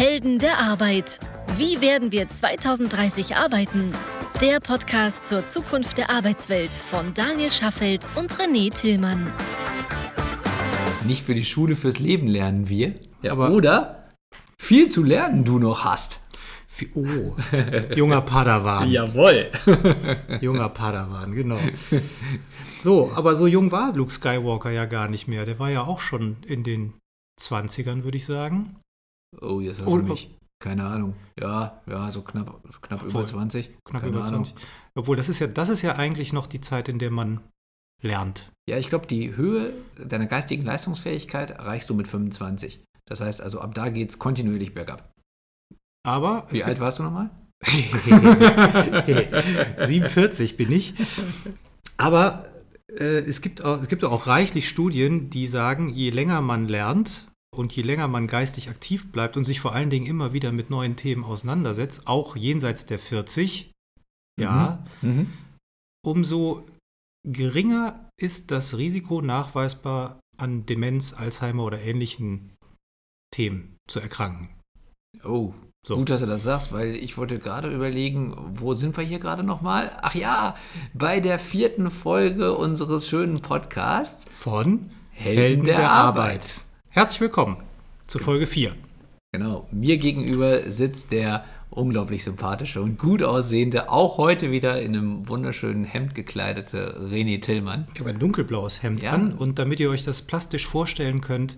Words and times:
Helden 0.00 0.38
der 0.38 0.56
Arbeit. 0.56 1.20
Wie 1.58 1.82
werden 1.82 2.10
wir 2.10 2.26
2030 2.26 3.36
arbeiten? 3.36 3.92
Der 4.40 4.58
Podcast 4.58 5.28
zur 5.28 5.46
Zukunft 5.46 5.98
der 5.98 6.08
Arbeitswelt 6.08 6.72
von 6.72 7.12
Daniel 7.12 7.50
Schaffelt 7.50 8.08
und 8.16 8.32
René 8.32 8.72
Tillmann. 8.72 9.30
Nicht 11.04 11.26
für 11.26 11.34
die 11.34 11.44
Schule, 11.44 11.76
fürs 11.76 11.98
Leben 11.98 12.28
lernen 12.28 12.70
wir. 12.70 12.94
Ja, 13.20 13.32
aber 13.32 13.50
oder 13.50 14.08
viel 14.56 14.88
zu 14.88 15.04
lernen 15.04 15.44
du 15.44 15.58
noch 15.58 15.84
hast. 15.84 16.20
Oh, 16.94 17.36
junger 17.94 18.22
Padawan. 18.22 18.90
Jawohl. 18.90 19.50
junger 20.40 20.70
Padawan, 20.70 21.34
genau. 21.34 21.58
So, 22.82 23.12
aber 23.14 23.34
so 23.34 23.46
jung 23.46 23.70
war 23.70 23.92
Luke 23.94 24.10
Skywalker 24.10 24.70
ja 24.70 24.86
gar 24.86 25.08
nicht 25.08 25.28
mehr. 25.28 25.44
Der 25.44 25.58
war 25.58 25.68
ja 25.68 25.82
auch 25.82 26.00
schon 26.00 26.38
in 26.46 26.62
den 26.62 26.94
20ern, 27.38 28.02
würde 28.04 28.16
ich 28.16 28.24
sagen. 28.24 28.79
Oh, 29.40 29.60
jetzt 29.60 29.80
hast 29.80 29.88
du 29.88 29.96
mich. 29.96 30.36
Keine 30.62 30.86
Ahnung. 30.86 31.14
Ja, 31.38 31.80
ja, 31.86 32.10
so 32.10 32.22
knapp, 32.22 32.62
knapp 32.82 33.02
Obwohl, 33.02 33.22
über 33.22 33.26
20. 33.26 33.70
Knapp 33.84 34.02
Keine 34.02 34.12
über 34.12 34.26
20. 34.26 34.54
Ahnung. 34.54 34.68
Obwohl, 34.94 35.16
das 35.16 35.30
ist 35.30 35.38
ja, 35.38 35.46
das 35.46 35.70
ist 35.70 35.82
ja 35.82 35.96
eigentlich 35.96 36.32
noch 36.32 36.46
die 36.46 36.60
Zeit, 36.60 36.88
in 36.88 36.98
der 36.98 37.10
man 37.10 37.40
lernt. 38.02 38.52
Ja, 38.68 38.76
ich 38.76 38.90
glaube, 38.90 39.06
die 39.06 39.36
Höhe 39.36 39.72
deiner 39.96 40.26
geistigen 40.26 40.62
Leistungsfähigkeit 40.62 41.52
erreichst 41.52 41.88
du 41.88 41.94
mit 41.94 42.08
25. 42.08 42.84
Das 43.06 43.20
heißt 43.20 43.40
also, 43.40 43.60
ab 43.60 43.74
da 43.74 43.88
geht 43.88 44.10
es 44.10 44.18
kontinuierlich 44.18 44.74
bergab. 44.74 45.10
Aber. 46.06 46.46
Wie 46.50 46.62
alt 46.62 46.80
warst 46.80 46.98
du 46.98 47.02
nochmal? 47.02 47.30
47 47.62 50.56
bin 50.56 50.72
ich. 50.72 50.94
Aber 51.96 52.46
äh, 52.88 53.20
es, 53.20 53.40
gibt 53.40 53.64
auch, 53.64 53.80
es 53.80 53.88
gibt 53.88 54.04
auch 54.04 54.26
reichlich 54.26 54.68
Studien, 54.68 55.30
die 55.30 55.46
sagen, 55.46 55.90
je 55.90 56.10
länger 56.10 56.40
man 56.40 56.66
lernt, 56.68 57.29
und 57.60 57.72
je 57.76 57.82
länger 57.82 58.08
man 58.08 58.26
geistig 58.26 58.70
aktiv 58.70 59.12
bleibt 59.12 59.36
und 59.36 59.44
sich 59.44 59.60
vor 59.60 59.74
allen 59.74 59.90
Dingen 59.90 60.06
immer 60.06 60.32
wieder 60.32 60.50
mit 60.50 60.70
neuen 60.70 60.96
Themen 60.96 61.24
auseinandersetzt, 61.24 62.06
auch 62.06 62.34
jenseits 62.34 62.86
der 62.86 62.98
40, 62.98 63.70
mhm. 64.36 64.42
ja, 64.42 64.84
mhm. 65.02 65.32
umso 66.04 66.66
geringer 67.28 68.08
ist 68.18 68.50
das 68.50 68.78
Risiko 68.78 69.20
nachweisbar 69.20 70.18
an 70.38 70.64
Demenz, 70.64 71.12
Alzheimer 71.12 71.64
oder 71.64 71.80
ähnlichen 71.80 72.56
Themen 73.30 73.76
zu 73.88 74.00
erkranken. 74.00 74.48
Oh, 75.22 75.52
so. 75.86 75.96
Gut, 75.96 76.08
dass 76.08 76.20
du 76.20 76.26
das 76.26 76.42
sagst, 76.42 76.72
weil 76.72 76.94
ich 76.96 77.18
wollte 77.18 77.38
gerade 77.38 77.72
überlegen, 77.72 78.34
wo 78.54 78.74
sind 78.74 78.96
wir 78.96 79.04
hier 79.04 79.18
gerade 79.18 79.42
nochmal? 79.42 79.98
Ach 80.00 80.14
ja, 80.14 80.54
bei 80.94 81.20
der 81.20 81.38
vierten 81.38 81.90
Folge 81.90 82.56
unseres 82.56 83.06
schönen 83.06 83.40
Podcasts 83.40 84.26
von 84.38 84.90
Helden, 85.10 85.42
Helden 85.42 85.64
der, 85.64 85.76
der 85.76 85.90
Arbeit. 85.90 86.24
Arbeit. 86.24 86.64
Herzlich 86.92 87.20
willkommen 87.20 87.58
zu 88.08 88.18
Folge 88.18 88.48
4. 88.48 88.74
Genau, 89.30 89.68
mir 89.70 89.96
gegenüber 89.98 90.72
sitzt 90.72 91.12
der 91.12 91.44
unglaublich 91.70 92.24
sympathische 92.24 92.82
und 92.82 92.98
gut 92.98 93.22
aussehende, 93.22 93.90
auch 93.90 94.18
heute 94.18 94.50
wieder 94.50 94.82
in 94.82 94.96
einem 94.96 95.28
wunderschönen 95.28 95.84
Hemd 95.84 96.16
gekleidete 96.16 97.00
René 97.00 97.40
Tillmann. 97.40 97.86
Ich 97.94 98.00
habe 98.00 98.10
ein 98.10 98.18
dunkelblaues 98.18 98.82
Hemd 98.82 99.04
ja. 99.04 99.12
an 99.12 99.32
und 99.34 99.60
damit 99.60 99.78
ihr 99.78 99.88
euch 99.88 100.02
das 100.02 100.22
plastisch 100.22 100.66
vorstellen 100.66 101.20
könnt, 101.20 101.56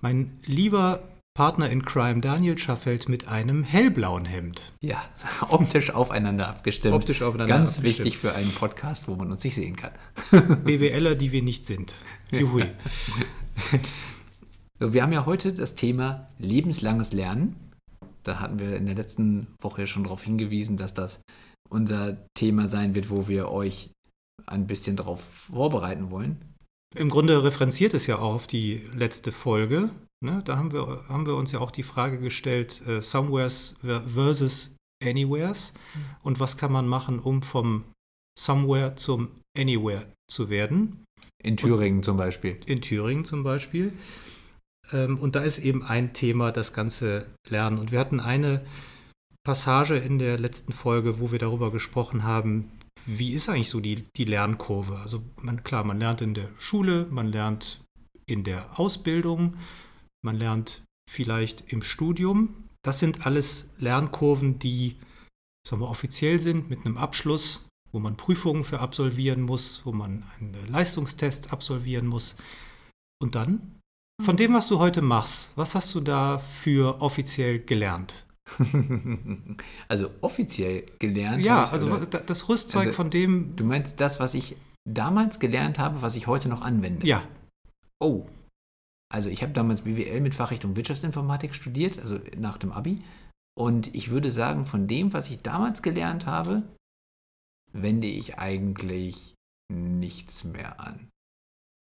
mein 0.00 0.32
lieber 0.46 1.02
Partner 1.34 1.68
in 1.68 1.84
Crime 1.84 2.22
Daniel 2.22 2.56
Schaffelt 2.56 3.06
mit 3.06 3.28
einem 3.28 3.64
hellblauen 3.64 4.24
Hemd. 4.24 4.72
Ja, 4.80 5.02
optisch 5.50 5.90
aufeinander 5.90 6.48
abgestimmt. 6.48 6.94
Optisch 6.94 7.20
aufeinander 7.20 7.54
Ganz 7.54 7.76
abgestimmt. 7.76 8.06
wichtig 8.06 8.18
für 8.18 8.34
einen 8.34 8.50
Podcast, 8.50 9.08
wo 9.08 9.14
man 9.14 9.30
uns 9.30 9.44
nicht 9.44 9.56
sehen 9.56 9.76
kann. 9.76 9.92
BWLer, 10.64 11.16
die 11.16 11.32
wir 11.32 11.42
nicht 11.42 11.66
sind. 11.66 11.96
Juhui. 12.32 12.64
Wir 14.78 15.02
haben 15.02 15.12
ja 15.12 15.24
heute 15.24 15.52
das 15.52 15.74
Thema 15.76 16.26
lebenslanges 16.38 17.12
Lernen. 17.12 17.70
Da 18.24 18.40
hatten 18.40 18.58
wir 18.58 18.76
in 18.76 18.86
der 18.86 18.96
letzten 18.96 19.46
Woche 19.60 19.86
schon 19.86 20.04
darauf 20.04 20.22
hingewiesen, 20.22 20.76
dass 20.76 20.94
das 20.94 21.20
unser 21.68 22.26
Thema 22.34 22.68
sein 22.68 22.94
wird, 22.94 23.10
wo 23.10 23.28
wir 23.28 23.50
euch 23.50 23.90
ein 24.46 24.66
bisschen 24.66 24.96
darauf 24.96 25.22
vorbereiten 25.22 26.10
wollen. 26.10 26.38
Im 26.96 27.08
Grunde 27.08 27.42
referenziert 27.42 27.94
es 27.94 28.06
ja 28.06 28.18
auch 28.18 28.34
auf 28.34 28.46
die 28.46 28.82
letzte 28.94 29.32
Folge. 29.32 29.90
Ne? 30.24 30.42
Da 30.44 30.56
haben 30.56 30.72
wir, 30.72 31.04
haben 31.08 31.26
wir 31.26 31.36
uns 31.36 31.52
ja 31.52 31.60
auch 31.60 31.70
die 31.70 31.82
Frage 31.82 32.18
gestellt, 32.18 32.82
uh, 32.86 33.00
Somewheres 33.00 33.76
versus 33.82 34.74
Anywheres. 35.02 35.74
Mhm. 35.94 36.00
Und 36.22 36.40
was 36.40 36.56
kann 36.56 36.72
man 36.72 36.86
machen, 36.86 37.18
um 37.18 37.42
vom 37.42 37.84
Somewhere 38.38 38.96
zum 38.96 39.28
Anywhere 39.56 40.06
zu 40.30 40.50
werden? 40.50 41.04
In 41.42 41.56
Thüringen 41.56 41.98
Und, 41.98 42.04
zum 42.04 42.16
Beispiel. 42.16 42.58
In 42.66 42.80
Thüringen 42.80 43.24
zum 43.24 43.42
Beispiel. 43.42 43.92
Ähm, 44.94 45.18
und 45.18 45.34
da 45.34 45.42
ist 45.42 45.58
eben 45.58 45.82
ein 45.82 46.14
Thema 46.14 46.52
das 46.52 46.72
ganze 46.72 47.26
Lernen. 47.48 47.78
Und 47.78 47.92
wir 47.92 47.98
hatten 47.98 48.20
eine 48.20 48.64
Passage 49.44 49.96
in 49.96 50.18
der 50.18 50.38
letzten 50.38 50.72
Folge, 50.72 51.20
wo 51.20 51.32
wir 51.32 51.38
darüber 51.38 51.70
gesprochen 51.70 52.22
haben, 52.22 52.70
wie 53.06 53.32
ist 53.32 53.48
eigentlich 53.48 53.68
so 53.68 53.80
die, 53.80 54.06
die 54.16 54.24
Lernkurve? 54.24 54.96
Also 54.98 55.22
man, 55.42 55.64
klar, 55.64 55.84
man 55.84 55.98
lernt 55.98 56.22
in 56.22 56.32
der 56.32 56.48
Schule, 56.58 57.06
man 57.10 57.30
lernt 57.30 57.84
in 58.26 58.44
der 58.44 58.78
Ausbildung, 58.78 59.56
man 60.22 60.36
lernt 60.36 60.82
vielleicht 61.10 61.72
im 61.72 61.82
Studium. 61.82 62.64
Das 62.82 63.00
sind 63.00 63.26
alles 63.26 63.70
Lernkurven, 63.78 64.58
die 64.58 64.96
sagen 65.66 65.82
wir, 65.82 65.88
offiziell 65.88 66.38
sind, 66.40 66.70
mit 66.70 66.86
einem 66.86 66.96
Abschluss, 66.96 67.68
wo 67.92 67.98
man 67.98 68.16
Prüfungen 68.16 68.64
für 68.64 68.80
absolvieren 68.80 69.42
muss, 69.42 69.84
wo 69.84 69.92
man 69.92 70.24
einen 70.38 70.56
Leistungstest 70.68 71.52
absolvieren 71.52 72.06
muss. 72.06 72.36
Und 73.22 73.34
dann 73.34 73.73
von 74.22 74.36
dem, 74.36 74.54
was 74.54 74.68
du 74.68 74.78
heute 74.78 75.02
machst, 75.02 75.52
was 75.56 75.74
hast 75.74 75.94
du 75.94 76.00
da 76.00 76.38
für 76.38 77.00
offiziell 77.00 77.60
gelernt? 77.60 78.26
also 79.88 80.10
offiziell 80.20 80.84
gelernt? 80.98 81.44
Ja, 81.44 81.64
also 81.64 81.88
oder? 81.88 82.06
das 82.06 82.48
Rüstzeug 82.48 82.86
also, 82.86 82.92
von 82.92 83.10
dem. 83.10 83.56
Du 83.56 83.64
meinst 83.64 84.00
das, 84.00 84.20
was 84.20 84.34
ich 84.34 84.56
damals 84.88 85.40
gelernt 85.40 85.78
habe, 85.78 86.02
was 86.02 86.16
ich 86.16 86.26
heute 86.26 86.48
noch 86.48 86.60
anwende? 86.60 87.06
Ja. 87.06 87.26
Oh. 88.00 88.26
Also 89.12 89.30
ich 89.30 89.42
habe 89.42 89.52
damals 89.52 89.82
BWL 89.82 90.20
mit 90.20 90.34
Fachrichtung 90.34 90.76
Wirtschaftsinformatik 90.76 91.54
studiert, 91.54 91.98
also 91.98 92.18
nach 92.36 92.58
dem 92.58 92.72
Abi. 92.72 93.02
Und 93.56 93.94
ich 93.94 94.10
würde 94.10 94.30
sagen, 94.30 94.66
von 94.66 94.86
dem, 94.86 95.12
was 95.12 95.30
ich 95.30 95.38
damals 95.38 95.82
gelernt 95.82 96.26
habe, 96.26 96.62
wende 97.72 98.08
ich 98.08 98.38
eigentlich 98.38 99.34
nichts 99.72 100.44
mehr 100.44 100.80
an 100.80 101.08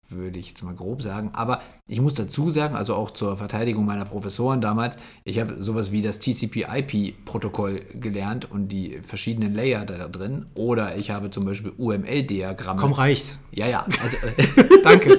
würde 0.09 0.39
ich 0.39 0.49
jetzt 0.49 0.63
mal 0.63 0.75
grob 0.75 1.03
sagen. 1.03 1.31
Aber 1.33 1.61
ich 1.87 2.01
muss 2.01 2.15
dazu 2.15 2.51
sagen, 2.51 2.77
also 2.77 2.95
auch 2.95 3.11
zur 3.11 3.37
Verteidigung 3.37 3.85
meiner 3.85 4.05
Professoren 4.05 4.61
damals, 4.61 4.97
ich 5.25 5.39
habe 5.39 5.63
sowas 5.63 5.93
wie 5.93 6.03
das 6.03 6.19
TCP-IP-Protokoll 6.19 7.83
gelernt 7.95 8.51
und 8.51 8.69
die 8.69 9.01
verschiedenen 9.01 9.55
Layer 9.55 9.85
da 9.85 10.09
drin. 10.09 10.47
Oder 10.55 10.97
ich 10.97 11.11
habe 11.11 11.31
zum 11.31 11.45
Beispiel 11.45 11.73
UML-Diagramme. 11.77 12.81
Komm, 12.81 12.93
reicht. 12.93 13.39
Ja, 13.51 13.67
ja. 13.67 13.87
Also, 14.03 14.17
Danke. 14.85 15.19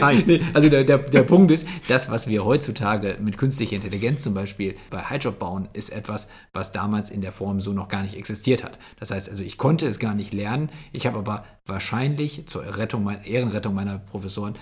reicht. 0.00 0.28
Also 0.54 0.70
der, 0.70 0.84
der, 0.84 0.98
der 0.98 1.22
Punkt 1.22 1.50
ist, 1.50 1.66
das, 1.88 2.10
was 2.10 2.26
wir 2.26 2.44
heutzutage 2.44 3.18
mit 3.20 3.38
künstlicher 3.38 3.76
Intelligenz 3.76 4.22
zum 4.22 4.34
Beispiel 4.34 4.74
bei 4.90 4.98
Highjob 4.98 5.38
bauen, 5.38 5.68
ist 5.72 5.90
etwas, 5.90 6.28
was 6.52 6.72
damals 6.72 7.10
in 7.10 7.20
der 7.20 7.32
Form 7.32 7.60
so 7.60 7.72
noch 7.72 7.88
gar 7.88 8.02
nicht 8.02 8.16
existiert 8.16 8.64
hat. 8.64 8.78
Das 8.98 9.10
heißt 9.10 9.28
also, 9.28 9.42
ich 9.42 9.58
konnte 9.58 9.86
es 9.86 9.98
gar 9.98 10.14
nicht 10.14 10.32
lernen. 10.32 10.70
Ich 10.92 11.06
habe 11.06 11.18
aber 11.18 11.44
wahrscheinlich 11.66 12.46
zur 12.46 12.78
Rettung, 12.78 13.08
Ehrenrettung 13.24 13.74
meiner 13.74 13.98
Professoren 13.98 14.21
Professoren 14.22 14.54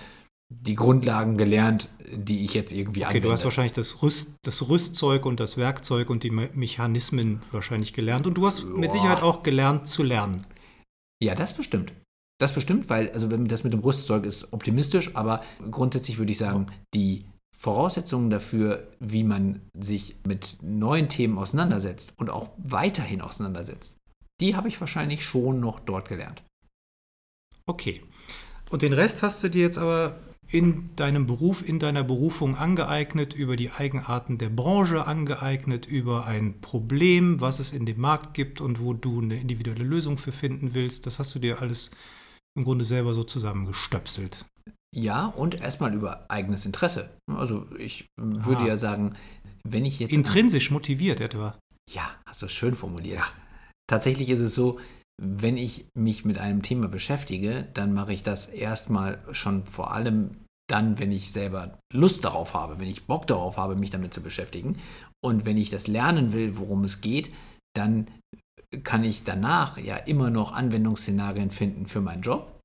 die 0.53 0.75
Grundlagen 0.75 1.37
gelernt, 1.37 1.87
die 2.11 2.43
ich 2.43 2.53
jetzt 2.53 2.73
irgendwie 2.73 3.01
okay, 3.01 3.07
anwende. 3.07 3.27
du 3.27 3.31
hast 3.31 3.45
wahrscheinlich 3.45 3.71
das, 3.71 4.01
Rüst, 4.01 4.33
das 4.43 4.67
Rüstzeug 4.67 5.25
und 5.25 5.39
das 5.39 5.55
Werkzeug 5.55 6.09
und 6.09 6.23
die 6.23 6.29
Mechanismen 6.29 7.39
wahrscheinlich 7.51 7.93
gelernt. 7.93 8.27
Und 8.27 8.33
du 8.33 8.45
hast 8.45 8.61
Boah. 8.61 8.77
mit 8.77 8.91
Sicherheit 8.91 9.23
auch 9.23 9.43
gelernt 9.43 9.87
zu 9.87 10.03
lernen. 10.03 10.45
Ja, 11.23 11.35
das 11.35 11.53
bestimmt. 11.53 11.93
Das 12.37 12.53
bestimmt, 12.53 12.89
weil 12.89 13.11
also 13.11 13.27
das 13.27 13.63
mit 13.63 13.71
dem 13.71 13.79
Rüstzeug 13.79 14.25
ist 14.25 14.51
optimistisch, 14.51 15.15
aber 15.15 15.41
grundsätzlich 15.69 16.17
würde 16.17 16.33
ich 16.33 16.37
sagen, 16.37 16.67
die 16.93 17.23
Voraussetzungen 17.57 18.29
dafür, 18.29 18.91
wie 18.99 19.23
man 19.23 19.61
sich 19.77 20.17
mit 20.27 20.57
neuen 20.61 21.07
Themen 21.07 21.37
auseinandersetzt 21.37 22.13
und 22.17 22.29
auch 22.29 22.49
weiterhin 22.57 23.21
auseinandersetzt, 23.21 23.95
die 24.41 24.55
habe 24.55 24.67
ich 24.67 24.81
wahrscheinlich 24.81 25.23
schon 25.23 25.61
noch 25.61 25.79
dort 25.79 26.09
gelernt. 26.09 26.43
Okay. 27.67 28.01
Und 28.71 28.81
den 28.81 28.93
Rest 28.93 29.21
hast 29.21 29.43
du 29.43 29.49
dir 29.49 29.63
jetzt 29.63 29.77
aber 29.77 30.17
in 30.49 30.95
deinem 30.95 31.27
Beruf, 31.27 31.67
in 31.67 31.77
deiner 31.77 32.03
Berufung 32.03 32.55
angeeignet, 32.55 33.33
über 33.33 33.57
die 33.57 33.69
Eigenarten 33.69 34.37
der 34.37 34.49
Branche 34.49 35.05
angeeignet, 35.05 35.85
über 35.85 36.25
ein 36.25 36.61
Problem, 36.61 37.41
was 37.41 37.59
es 37.59 37.73
in 37.73 37.85
dem 37.85 37.99
Markt 37.99 38.33
gibt 38.33 38.61
und 38.61 38.81
wo 38.81 38.93
du 38.93 39.21
eine 39.21 39.39
individuelle 39.39 39.83
Lösung 39.83 40.17
für 40.17 40.31
finden 40.31 40.73
willst. 40.73 41.05
Das 41.05 41.19
hast 41.19 41.35
du 41.35 41.39
dir 41.39 41.61
alles 41.61 41.91
im 42.57 42.63
Grunde 42.63 42.85
selber 42.85 43.13
so 43.13 43.23
zusammengestöpselt. 43.23 44.45
Ja, 44.93 45.27
und 45.27 45.59
erstmal 45.61 45.93
über 45.93 46.29
eigenes 46.29 46.65
Interesse. 46.65 47.09
Also 47.27 47.65
ich 47.77 48.07
würde 48.17 48.63
ah. 48.63 48.67
ja 48.67 48.77
sagen, 48.77 49.15
wenn 49.63 49.85
ich 49.85 49.99
jetzt. 49.99 50.13
Intrinsisch 50.13 50.71
motiviert 50.71 51.19
etwa. 51.19 51.57
Ja, 51.89 52.09
hast 52.25 52.41
du 52.41 52.47
schön 52.47 52.75
formuliert. 52.75 53.19
Ja. 53.19 53.27
Tatsächlich 53.87 54.29
ist 54.29 54.39
es 54.39 54.55
so, 54.55 54.79
wenn 55.23 55.55
ich 55.55 55.85
mich 55.93 56.25
mit 56.25 56.39
einem 56.39 56.63
Thema 56.63 56.87
beschäftige, 56.87 57.67
dann 57.75 57.93
mache 57.93 58.11
ich 58.11 58.23
das 58.23 58.47
erstmal 58.47 59.19
schon 59.31 59.65
vor 59.65 59.93
allem 59.93 60.31
dann, 60.67 60.97
wenn 60.97 61.11
ich 61.11 61.31
selber 61.31 61.77
Lust 61.93 62.25
darauf 62.25 62.55
habe, 62.55 62.79
wenn 62.79 62.87
ich 62.87 63.05
Bock 63.05 63.27
darauf 63.27 63.57
habe, 63.57 63.75
mich 63.75 63.91
damit 63.91 64.13
zu 64.13 64.21
beschäftigen. 64.21 64.77
Und 65.23 65.45
wenn 65.45 65.57
ich 65.57 65.69
das 65.69 65.85
lernen 65.87 66.33
will, 66.33 66.57
worum 66.57 66.83
es 66.85 67.01
geht, 67.01 67.31
dann 67.75 68.07
kann 68.83 69.03
ich 69.03 69.23
danach 69.23 69.77
ja 69.77 69.97
immer 69.97 70.31
noch 70.31 70.53
Anwendungsszenarien 70.53 71.51
finden 71.51 71.85
für 71.85 72.01
meinen 72.01 72.23
Job. 72.23 72.59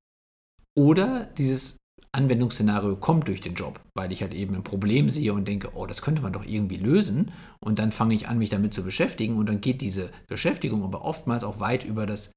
Oder 0.75 1.25
dieses 1.37 1.75
Anwendungsszenario 2.11 2.95
kommt 2.95 3.27
durch 3.27 3.41
den 3.41 3.53
Job, 3.53 3.79
weil 3.95 4.11
ich 4.11 4.21
halt 4.21 4.33
eben 4.33 4.55
ein 4.55 4.63
Problem 4.63 5.09
sehe 5.09 5.33
und 5.33 5.47
denke, 5.47 5.71
oh, 5.75 5.85
das 5.85 6.01
könnte 6.01 6.23
man 6.23 6.33
doch 6.33 6.45
irgendwie 6.45 6.77
lösen. 6.77 7.31
Und 7.59 7.77
dann 7.77 7.91
fange 7.91 8.15
ich 8.15 8.27
an, 8.27 8.39
mich 8.39 8.49
damit 8.49 8.73
zu 8.73 8.83
beschäftigen. 8.83 9.35
Und 9.37 9.47
dann 9.47 9.61
geht 9.61 9.81
diese 9.81 10.09
Beschäftigung 10.27 10.83
aber 10.83 11.03
oftmals 11.03 11.43
auch 11.43 11.59
weit 11.59 11.83
über 11.83 12.07
das 12.07 12.31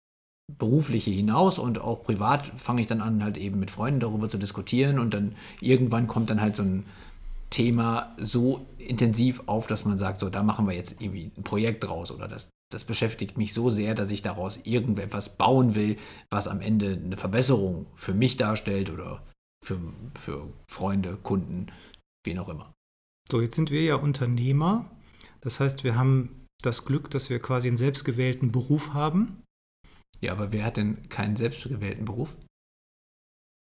Berufliche 0.59 1.11
hinaus 1.11 1.59
und 1.59 1.81
auch 1.81 2.03
privat 2.03 2.47
fange 2.57 2.81
ich 2.81 2.87
dann 2.87 3.01
an, 3.01 3.23
halt 3.23 3.37
eben 3.37 3.59
mit 3.59 3.71
Freunden 3.71 4.01
darüber 4.01 4.29
zu 4.29 4.39
diskutieren. 4.39 4.99
Und 4.99 5.15
dann 5.15 5.35
irgendwann 5.61 6.07
kommt 6.07 6.31
dann 6.31 6.41
halt 6.41 6.57
so 6.57 6.63
ein 6.63 6.85
Thema 7.51 8.15
so 8.19 8.65
intensiv 8.79 9.43
auf, 9.47 9.67
dass 9.67 9.85
man 9.85 9.99
sagt, 9.99 10.19
so, 10.19 10.31
da 10.31 10.43
machen 10.43 10.67
wir 10.67 10.75
jetzt 10.75 11.01
irgendwie 11.01 11.33
ein 11.37 11.43
Projekt 11.43 11.85
draus 11.85 12.13
oder 12.13 12.29
das, 12.29 12.49
das 12.71 12.85
beschäftigt 12.85 13.37
mich 13.37 13.53
so 13.53 13.71
sehr, 13.71 13.95
dass 13.95 14.11
ich 14.11 14.23
daraus 14.23 14.61
irgendetwas 14.65 15.37
bauen 15.37 15.75
will, 15.75 15.97
was 16.31 16.47
am 16.47 16.61
Ende 16.61 17.01
eine 17.05 17.17
Verbesserung 17.17 17.87
für 17.97 18.15
mich 18.15 18.37
darstellt 18.37 18.91
oder 18.91 19.23
für, 19.65 19.79
für 20.19 20.49
Freunde, 20.71 21.17
Kunden, 21.17 21.67
wen 22.25 22.39
auch 22.39 22.49
immer. 22.49 22.73
So, 23.31 23.41
jetzt 23.41 23.57
sind 23.57 23.71
wir 23.71 23.83
ja 23.83 23.97
Unternehmer. 23.97 24.91
Das 25.41 25.61
heißt, 25.61 25.85
wir 25.85 25.97
haben 25.97 26.47
das 26.63 26.85
Glück, 26.85 27.11
dass 27.11 27.31
wir 27.31 27.41
quasi 27.41 27.69
einen 27.69 27.77
selbstgewählten 27.77 28.53
Beruf 28.53 28.93
haben. 28.93 29.43
Ja, 30.21 30.33
aber 30.33 30.53
wer 30.53 30.65
hat 30.65 30.77
denn 30.77 31.09
keinen 31.09 31.37
selbstgewählten 31.37 32.05
Beruf? 32.05 32.37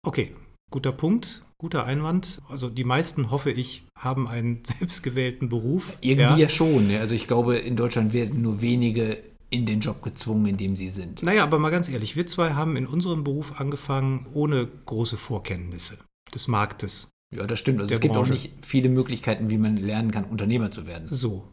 Okay, 0.07 0.35
guter 0.71 0.93
Punkt, 0.93 1.45
guter 1.59 1.85
Einwand. 1.85 2.43
Also 2.49 2.69
die 2.69 2.85
meisten, 2.85 3.31
hoffe 3.31 3.51
ich, 3.51 3.85
haben 3.99 4.29
einen 4.29 4.63
selbstgewählten 4.65 5.49
Beruf. 5.49 5.97
Irgendwie 6.01 6.33
ja, 6.33 6.37
ja 6.37 6.49
schon. 6.49 6.89
Ne? 6.89 7.01
Also 7.01 7.15
ich 7.15 7.27
glaube, 7.27 7.57
in 7.57 7.77
Deutschland 7.77 8.13
werden 8.13 8.43
nur 8.43 8.61
wenige 8.61 9.23
in 9.49 9.67
den 9.67 9.81
Job 9.81 10.03
gezwungen, 10.03 10.47
in 10.47 10.57
dem 10.57 10.77
sie 10.77 10.89
sind. 10.89 11.23
Naja, 11.23 11.45
aber 11.45 11.59
mal 11.59 11.71
ganz 11.71 11.89
ehrlich, 11.89 12.17
wir 12.17 12.27
zwei 12.27 12.55
haben 12.55 12.77
in 12.77 12.87
unserem 12.87 13.23
Beruf 13.23 13.61
angefangen 13.61 14.27
ohne 14.33 14.67
große 14.67 15.19
Vorkenntnisse 15.19 15.99
des 16.35 16.49
Marktes. 16.49 17.11
Ja, 17.35 17.47
das 17.47 17.59
stimmt. 17.59 17.81
Also 17.81 17.93
es 17.93 18.01
gibt 18.01 18.15
Branche. 18.15 18.33
auch 18.33 18.35
nicht 18.35 18.53
viele 18.63 18.89
Möglichkeiten, 18.89 19.51
wie 19.51 19.59
man 19.59 19.77
lernen 19.77 20.11
kann, 20.11 20.25
Unternehmer 20.25 20.71
zu 20.71 20.87
werden. 20.87 21.09
So. 21.11 21.53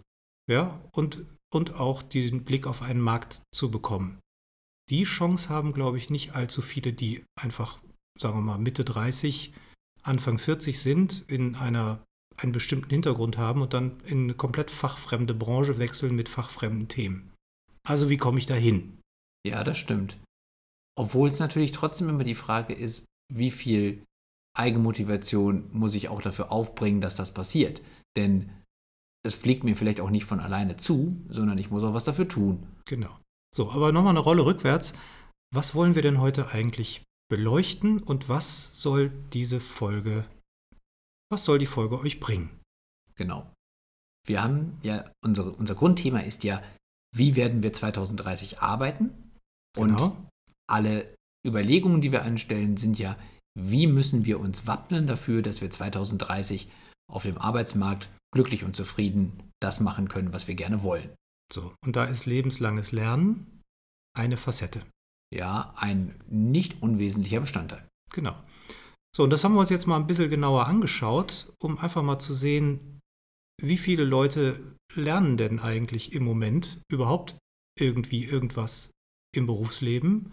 Ja, 0.49 0.79
und, 0.93 1.25
und 1.53 1.79
auch 1.79 2.01
den 2.01 2.43
Blick 2.43 2.67
auf 2.67 2.81
einen 2.81 3.01
Markt 3.01 3.41
zu 3.53 3.69
bekommen. 3.69 4.19
Die 4.89 5.03
Chance 5.03 5.50
haben, 5.50 5.74
glaube 5.74 5.97
ich, 5.97 6.09
nicht 6.09 6.36
allzu 6.36 6.62
viele, 6.62 6.94
die 6.94 7.24
einfach, 7.39 7.80
sagen 8.19 8.38
wir 8.38 8.41
mal, 8.41 8.57
Mitte 8.57 8.83
30, 8.83 9.53
Anfang 10.01 10.39
40 10.39 10.80
sind, 10.80 11.25
in 11.27 11.56
einer 11.56 12.03
einen 12.38 12.51
bestimmten 12.53 12.89
Hintergrund 12.89 13.38
haben 13.38 13.62
und 13.62 13.74
dann 13.74 13.97
in 14.06 14.24
eine 14.24 14.33
komplett 14.33 14.71
fachfremde 14.71 15.33
Branche 15.33 15.77
wechseln 15.77 16.15
mit 16.15 16.30
fachfremden 16.30 16.88
Themen. 16.88 17.33
Also 17.86 18.09
wie 18.09 18.18
komme 18.18 18.39
ich 18.39 18.45
da 18.45 18.56
hin? 18.56 18.97
Ja, 19.45 19.63
das 19.63 19.77
stimmt. 19.77 20.18
Obwohl 20.95 21.30
es 21.30 21.39
natürlich 21.39 21.71
trotzdem 21.71 22.09
immer 22.09 22.24
die 22.24 22.35
Frage 22.35 22.74
ist, 22.74 23.06
wie 23.33 23.51
viel 23.51 24.03
Eigenmotivation 24.57 25.69
muss 25.71 25.94
ich 25.94 26.09
auch 26.09 26.21
dafür 26.21 26.51
aufbringen, 26.51 27.01
dass 27.01 27.15
das 27.15 27.33
passiert. 27.33 27.81
Denn 28.18 28.51
es 29.24 29.35
fliegt 29.35 29.63
mir 29.63 29.75
vielleicht 29.75 30.00
auch 30.00 30.09
nicht 30.09 30.25
von 30.25 30.39
alleine 30.39 30.77
zu, 30.77 31.09
sondern 31.30 31.57
ich 31.57 31.69
muss 31.69 31.83
auch 31.83 31.94
was 31.94 32.06
dafür 32.06 32.27
tun. 32.27 32.65
Genau. 32.85 33.19
So, 33.55 33.71
aber 33.71 33.91
nochmal 33.91 34.11
eine 34.11 34.19
Rolle 34.19 34.45
rückwärts. 34.45 34.93
Was 35.53 35.73
wollen 35.75 35.95
wir 35.95 36.01
denn 36.01 36.19
heute 36.19 36.49
eigentlich 36.49 37.03
beleuchten 37.29 38.01
und 38.01 38.29
was 38.29 38.79
soll 38.79 39.09
diese 39.33 39.59
Folge, 39.59 40.25
was 41.31 41.45
soll 41.45 41.59
die 41.59 41.65
Folge 41.65 41.99
euch 41.99 42.19
bringen? 42.19 42.59
Genau. 43.15 43.51
Wir 44.27 44.43
haben 44.43 44.77
ja, 44.83 45.09
unsere, 45.23 45.51
unser 45.51 45.75
Grundthema 45.75 46.19
ist 46.19 46.43
ja 46.43 46.61
wie 47.15 47.35
werden 47.35 47.63
wir 47.63 47.73
2030 47.73 48.59
arbeiten. 48.59 49.31
Und 49.77 49.97
genau. 49.97 50.17
alle 50.69 51.13
Überlegungen, 51.45 52.01
die 52.01 52.11
wir 52.11 52.23
anstellen, 52.23 52.77
sind 52.77 52.99
ja, 52.99 53.15
wie 53.59 53.87
müssen 53.87 54.25
wir 54.25 54.39
uns 54.39 54.67
wappnen 54.67 55.07
dafür, 55.07 55.41
dass 55.41 55.61
wir 55.61 55.69
2030 55.69 56.69
auf 57.11 57.23
dem 57.23 57.37
Arbeitsmarkt 57.37 58.09
glücklich 58.33 58.63
und 58.63 58.75
zufrieden 58.75 59.33
das 59.59 59.79
machen 59.79 60.07
können, 60.07 60.33
was 60.33 60.47
wir 60.47 60.55
gerne 60.55 60.83
wollen. 60.83 61.09
So, 61.51 61.73
und 61.83 61.95
da 61.95 62.05
ist 62.05 62.25
lebenslanges 62.25 62.91
Lernen 62.91 63.61
eine 64.15 64.37
Facette. 64.37 64.85
Ja, 65.33 65.73
ein 65.77 66.21
nicht 66.27 66.81
unwesentlicher 66.81 67.39
Bestandteil. 67.39 67.87
Genau. 68.13 68.35
So, 69.15 69.23
und 69.23 69.31
das 69.31 69.43
haben 69.43 69.53
wir 69.53 69.59
uns 69.59 69.69
jetzt 69.69 69.87
mal 69.87 69.97
ein 69.97 70.07
bisschen 70.07 70.29
genauer 70.29 70.67
angeschaut, 70.67 71.51
um 71.61 71.77
einfach 71.77 72.03
mal 72.03 72.19
zu 72.19 72.33
sehen, 72.33 72.99
wie 73.61 73.77
viele 73.77 74.03
Leute 74.03 74.75
lernen 74.93 75.37
denn 75.37 75.59
eigentlich 75.59 76.13
im 76.13 76.23
Moment 76.23 76.81
überhaupt 76.91 77.37
irgendwie 77.79 78.25
irgendwas 78.25 78.91
im 79.35 79.45
Berufsleben? 79.45 80.31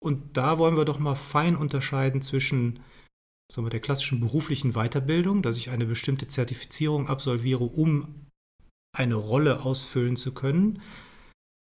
Und 0.00 0.36
da 0.36 0.58
wollen 0.58 0.76
wir 0.76 0.84
doch 0.84 0.98
mal 0.98 1.16
fein 1.16 1.56
unterscheiden 1.56 2.22
zwischen 2.22 2.80
sagen 3.50 3.66
wir, 3.66 3.70
der 3.70 3.80
klassischen 3.80 4.20
beruflichen 4.20 4.72
Weiterbildung, 4.72 5.42
dass 5.42 5.56
ich 5.56 5.70
eine 5.70 5.86
bestimmte 5.86 6.28
Zertifizierung 6.28 7.08
absolviere, 7.08 7.64
um 7.64 8.27
eine 8.98 9.14
Rolle 9.14 9.64
ausfüllen 9.64 10.16
zu 10.16 10.32
können, 10.32 10.80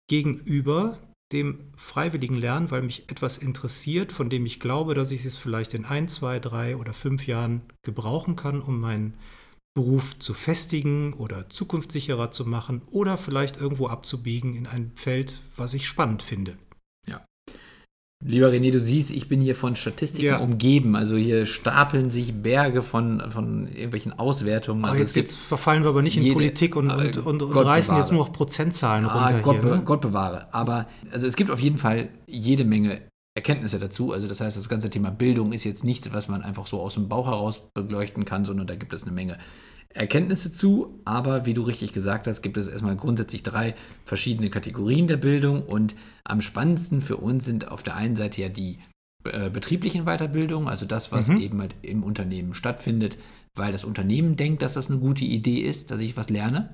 gegenüber 0.10 0.98
dem 1.32 1.72
freiwilligen 1.76 2.36
Lernen, 2.36 2.72
weil 2.72 2.82
mich 2.82 3.10
etwas 3.10 3.38
interessiert, 3.38 4.12
von 4.12 4.30
dem 4.30 4.46
ich 4.46 4.60
glaube, 4.60 4.96
dass 4.96 5.12
ich 5.12 5.26
es 5.26 5.36
vielleicht 5.36 5.74
in 5.74 5.86
ein, 5.86 6.08
zwei, 6.08 6.40
drei 6.40 6.76
oder 6.76 6.94
fünf 6.94 7.28
Jahren 7.28 7.62
gebrauchen 7.84 8.36
kann, 8.36 8.62
um 8.62 8.80
meinen 8.80 9.14
Beruf 9.76 10.18
zu 10.18 10.34
festigen 10.34 11.14
oder 11.14 11.50
zukunftssicherer 11.50 12.32
zu 12.32 12.46
machen 12.46 12.82
oder 12.90 13.18
vielleicht 13.18 13.58
irgendwo 13.58 13.88
abzubiegen 13.88 14.56
in 14.56 14.66
ein 14.66 14.92
Feld, 14.96 15.42
was 15.56 15.76
ich 15.76 15.88
spannend 15.88 16.24
finde. 16.24 16.58
Lieber 18.22 18.50
René, 18.50 18.70
du 18.70 18.82
siehst, 18.82 19.12
ich 19.12 19.30
bin 19.30 19.40
hier 19.40 19.56
von 19.56 19.78
Statistiken 19.78 20.26
ja. 20.26 20.38
umgeben. 20.40 20.98
Also 20.98 21.16
hier 21.16 21.46
stapeln 21.46 22.10
sich 22.10 22.34
Berge 22.34 22.82
von, 22.82 23.24
von 23.32 23.68
irgendwelchen 23.70 24.12
Auswertungen. 24.20 24.84
Also 24.84 25.00
jetzt, 25.00 25.16
jetzt, 25.16 25.38
verfallen 25.38 25.84
wir 25.84 25.90
aber 25.90 26.02
nicht 26.02 26.18
in 26.18 26.24
jede, 26.24 26.36
Politik 26.36 26.76
und, 26.76 26.92
und, 26.92 27.18
und, 27.18 27.42
und 27.42 27.56
reißen 27.56 27.96
jetzt 27.96 28.12
nur 28.12 28.26
noch 28.26 28.34
Prozentzahlen 28.34 29.06
ah, 29.06 29.28
runter. 29.28 29.42
Gott, 29.42 29.62
hier, 29.62 29.76
ne? 29.78 29.82
Gott 29.86 30.02
bewahre. 30.02 30.54
Aber 30.54 30.88
also 31.12 31.28
es 31.28 31.38
gibt 31.38 31.50
auf 31.50 31.62
jeden 31.62 31.78
Fall 31.78 32.10
jede 32.28 32.66
Menge 32.66 33.00
Erkenntnisse 33.36 33.80
dazu. 33.80 34.12
Also 34.12 34.28
das 34.28 34.42
heißt, 34.42 34.58
das 34.58 34.68
ganze 34.68 34.90
Thema 34.90 35.12
Bildung 35.12 35.54
ist 35.54 35.64
jetzt 35.64 35.86
nichts, 35.86 36.12
was 36.12 36.28
man 36.28 36.42
einfach 36.42 36.68
so 36.68 36.82
aus 36.82 36.96
dem 36.96 37.08
Bauch 37.08 37.28
heraus 37.28 37.62
beleuchten 37.74 38.26
kann, 38.26 38.44
sondern 38.44 38.68
da 38.68 38.76
gibt 38.76 38.92
es 38.92 39.04
eine 39.04 39.14
Menge 39.14 39.38
Erkenntnisse 39.94 40.52
zu. 40.52 41.00
Aber 41.06 41.46
wie 41.46 41.54
du 41.54 41.62
richtig 41.62 41.94
gesagt 41.94 42.28
hast, 42.28 42.42
gibt 42.42 42.58
es 42.58 42.68
erstmal 42.68 42.96
grundsätzlich 42.96 43.44
drei 43.44 43.76
verschiedene 44.06 44.50
Kategorien 44.50 45.08
der 45.08 45.18
Bildung. 45.18 45.64
Und 45.64 45.96
am 46.24 46.42
spannendsten 46.42 47.02
für 47.02 47.18
uns 47.18 47.46
sind 47.46 47.68
auf 47.68 47.84
der 47.84 47.96
einen 47.96 48.16
Seite 48.16 48.42
ja 48.42 48.50
die 48.50 48.80
äh, 49.26 49.50
betrieblichen 49.50 50.06
Weiterbildungen, 50.06 50.70
also 50.70 50.86
das, 50.86 51.12
was 51.12 51.28
mhm. 51.28 51.42
eben 51.42 51.62
halt 51.62 51.76
im 51.82 52.04
Unternehmen 52.04 52.54
stattfindet, 52.54 53.18
weil 53.54 53.74
das 53.74 53.84
Unternehmen 53.84 54.38
denkt, 54.38 54.62
dass 54.62 54.76
das 54.76 54.90
eine 54.90 55.00
gute 55.00 55.26
Idee 55.26 55.60
ist, 55.60 55.92
dass 55.92 56.00
ich 56.00 56.16
was 56.16 56.30
lerne. 56.30 56.74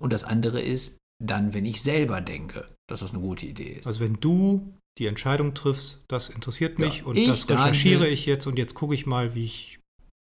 Und 0.00 0.12
das 0.12 0.24
andere 0.24 0.62
ist 0.62 0.96
dann, 1.22 1.52
wenn 1.52 1.66
ich 1.66 1.82
selber 1.82 2.20
denke, 2.20 2.66
dass 2.88 3.00
das 3.00 3.10
eine 3.10 3.20
gute 3.20 3.46
Idee 3.46 3.74
ist. 3.74 3.86
Also 3.86 4.00
wenn 4.00 4.14
du 4.14 4.72
die 4.98 5.06
Entscheidung 5.06 5.54
triffst, 5.54 6.04
das 6.08 6.28
interessiert 6.28 6.78
mich 6.78 6.98
ja, 6.98 7.04
und 7.04 7.28
das 7.28 7.48
recherchiere 7.48 8.08
ich 8.08 8.26
jetzt 8.26 8.46
und 8.46 8.58
jetzt 8.58 8.74
gucke 8.74 8.94
ich 8.94 9.06
mal, 9.06 9.34
wie 9.34 9.44
ich 9.44 9.78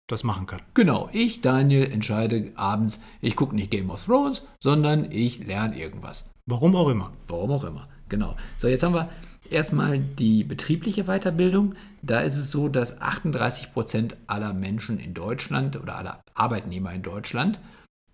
das 0.09 0.25
machen 0.25 0.47
kann. 0.47 0.61
Genau, 0.75 1.09
ich, 1.13 1.41
Daniel, 1.41 1.85
entscheide 1.85 2.51
abends, 2.57 3.01
ich 3.21 3.37
gucke 3.37 3.55
nicht 3.55 3.71
Game 3.71 3.91
of 3.91 4.05
Thrones, 4.05 4.45
sondern 4.61 5.13
ich 5.13 5.47
lerne 5.47 5.79
irgendwas. 5.79 6.29
Warum 6.47 6.75
auch 6.75 6.89
immer. 6.89 7.13
Warum 7.29 7.53
auch 7.53 7.65
immer, 7.65 7.89
genau. 8.09 8.35
So, 8.57 8.69
jetzt 8.69 8.83
haben 8.83 8.95
wir 8.95 9.09
erstmal 9.51 9.99
die 9.99 10.45
betriebliche 10.45 11.05
Weiterbildung. 11.05 11.75
Da 12.03 12.21
ist 12.21 12.37
es 12.37 12.51
so, 12.51 12.69
dass 12.69 13.01
38 13.01 13.73
Prozent 13.73 14.17
aller 14.27 14.55
Menschen 14.55 14.99
in 14.99 15.15
Deutschland 15.15 15.77
oder 15.81 15.97
aller 15.97 16.21
Arbeitnehmer 16.35 16.93
in 16.93 17.03
Deutschland 17.03 17.61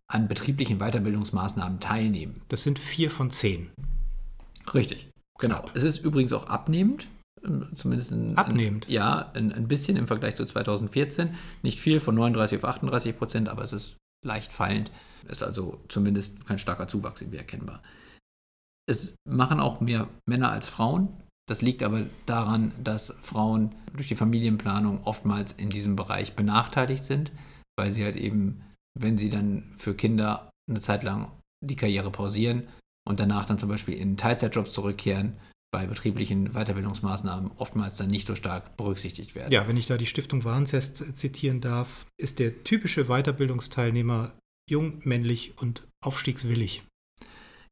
an 0.08 0.28
betrieblichen 0.28 0.78
Weiterbildungsmaßnahmen 0.78 1.80
teilnehmen. 1.80 2.40
Das 2.48 2.62
sind 2.62 2.78
vier 2.78 3.10
von 3.10 3.30
zehn. 3.30 3.70
Richtig. 4.74 5.08
Genau. 5.38 5.64
Es 5.74 5.82
ist 5.82 5.98
übrigens 5.98 6.32
auch 6.32 6.46
abnehmend, 6.46 7.06
zumindest 7.74 8.12
ein, 8.12 8.36
abnehmend. 8.36 8.86
Ein, 8.86 8.92
ja, 8.92 9.30
ein, 9.34 9.52
ein, 9.52 9.68
bisschen 9.68 9.96
im 9.96 10.06
Vergleich 10.06 10.34
zu 10.34 10.44
2014. 10.44 11.34
Nicht 11.62 11.80
viel, 11.80 12.00
von 12.00 12.14
39 12.14 12.58
auf 12.58 12.64
38 12.64 13.16
Prozent, 13.16 13.48
aber 13.48 13.62
es 13.62 13.72
ist 13.72 13.96
leicht 14.24 14.52
fallend. 14.52 14.90
Ist 15.28 15.42
also 15.42 15.80
zumindest 15.88 16.46
kein 16.46 16.58
starker 16.58 16.88
Zuwachs 16.88 17.20
irgendwie 17.20 17.38
erkennbar. 17.38 17.82
Es 18.86 19.14
machen 19.28 19.60
auch 19.60 19.80
mehr 19.80 20.08
Männer 20.26 20.50
als 20.50 20.68
Frauen. 20.68 21.08
Das 21.46 21.62
liegt 21.62 21.82
aber 21.82 22.06
daran, 22.26 22.72
dass 22.82 23.14
Frauen 23.20 23.70
durch 23.94 24.08
die 24.08 24.16
Familienplanung 24.16 25.04
oftmals 25.04 25.52
in 25.52 25.68
diesem 25.68 25.96
Bereich 25.96 26.34
benachteiligt 26.34 27.04
sind, 27.04 27.32
weil 27.78 27.92
sie 27.92 28.04
halt 28.04 28.16
eben, 28.16 28.62
wenn 28.98 29.18
sie 29.18 29.30
dann 29.30 29.74
für 29.76 29.94
Kinder 29.94 30.50
eine 30.68 30.80
Zeit 30.80 31.02
lang 31.02 31.30
die 31.62 31.76
Karriere 31.76 32.10
pausieren, 32.10 32.64
und 33.06 33.20
danach 33.20 33.44
dann 33.44 33.58
zum 33.58 33.68
Beispiel 33.68 33.94
in 33.94 34.16
Teilzeitjobs 34.16 34.72
zurückkehren, 34.72 35.36
bei 35.74 35.86
betrieblichen 35.88 36.52
Weiterbildungsmaßnahmen 36.52 37.50
oftmals 37.56 37.96
dann 37.96 38.06
nicht 38.06 38.28
so 38.28 38.36
stark 38.36 38.76
berücksichtigt 38.76 39.34
werden. 39.34 39.50
Ja, 39.50 39.66
wenn 39.66 39.76
ich 39.76 39.86
da 39.86 39.96
die 39.96 40.06
Stiftung 40.06 40.44
Warentest 40.44 41.16
zitieren 41.18 41.60
darf, 41.60 42.06
ist 42.16 42.38
der 42.38 42.62
typische 42.62 43.06
Weiterbildungsteilnehmer 43.06 44.30
jung, 44.70 45.00
männlich 45.02 45.58
und 45.60 45.88
aufstiegswillig. 46.00 46.84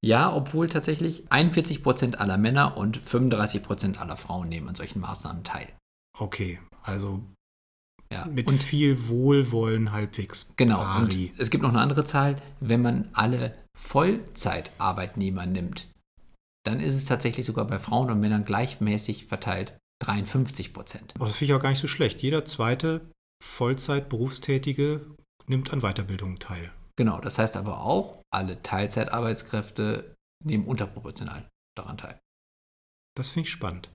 Ja, 0.05 0.35
obwohl 0.35 0.69
tatsächlich 0.69 1.23
41 1.31 1.85
Prozent 1.85 2.19
aller 2.19 2.39
Männer 2.39 2.77
und 2.77 2.97
35 2.97 3.63
Prozent 3.63 4.01
aller 4.01 4.17
Frauen 4.17 4.49
nehmen 4.49 4.67
an 4.69 4.75
solchen 4.75 4.99
Maßnahmen 4.99 5.45
teil. 5.45 5.69
Okay, 6.19 6.59
also 6.83 7.23
Ja. 8.13 8.27
mit 8.27 8.49
und 8.49 8.61
viel 8.65 9.07
Wohlwollen 9.07 9.93
halbwegs. 9.93 10.53
Genau, 10.57 10.79
pari. 10.79 11.03
und 11.31 11.39
es 11.41 11.51
gibt 11.51 11.63
noch 11.63 11.71
eine 11.71 11.79
andere 11.81 12.05
Zahl, 12.05 12.35
wenn 12.59 12.83
man 12.83 13.09
alle 13.13 13.55
Vollzeitarbeitnehmer 13.79 15.47
nimmt, 15.47 15.87
dann 16.65 16.81
ist 16.81 16.95
es 16.95 17.05
tatsächlich 17.05 17.47
sogar 17.47 17.67
bei 17.67 17.79
Frauen 17.79 18.11
und 18.11 18.21
Männern 18.21 18.45
gleichmäßig 18.45 19.27
verteilt 19.27 19.77
53 20.03 20.73
Prozent. 20.73 21.13
Aber 21.15 21.27
das 21.27 21.37
finde 21.37 21.53
ich 21.53 21.57
auch 21.57 21.63
gar 21.63 21.71
nicht 21.71 21.81
so 21.81 21.89
schlecht. 21.89 22.23
Jeder 22.23 22.45
zweite 22.45 23.01
Vollzeit-Berufstätige 23.43 25.07
nimmt 25.47 25.73
an 25.73 25.81
Weiterbildungen 25.81 26.39
teil. 26.39 26.73
Genau, 26.97 27.21
das 27.21 27.39
heißt 27.39 27.57
aber 27.57 27.83
auch, 27.83 28.23
alle 28.33 28.63
Teilzeitarbeitskräfte 28.63 30.15
nehmen 30.45 30.67
unterproportional 30.67 31.49
daran 31.77 31.99
teil. 31.99 32.19
Das 33.17 33.31
finde 33.31 33.47
ich 33.47 33.53
spannend. 33.53 33.91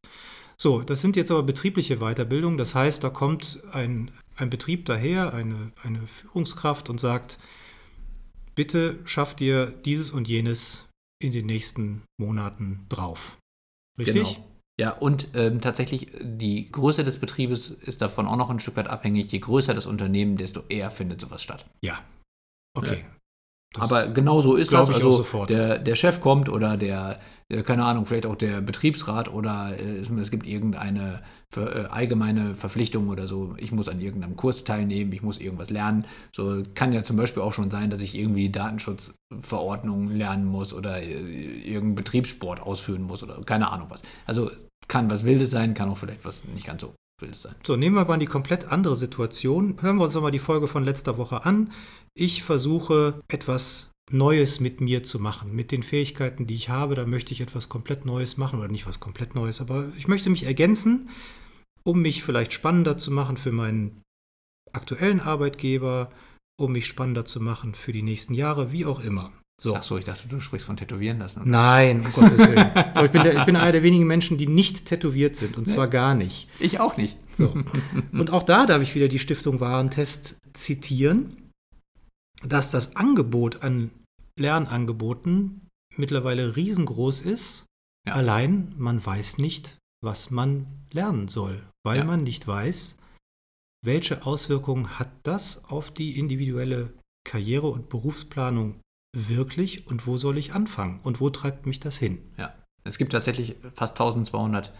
So, 0.58 0.82
das 0.82 1.02
sind 1.02 1.16
jetzt 1.16 1.30
aber 1.32 1.44
betriebliche 1.44 1.98
Weiterbildungen. 1.98 2.58
Das 2.58 2.74
heißt, 2.74 3.04
da 3.04 3.10
kommt 3.10 3.62
ein, 3.74 4.12
ein 4.36 4.50
Betrieb 4.50 4.86
daher, 4.86 5.34
eine, 5.34 5.72
eine 5.84 6.08
Führungskraft 6.08 6.90
und 6.90 7.00
sagt, 7.00 7.38
bitte 8.56 9.00
schafft 9.06 9.40
ihr 9.42 9.68
dieses 9.68 10.12
und 10.12 10.28
jenes 10.28 10.87
in 11.20 11.32
den 11.32 11.46
nächsten 11.46 12.04
Monaten 12.20 12.86
drauf. 12.90 13.38
Richtig? 14.00 14.36
Genau. 14.36 14.48
Ja, 14.80 14.92
und 14.92 15.30
ähm, 15.34 15.60
tatsächlich 15.60 16.12
die 16.22 16.72
Größe 16.72 17.04
des 17.04 17.18
Betriebes 17.20 17.72
ist 17.72 18.02
davon 18.04 18.28
auch 18.28 18.38
noch 18.38 18.52
ein 18.52 18.60
Stück 18.60 18.76
weit 18.76 18.88
abhängig. 18.88 19.32
Je 19.32 19.40
größer 19.40 19.74
das 19.74 19.88
Unternehmen, 19.88 20.38
desto 20.38 20.62
eher 20.70 20.92
findet 20.92 21.20
sowas 21.20 21.42
statt. 21.42 21.66
Ja. 21.82 22.04
Okay. 22.76 23.06
Das- 23.74 23.92
Aber 23.92 24.08
genau 24.08 24.42
so 24.42 24.56
ist 24.56 24.72
das. 24.74 24.90
Also. 24.90 25.24
Der, 25.46 25.78
der 25.78 25.96
Chef 25.96 26.22
kommt 26.22 26.50
oder 26.50 26.78
der, 26.78 27.20
der, 27.52 27.64
keine 27.64 27.86
Ahnung, 27.86 28.06
vielleicht 28.06 28.26
auch 28.26 28.36
der 28.36 28.62
Betriebsrat 28.62 29.32
oder 29.32 29.78
äh, 29.78 30.00
es, 30.00 30.32
gibt 30.32 30.48
irgendeine 30.48 31.22
äh, 31.56 31.86
allgemeine 31.90 32.56
Verpflichtung 32.56 33.10
oder 33.10 33.28
so. 33.28 33.56
Ich 33.58 33.72
muss 33.72 33.90
an 33.90 34.00
irgendeinem 34.00 34.36
Kurs 34.36 34.64
teilnehmen, 34.64 35.12
ich 35.12 35.22
muss 35.22 35.38
irgendwas 35.38 35.70
lernen. 35.70 36.06
So 36.36 36.64
kann 36.76 36.94
ja 36.94 37.04
zum 37.04 37.18
Beispiel 37.18 37.44
auch 37.44 37.54
schon 37.54 37.70
sein, 37.70 37.90
dass 37.90 38.02
ich 38.02 38.18
irgendwie 38.18 38.50
Datenschutzverordnungen 38.50 40.16
lernen 40.16 40.46
muss 40.46 40.74
oder 40.74 41.02
äh, 41.02 41.12
irgendeinen 41.12 41.96
Betriebssport 41.96 42.62
ausführen 42.62 43.04
muss 43.04 43.22
oder 43.22 43.42
keine 43.46 43.70
Ahnung 43.72 43.88
was. 43.90 44.02
Also 44.26 44.50
kann 44.88 45.10
was 45.10 45.26
Wildes 45.26 45.52
sein, 45.52 45.74
kann 45.74 45.90
auch 45.90 45.98
vielleicht 45.98 46.26
was 46.26 46.44
nicht 46.46 46.66
ganz 46.66 46.82
so 46.82 46.94
Wildes 47.20 47.42
sein. 47.42 47.56
So, 47.64 47.76
nehmen 47.76 47.96
wir 47.96 48.06
mal 48.06 48.20
die 48.20 48.28
komplett 48.28 48.72
andere 48.72 48.96
Situation. 48.96 49.82
Hören 49.82 49.98
wir 49.98 50.04
uns 50.06 50.14
nochmal 50.14 50.32
die 50.32 50.40
Folge 50.40 50.68
von 50.68 50.84
letzter 50.84 51.18
Woche 51.18 51.46
an. 51.46 51.72
Ich 52.14 52.44
versuche 52.44 53.22
etwas 53.28 53.90
Neues 54.12 54.60
mit 54.60 54.82
mir 54.82 55.04
zu 55.04 55.20
machen, 55.20 55.56
mit 55.56 55.72
den 55.72 55.84
Fähigkeiten, 55.84 56.46
die 56.46 56.54
ich 56.54 56.70
habe. 56.70 56.96
Da 56.96 57.06
möchte 57.06 57.34
ich 57.34 57.42
etwas 57.42 57.70
komplett 57.70 58.06
Neues 58.06 58.38
machen 58.38 58.60
oder 58.60 58.68
nicht 58.68 58.86
was 58.86 59.00
komplett 59.00 59.34
Neues, 59.34 59.62
aber 59.62 59.92
ich 59.98 60.08
möchte 60.08 60.30
mich 60.30 60.44
ergänzen, 60.44 61.10
um 61.84 62.02
mich 62.02 62.24
vielleicht 62.24 62.54
spannender 62.54 62.98
zu 62.98 63.12
machen 63.12 63.38
für 63.38 63.52
meinen 63.52 64.04
aktuellen 64.72 65.20
Arbeitgeber, 65.20 66.12
um 66.60 66.72
mich 66.72 66.86
spannender 66.86 67.26
zu 67.26 67.42
machen 67.42 67.74
für 67.74 67.92
die 67.92 68.04
nächsten 68.04 68.36
Jahre, 68.36 68.72
wie 68.72 68.86
auch 68.86 69.00
immer. 69.00 69.32
So. 69.60 69.76
Ach 69.76 69.82
so, 69.82 69.98
ich 69.98 70.04
dachte, 70.06 70.28
du 70.28 70.40
sprichst 70.40 70.68
von 70.68 70.78
Tätowieren 70.78 71.18
lassen. 71.18 71.42
oder? 71.42 71.50
Nein, 71.50 72.02
um 72.06 72.12
Gottes 72.14 72.38
Willen. 72.38 72.60
Aber 72.94 73.06
ich 73.06 73.12
bin, 73.12 73.24
der, 73.24 73.38
ich 73.38 73.46
bin 73.46 73.56
einer 73.56 73.72
der 73.72 73.82
wenigen 73.84 74.06
Menschen, 74.06 74.38
die 74.38 74.46
nicht 74.48 74.86
tätowiert 74.86 75.36
sind. 75.36 75.58
Und 75.58 75.68
zwar 75.68 75.88
gar 75.88 76.14
nicht. 76.14 76.48
Ich 76.60 76.80
auch 76.80 76.96
nicht. 76.98 77.18
So. 77.36 77.54
Und 78.12 78.30
auch 78.32 78.44
da 78.44 78.68
darf 78.68 78.84
ich 78.84 78.94
wieder 78.94 79.08
die 79.08 79.18
Stiftung 79.18 79.60
Warentest 79.60 80.38
zitieren, 80.54 81.50
dass 82.44 82.70
das 82.70 82.96
Angebot 82.96 83.64
an 83.64 83.90
Lernangeboten 84.40 85.68
mittlerweile 85.96 86.56
riesengroß 86.56 87.22
ist. 87.22 87.66
Ja. 88.08 88.14
Allein 88.14 88.74
man 88.78 89.04
weiß 89.04 89.40
nicht, 89.40 89.78
was 90.04 90.30
man 90.30 90.68
lernen 90.94 91.28
soll, 91.28 91.64
weil 91.84 91.98
Ja. 92.00 92.04
man 92.04 92.22
nicht 92.24 92.48
weiß, 92.48 92.98
welche 93.84 94.24
Auswirkungen 94.26 95.00
hat 95.00 95.10
das 95.24 95.64
auf 95.66 95.90
die 95.92 96.20
individuelle 96.20 96.94
Karriere- 97.28 97.70
und 97.70 97.90
Berufsplanung 97.90 98.80
wirklich 99.16 99.88
und 99.88 100.06
wo 100.08 100.18
soll 100.18 100.38
ich 100.38 100.54
anfangen 100.54 101.00
und 101.04 101.20
wo 101.22 101.30
treibt 101.30 101.66
mich 101.66 101.80
das 101.80 101.98
hin? 101.98 102.20
Ja, 102.38 102.54
es 102.84 102.98
gibt 102.98 103.12
tatsächlich 103.14 103.56
fast 103.74 103.94
1200 104.00 104.72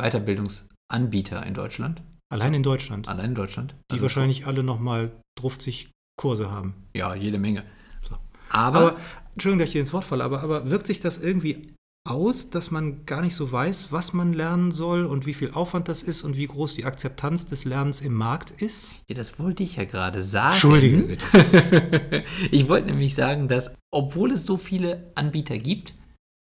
Weiterbildungsanbieter 0.00 1.44
in 1.46 1.54
Deutschland, 1.54 2.02
Allein 2.28 2.54
in 2.54 2.62
Deutschland, 2.62 3.08
allein 3.08 3.26
in 3.30 3.34
Deutschland. 3.34 3.74
die 3.90 3.94
Also 3.94 4.02
wahrscheinlich 4.02 4.46
alle 4.46 4.62
nochmal 4.62 5.12
50 5.40 5.90
Kurse 6.18 6.50
haben. 6.50 6.72
schon- 6.72 6.82
Ja, 6.94 7.14
jede 7.14 7.38
Menge. 7.38 7.64
So. 8.02 8.16
Aber, 8.50 8.78
Aber, 8.92 8.96
Entschuldigung, 9.34 9.58
dass 9.60 9.68
ich 9.68 9.72
dir 9.74 9.80
ins 9.80 9.92
Wort 9.92 10.04
falle, 10.04 10.24
aber, 10.24 10.42
aber 10.42 10.68
wirkt 10.70 10.86
sich 10.86 11.00
das 11.00 11.18
irgendwie 11.18 11.72
aus, 12.06 12.50
dass 12.50 12.70
man 12.70 13.04
gar 13.06 13.22
nicht 13.22 13.34
so 13.34 13.50
weiß, 13.50 13.92
was 13.92 14.12
man 14.12 14.32
lernen 14.32 14.70
soll 14.70 15.06
und 15.06 15.26
wie 15.26 15.34
viel 15.34 15.52
Aufwand 15.52 15.88
das 15.88 16.02
ist 16.02 16.22
und 16.22 16.36
wie 16.36 16.46
groß 16.46 16.74
die 16.74 16.84
Akzeptanz 16.84 17.46
des 17.46 17.64
Lernens 17.64 18.00
im 18.00 18.14
Markt 18.14 18.50
ist? 18.50 18.96
ja, 19.08 19.14
das 19.14 19.38
wollte 19.38 19.62
ich 19.62 19.76
ja 19.76 19.84
gerade 19.84 20.22
sagen. 20.22 20.52
Entschuldige 20.52 21.02
bitte. 21.02 22.24
ich 22.50 22.68
wollte 22.68 22.88
nämlich 22.88 23.14
sagen, 23.14 23.48
dass, 23.48 23.74
obwohl 23.92 24.32
es 24.32 24.46
so 24.46 24.56
viele 24.56 25.10
Anbieter 25.14 25.58
gibt, 25.58 25.94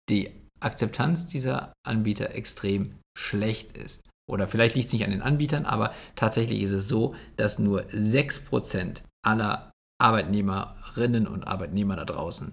die 0.08 0.30
Akzeptanz 0.60 1.26
dieser 1.26 1.72
Anbieter 1.86 2.34
extrem 2.34 2.98
schlecht 3.16 3.76
ist. 3.76 4.02
Oder 4.28 4.46
vielleicht 4.46 4.74
liegt 4.74 4.88
es 4.88 4.92
nicht 4.92 5.04
an 5.04 5.10
den 5.10 5.22
Anbietern, 5.22 5.64
aber 5.64 5.92
tatsächlich 6.14 6.62
ist 6.62 6.72
es 6.72 6.88
so, 6.88 7.14
dass 7.36 7.58
nur 7.58 7.84
6% 7.86 9.02
aller 9.24 9.70
Arbeitnehmerinnen 10.00 11.26
und 11.26 11.46
Arbeitnehmer 11.46 11.96
da 11.96 12.04
draußen 12.04 12.52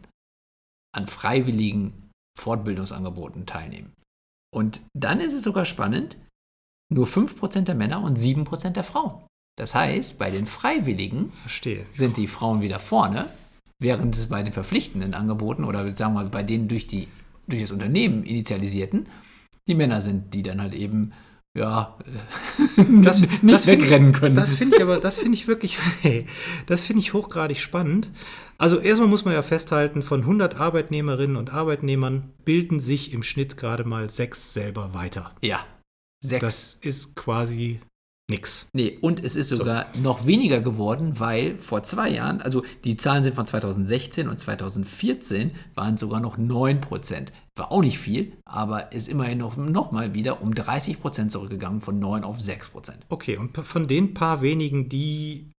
an 0.96 1.08
freiwilligen 1.08 2.05
Fortbildungsangeboten 2.38 3.46
teilnehmen. 3.46 3.94
Und 4.54 4.82
dann 4.94 5.20
ist 5.20 5.34
es 5.34 5.44
sogar 5.44 5.66
spannend, 5.66 6.18
nur 6.92 7.08
5% 7.08 7.62
der 7.62 7.76
Männer 7.76 8.02
und 8.04 8.18
7% 8.18 8.72
der 8.72 8.84
Frauen. 8.84 9.26
Das 9.58 9.74
heißt, 9.74 10.18
bei 10.18 10.32
den 10.32 10.48
Freiwilligen 10.48 11.32
Verstehe. 11.32 11.86
sind 11.92 12.18
die 12.18 12.28
Frauen 12.28 12.62
wieder 12.62 12.80
vorne, 12.80 13.28
während 13.80 14.16
es 14.16 14.28
bei 14.28 14.44
den 14.44 14.54
verpflichtenden 14.54 15.14
Angeboten 15.14 15.64
oder 15.64 15.84
sagen 15.96 16.14
wir 16.14 16.24
mal 16.24 16.30
bei 16.30 16.44
denen 16.44 16.68
durch, 16.68 16.88
die, 16.88 17.08
durch 17.48 17.62
das 17.62 17.72
Unternehmen 17.72 18.24
initialisierten, 18.24 19.08
die 19.68 19.76
Männer 19.76 20.02
sind, 20.02 20.34
die 20.34 20.44
dann 20.44 20.62
halt 20.62 20.74
eben 20.74 21.14
ja, 21.56 21.98
Das- 22.78 23.22
nicht 23.22 23.44
das 23.44 23.66
find 23.66 23.82
ich- 23.82 23.90
wegrennen 23.90 24.12
können. 24.12 24.36
Das 24.36 24.56
finde 24.56 24.78
ich 24.78 24.84
aber, 24.84 24.98
das 25.00 25.18
finde 25.18 25.34
ich 25.34 25.48
wirklich, 25.48 25.78
das 26.68 26.84
finde 26.84 27.00
ich 27.02 27.14
hochgradig 27.14 27.60
spannend. 27.60 28.12
Also 28.58 28.80
erstmal 28.80 29.08
muss 29.10 29.26
man 29.26 29.34
ja 29.34 29.42
festhalten, 29.42 30.02
von 30.04 30.22
100 30.22 30.60
Arbeitnehmerinnen 30.60 31.36
und 31.36 31.54
Arbeitnehmern 31.54 32.32
bilden 32.46 32.80
sich 32.80 33.12
im 33.14 33.24
Schnitt 33.24 33.58
gerade 33.58 33.84
mal 33.84 34.10
sechs 34.10 34.54
selber 34.54 34.94
weiter. 34.94 35.32
ja, 35.42 35.66
sechs. 36.24 36.42
Das 36.42 36.76
ist 36.76 37.16
quasi 37.16 37.80
nix. 38.30 38.68
Nee, 38.74 38.98
und 39.02 39.24
es 39.24 39.36
ist 39.36 39.50
sogar 39.50 39.86
noch 40.02 40.26
weniger 40.26 40.60
geworden, 40.62 41.20
weil 41.20 41.58
vor 41.58 41.84
zwei 41.84 42.10
Jahren, 42.10 42.42
also 42.42 42.64
die 42.84 42.98
Zahlen 42.98 43.24
sind 43.24 43.36
von 43.36 43.46
2016 43.46 44.28
und 44.28 44.40
2014, 44.40 45.52
waren 45.76 45.96
sogar 45.98 46.20
noch 46.22 46.38
9 46.38 46.82
Prozent. 46.82 47.32
War 47.58 47.72
auch 47.72 47.82
nicht 47.82 48.00
viel, 48.00 48.38
aber 48.44 48.92
ist 48.92 49.08
immerhin 49.08 49.38
noch, 49.38 49.56
noch 49.56 49.92
mal 49.92 50.14
wieder 50.14 50.42
um 50.42 50.54
30 50.54 51.00
Prozent 51.00 51.32
zurückgegangen, 51.32 51.80
von 51.80 51.96
9 51.96 52.24
auf 52.26 52.40
6 52.40 52.70
Prozent. 52.70 53.06
Okay, 53.08 53.38
und 53.38 53.56
von 53.56 53.88
den 53.88 54.14
paar 54.14 54.42
wenigen, 54.42 54.90
die 54.90 55.52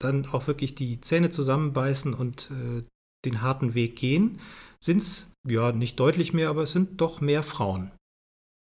dann 0.00 0.26
auch 0.26 0.46
wirklich 0.46 0.76
die 0.76 1.00
Zähne 1.00 1.30
zusammenbeißen 1.30 2.14
und 2.14 2.50
äh, 2.52 2.84
den 3.24 3.42
harten 3.42 3.74
Weg 3.74 3.96
gehen, 3.96 4.38
sind 4.78 4.98
es 4.98 5.30
ja 5.46 5.72
nicht 5.72 5.98
deutlich 5.98 6.32
mehr, 6.32 6.50
aber 6.50 6.62
es 6.62 6.72
sind 6.72 7.00
doch 7.00 7.20
mehr 7.20 7.42
Frauen. 7.42 7.90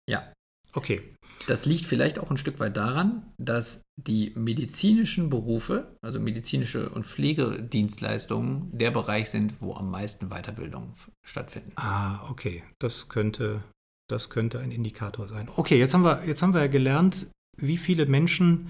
Ja. 0.09 0.33
Okay. 0.73 1.01
Das 1.47 1.65
liegt 1.65 1.85
vielleicht 1.85 2.19
auch 2.19 2.29
ein 2.29 2.37
Stück 2.37 2.59
weit 2.59 2.77
daran, 2.77 3.33
dass 3.37 3.81
die 3.97 4.33
medizinischen 4.35 5.29
Berufe, 5.29 5.95
also 6.01 6.19
medizinische 6.19 6.89
und 6.89 7.05
Pflegedienstleistungen, 7.05 8.77
der 8.77 8.91
Bereich 8.91 9.29
sind, 9.29 9.61
wo 9.61 9.73
am 9.73 9.89
meisten 9.89 10.29
Weiterbildung 10.29 10.93
stattfinden. 11.25 11.71
Ah, 11.75 12.29
okay. 12.29 12.63
Das 12.79 13.09
könnte, 13.09 13.63
das 14.09 14.29
könnte 14.29 14.59
ein 14.59 14.71
Indikator 14.71 15.27
sein. 15.27 15.49
Okay, 15.55 15.79
jetzt 15.79 15.93
haben 15.93 16.03
wir, 16.03 16.25
jetzt 16.25 16.41
haben 16.41 16.53
wir 16.53 16.61
ja 16.61 16.67
gelernt, 16.67 17.27
wie 17.57 17.77
viele 17.77 18.05
Menschen 18.05 18.69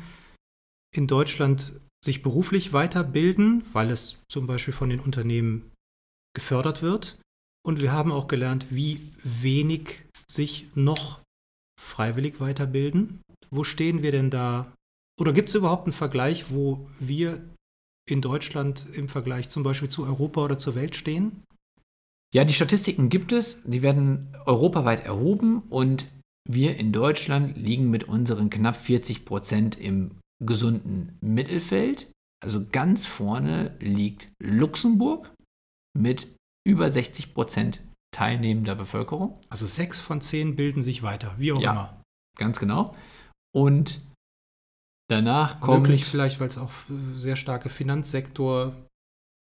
in 0.96 1.08
Deutschland 1.08 1.80
sich 2.04 2.24
beruflich 2.24 2.74
weiterbilden, 2.74 3.64
weil 3.74 3.92
es 3.92 4.18
zum 4.30 4.48
Beispiel 4.48 4.74
von 4.74 4.90
den 4.90 5.00
Unternehmen 5.00 5.72
gefördert 6.34 6.82
wird. 6.82 7.18
Und 7.66 7.82
wir 7.82 7.92
haben 7.92 8.12
auch 8.12 8.28
gelernt, 8.28 8.68
wie 8.70 9.12
wenig 9.24 10.04
sich 10.28 10.68
noch 10.76 11.20
freiwillig 12.00 12.40
weiterbilden. 12.40 13.20
Wo 13.52 13.66
stehen 13.66 14.04
wir 14.04 14.12
denn 14.12 14.30
da? 14.30 14.74
Oder 15.20 15.34
gibt 15.34 15.50
es 15.50 15.56
überhaupt 15.56 15.84
einen 15.84 15.92
Vergleich, 15.92 16.46
wo 16.50 16.88
wir 16.98 17.44
in 18.10 18.22
Deutschland 18.22 18.86
im 18.94 19.10
Vergleich 19.10 19.50
zum 19.50 19.64
Beispiel 19.64 19.90
zu 19.90 20.06
Europa 20.06 20.46
oder 20.46 20.58
zur 20.58 20.76
Welt 20.76 20.96
stehen? 20.96 21.44
Ja, 22.34 22.46
die 22.46 22.54
Statistiken 22.54 23.10
gibt 23.10 23.34
es, 23.34 23.58
die 23.66 23.82
werden 23.82 24.34
europaweit 24.46 25.04
erhoben 25.04 25.64
und 25.70 26.08
wir 26.50 26.78
in 26.78 26.94
Deutschland 26.94 27.58
liegen 27.58 27.90
mit 27.90 28.06
unseren 28.06 28.50
knapp 28.50 28.78
40 28.78 29.26
Prozent 29.26 29.78
im 29.78 30.12
gesunden 30.42 31.18
Mittelfeld. 31.20 32.10
Also 32.42 32.66
ganz 32.66 33.08
vorne 33.08 33.76
liegt 33.82 34.30
Luxemburg 34.42 35.34
mit 35.94 36.34
über 36.66 36.90
60 36.90 37.34
Prozent 37.34 37.82
teilnehmender 38.12 38.76
Bevölkerung. 38.76 39.40
Also 39.50 39.66
sechs 39.66 40.00
von 40.00 40.22
zehn 40.22 40.56
bilden 40.56 40.84
sich 40.84 41.04
weiter, 41.04 41.34
wie 41.38 41.52
auch 41.54 41.62
Ja. 41.62 41.72
immer. 41.72 42.02
Ganz 42.38 42.60
genau. 42.60 42.96
Und 43.54 44.02
danach 45.10 45.60
kommt. 45.60 45.82
Möglich 45.84 46.06
vielleicht, 46.06 46.40
weil 46.40 46.48
es 46.48 46.58
auch 46.58 46.72
sehr 47.16 47.36
starke 47.36 47.70
Finanzsektor 47.70 48.76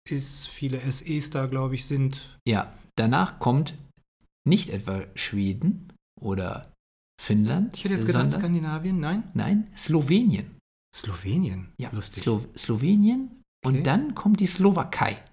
ist, 0.09 0.47
viele 0.47 0.79
SEs 0.91 1.29
da, 1.29 1.45
glaube 1.47 1.75
ich, 1.75 1.85
sind. 1.85 2.37
Ja, 2.47 2.73
danach 2.97 3.39
kommt 3.39 3.75
nicht 4.45 4.69
etwa 4.69 5.03
Schweden 5.15 5.93
oder 6.19 6.71
Finnland. 7.21 7.73
Ich 7.75 7.85
hätte 7.85 7.93
jetzt 7.93 8.05
gedacht 8.07 8.31
Skandinavien, 8.31 8.99
nein? 8.99 9.31
Nein, 9.33 9.71
Slowenien. 9.77 10.57
Slowenien. 10.93 11.73
Ja, 11.79 11.89
lustig. 11.91 12.23
Slo 12.23 12.45
Slowenien. 12.57 13.41
Okay. 13.65 13.77
Und 13.77 13.83
dann 13.85 14.13
kommt 14.13 14.39
die 14.41 14.47
Slowakei. 14.47 15.23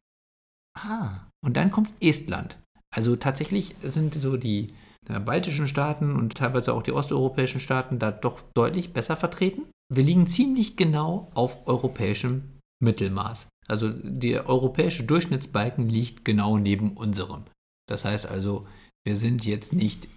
ah, 0.79 1.27
Und 1.45 1.57
dann 1.57 1.71
kommt 1.73 1.91
Estland. 2.01 2.57
Also 2.95 3.17
tatsächlich 3.17 3.77
sind 3.83 4.15
so 4.15 4.37
die 4.37 4.69
äh, 5.09 5.21
baltischen 5.21 5.69
Staaten 5.69 6.17
und 6.17 6.37
teilweise 6.37 6.75
auch 6.75 6.83
die 6.83 6.93
osteuropäischen 6.93 7.61
Staaten 7.61 7.99
da 7.99 8.11
doch 8.11 8.41
deutlich 8.55 8.93
besser 8.93 9.17
vertreten. 9.17 9.71
Wir 9.93 10.03
liegen 10.05 10.27
ziemlich 10.27 10.77
genau 10.77 11.31
auf 11.35 11.67
europäischem 11.67 12.59
Mittelmaß. 12.83 13.49
Also 13.69 13.91
der 13.91 14.49
europäische 14.49 15.05
Durchschnittsbalken 15.05 15.89
liegt 15.89 16.25
genau 16.25 16.59
neben 16.59 16.97
unserem. 16.97 17.45
Das 17.89 18.05
heißt 18.05 18.27
also, 18.27 18.67
wir 19.05 19.17
sind 19.17 19.45
jetzt 19.45 19.73
nicht 19.73 20.09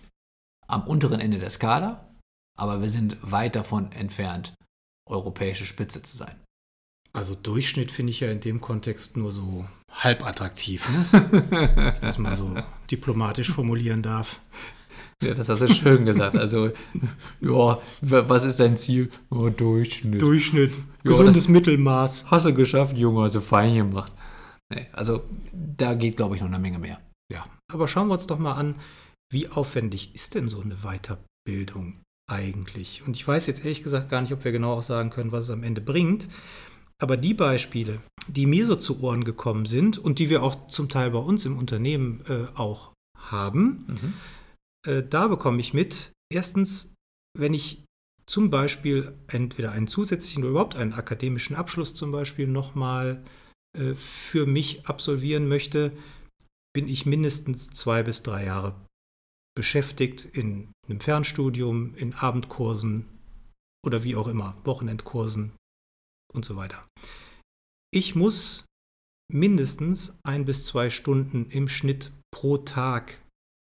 am 0.68 0.88
unteren 0.88 1.20
Ende 1.20 1.40
der 1.40 1.50
Skala, 1.50 2.08
aber 2.58 2.82
wir 2.82 2.90
sind 2.90 3.18
weit 3.22 3.56
davon 3.56 3.92
entfernt, 3.92 4.54
europäische 5.10 5.66
Spitze 5.66 6.02
zu 6.02 6.16
sein. 6.18 6.43
Also 7.16 7.36
Durchschnitt 7.36 7.92
finde 7.92 8.12
ich 8.12 8.20
ja 8.22 8.32
in 8.32 8.40
dem 8.40 8.60
Kontext 8.62 9.18
nur 9.18 9.32
so 9.32 9.66
halb 9.92 10.26
attraktiv, 10.26 10.88
ne? 10.90 11.06
Wenn 11.76 11.94
ich 11.94 12.00
das 12.00 12.18
mal 12.18 12.36
so 12.36 12.56
diplomatisch 12.90 13.52
formulieren 13.52 14.02
darf. 14.02 14.42
Ja, 15.22 15.34
das 15.34 15.48
hast 15.48 15.62
du 15.62 15.68
schön 15.68 16.06
gesagt. 16.06 16.36
Also, 16.36 16.72
ja, 17.40 17.50
wa- 17.50 17.80
was 18.02 18.44
ist 18.44 18.60
dein 18.60 18.76
Ziel? 18.76 19.10
Oh, 19.30 19.50
Durchschnitt. 19.50 20.22
Durchschnitt, 20.22 20.72
Ja, 20.72 21.12
gesundes 21.12 21.48
Mittelmaß. 21.48 22.26
Hast 22.32 22.46
du 22.48 22.54
geschafft, 22.54 22.98
Junge, 22.98 23.22
also 23.24 23.40
fein 23.40 23.76
gemacht. 23.76 24.12
Nee, 24.74 24.88
also, 24.92 25.24
da 25.54 25.94
geht, 25.94 26.18
glaube 26.18 26.36
ich, 26.36 26.42
noch 26.42 26.50
eine 26.50 26.60
Menge 26.60 26.80
mehr. 26.80 27.00
Ja, 27.32 27.46
aber 27.72 27.88
schauen 27.88 28.08
wir 28.08 28.16
uns 28.16 28.28
doch 28.28 28.40
mal 28.40 28.54
an, 28.54 28.76
wie 29.32 29.48
aufwendig 29.48 30.14
ist 30.16 30.36
denn 30.36 30.50
so 30.50 30.60
eine 30.62 30.78
Weiterbildung 30.84 32.02
eigentlich? 32.30 33.04
Und 33.06 33.16
ich 33.16 33.26
weiß 33.28 33.48
jetzt 33.48 33.60
ehrlich 33.64 33.84
gesagt 33.84 34.10
gar 34.10 34.22
nicht, 34.22 34.34
ob 34.34 34.44
wir 34.44 34.52
genau 34.52 34.74
auch 34.74 34.84
sagen 34.84 35.10
können, 35.10 35.32
was 35.32 35.46
es 35.46 35.52
am 35.52 35.64
Ende 35.64 35.80
bringt. 35.82 36.28
Aber 37.02 37.18
die 37.18 37.34
Beispiele, 37.34 38.02
die 38.28 38.46
mir 38.46 38.66
so 38.66 38.76
zu 38.76 39.02
Ohren 39.02 39.24
gekommen 39.24 39.66
sind 39.66 39.98
und 39.98 40.20
die 40.20 40.30
wir 40.30 40.44
auch 40.44 40.68
zum 40.68 40.90
Teil 40.90 41.12
bei 41.12 41.20
uns 41.20 41.46
im 41.46 41.58
Unternehmen 41.58 42.22
äh, 42.28 42.46
auch 42.58 42.94
haben, 43.18 43.86
äh, 44.86 45.04
da 45.04 45.28
bekomme 45.28 45.60
ich 45.60 45.74
mit, 45.74 46.12
erstens, 46.32 46.94
wenn 47.38 47.54
ich 47.54 47.84
zum 48.26 48.50
Beispiel 48.50 49.18
entweder 49.28 49.72
einen 49.72 49.88
zusätzlichen 49.88 50.44
oder 50.44 50.52
überhaupt 50.52 50.76
einen 50.76 50.94
akademischen 50.94 51.56
Abschluss 51.56 51.94
zum 51.94 52.12
Beispiel 52.12 52.48
nochmal 52.48 53.24
äh, 53.78 53.96
für 53.96 54.46
mich 54.46 54.88
absolvieren 54.88 55.48
möchte, 55.48 55.92
bin 56.74 56.88
ich 56.88 57.06
mindestens 57.06 57.70
zwei 57.70 58.04
bis 58.04 58.24
drei 58.24 58.46
Jahre 58.46 58.76
beschäftigt 59.56 60.26
in 60.26 60.72
einem 60.88 61.00
Fernstudium, 61.00 61.96
in 61.96 62.14
Abendkursen 62.14 63.06
oder 63.86 64.04
wie 64.04 64.16
auch 64.16 64.28
immer, 64.28 64.58
Wochenendkursen 64.64 65.54
und 66.34 66.46
so 66.46 66.56
weiter. 66.56 66.88
Ich 67.92 68.16
muss 68.16 68.66
mindestens 69.32 70.18
ein 70.24 70.46
bis 70.46 70.66
zwei 70.66 70.90
Stunden 70.90 71.50
im 71.50 71.68
Schnitt 71.68 72.12
pro 72.32 72.58
Tag 72.58 73.20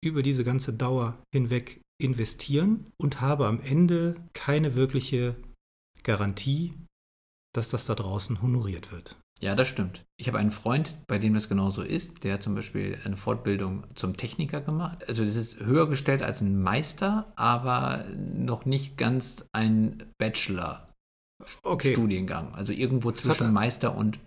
über 0.05 0.23
diese 0.23 0.45
ganze 0.45 0.73
Dauer 0.73 1.23
hinweg 1.35 1.81
investieren 2.01 2.91
und 3.01 3.21
habe 3.21 3.47
am 3.47 3.61
Ende 3.61 4.17
keine 4.33 4.75
wirkliche 4.75 5.37
Garantie, 6.03 6.75
dass 7.55 7.71
das 7.71 7.87
da 7.87 7.95
draußen 7.95 8.43
honoriert 8.43 8.93
wird. 8.93 9.17
Ja, 9.41 9.55
das 9.55 9.69
stimmt. 9.69 10.05
Ich 10.19 10.29
habe 10.29 10.39
einen 10.39 10.53
Freund, 10.53 10.99
bei 11.07 11.19
dem 11.19 11.35
das 11.35 11.49
genauso 11.49 11.83
ist. 11.83 12.25
Der 12.25 12.35
hat 12.35 12.43
zum 12.43 12.55
Beispiel 12.55 12.99
eine 13.05 13.17
Fortbildung 13.17 13.85
zum 13.95 14.17
Techniker 14.17 14.61
gemacht. 14.61 15.09
Also, 15.09 15.25
das 15.25 15.37
ist 15.37 15.61
höher 15.61 15.89
gestellt 15.89 16.23
als 16.23 16.41
ein 16.41 16.63
Meister, 16.63 17.33
aber 17.37 18.07
noch 18.17 18.65
nicht 18.65 18.97
ganz 18.97 19.45
ein 19.53 20.05
Bachelor-Studiengang. 21.39 22.55
Also, 22.55 22.73
irgendwo 22.73 23.13
zwischen 23.13 23.47
er- 23.47 23.53
Meister 23.53 23.97
und 23.97 24.19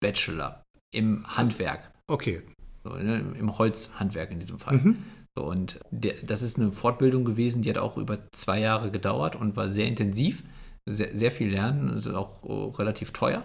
Bachelor 0.00 0.62
im 0.94 1.26
Handwerk. 1.36 1.90
Okay. 2.06 2.42
So, 2.84 2.90
ne, 2.94 3.34
Im 3.38 3.58
Holzhandwerk 3.58 4.30
in 4.30 4.40
diesem 4.40 4.58
Fall. 4.58 4.78
Mhm. 4.78 4.98
So, 5.36 5.44
und 5.44 5.78
der, 5.90 6.14
das 6.24 6.42
ist 6.42 6.58
eine 6.58 6.72
Fortbildung 6.72 7.24
gewesen, 7.24 7.62
die 7.62 7.70
hat 7.70 7.78
auch 7.78 7.96
über 7.96 8.18
zwei 8.32 8.60
Jahre 8.60 8.90
gedauert 8.90 9.36
und 9.36 9.56
war 9.56 9.68
sehr 9.68 9.86
intensiv, 9.86 10.42
sehr, 10.88 11.14
sehr 11.14 11.30
viel 11.30 11.50
lernen, 11.50 11.90
ist 11.90 12.08
auch 12.08 12.42
äh, 12.44 12.76
relativ 12.76 13.12
teuer. 13.12 13.44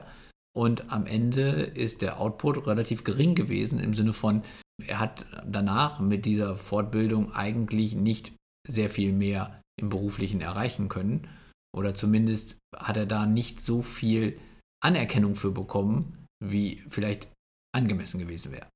Und 0.56 0.92
am 0.92 1.06
Ende 1.08 1.50
ist 1.50 2.02
der 2.02 2.20
Output 2.20 2.68
relativ 2.68 3.04
gering 3.04 3.36
gewesen 3.36 3.80
im 3.80 3.94
Sinne 3.94 4.14
von, 4.14 4.44
er 4.86 5.00
hat 5.00 5.26
danach 5.46 6.00
mit 6.00 6.26
dieser 6.26 6.56
Fortbildung 6.56 7.34
eigentlich 7.34 7.96
nicht 7.96 8.34
sehr 8.68 8.90
viel 8.90 9.12
mehr 9.12 9.62
im 9.80 9.90
beruflichen 9.90 10.42
erreichen 10.42 10.90
können. 10.90 11.28
Oder 11.76 11.96
zumindest 11.96 12.58
hat 12.76 12.98
er 12.98 13.06
da 13.06 13.26
nicht 13.26 13.60
so 13.60 13.82
viel 13.82 14.40
Anerkennung 14.84 15.36
für 15.36 15.52
bekommen, 15.52 16.26
wie 16.44 16.84
vielleicht 16.90 17.32
angemessen 17.74 18.20
gewesen 18.20 18.52
wäre. 18.52 18.68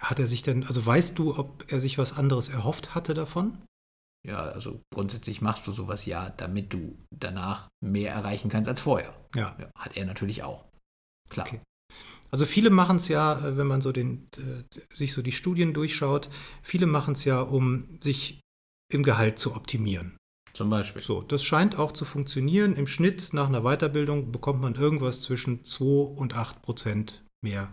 Hat 0.00 0.18
er 0.18 0.26
sich 0.26 0.42
denn, 0.42 0.64
also 0.64 0.84
weißt 0.84 1.18
du, 1.18 1.36
ob 1.36 1.70
er 1.72 1.80
sich 1.80 1.98
was 1.98 2.16
anderes 2.16 2.48
erhofft 2.48 2.94
hatte 2.94 3.14
davon? 3.14 3.58
Ja, 4.26 4.38
also 4.38 4.80
grundsätzlich 4.92 5.42
machst 5.42 5.66
du 5.66 5.72
sowas 5.72 6.06
ja, 6.06 6.30
damit 6.30 6.72
du 6.72 6.96
danach 7.14 7.68
mehr 7.82 8.12
erreichen 8.12 8.48
kannst 8.48 8.68
als 8.68 8.80
vorher. 8.80 9.14
Ja. 9.34 9.56
Ja, 9.58 9.70
hat 9.78 9.96
er 9.96 10.06
natürlich 10.06 10.42
auch. 10.42 10.64
Klar. 11.28 11.46
Okay. 11.46 11.60
Also 12.30 12.46
viele 12.46 12.70
machen 12.70 12.96
es 12.96 13.08
ja, 13.08 13.38
äh, 13.38 13.56
wenn 13.56 13.66
man 13.66 13.80
so 13.80 13.92
den, 13.92 14.28
äh, 14.36 14.64
sich 14.94 15.12
so 15.12 15.22
die 15.22 15.32
Studien 15.32 15.74
durchschaut, 15.74 16.30
viele 16.62 16.86
machen 16.86 17.12
es 17.12 17.24
ja, 17.24 17.40
um 17.40 17.98
sich 18.02 18.40
im 18.92 19.02
Gehalt 19.02 19.38
zu 19.38 19.54
optimieren. 19.54 20.16
Zum 20.54 20.70
Beispiel. 20.70 21.02
So, 21.02 21.20
das 21.20 21.44
scheint 21.44 21.78
auch 21.78 21.92
zu 21.92 22.04
funktionieren. 22.04 22.76
Im 22.76 22.86
Schnitt 22.86 23.30
nach 23.32 23.48
einer 23.48 23.62
Weiterbildung 23.62 24.30
bekommt 24.30 24.60
man 24.60 24.74
irgendwas 24.76 25.20
zwischen 25.20 25.64
2 25.64 25.84
und 25.84 26.34
8 26.34 26.62
Prozent 26.62 27.24
mehr 27.42 27.68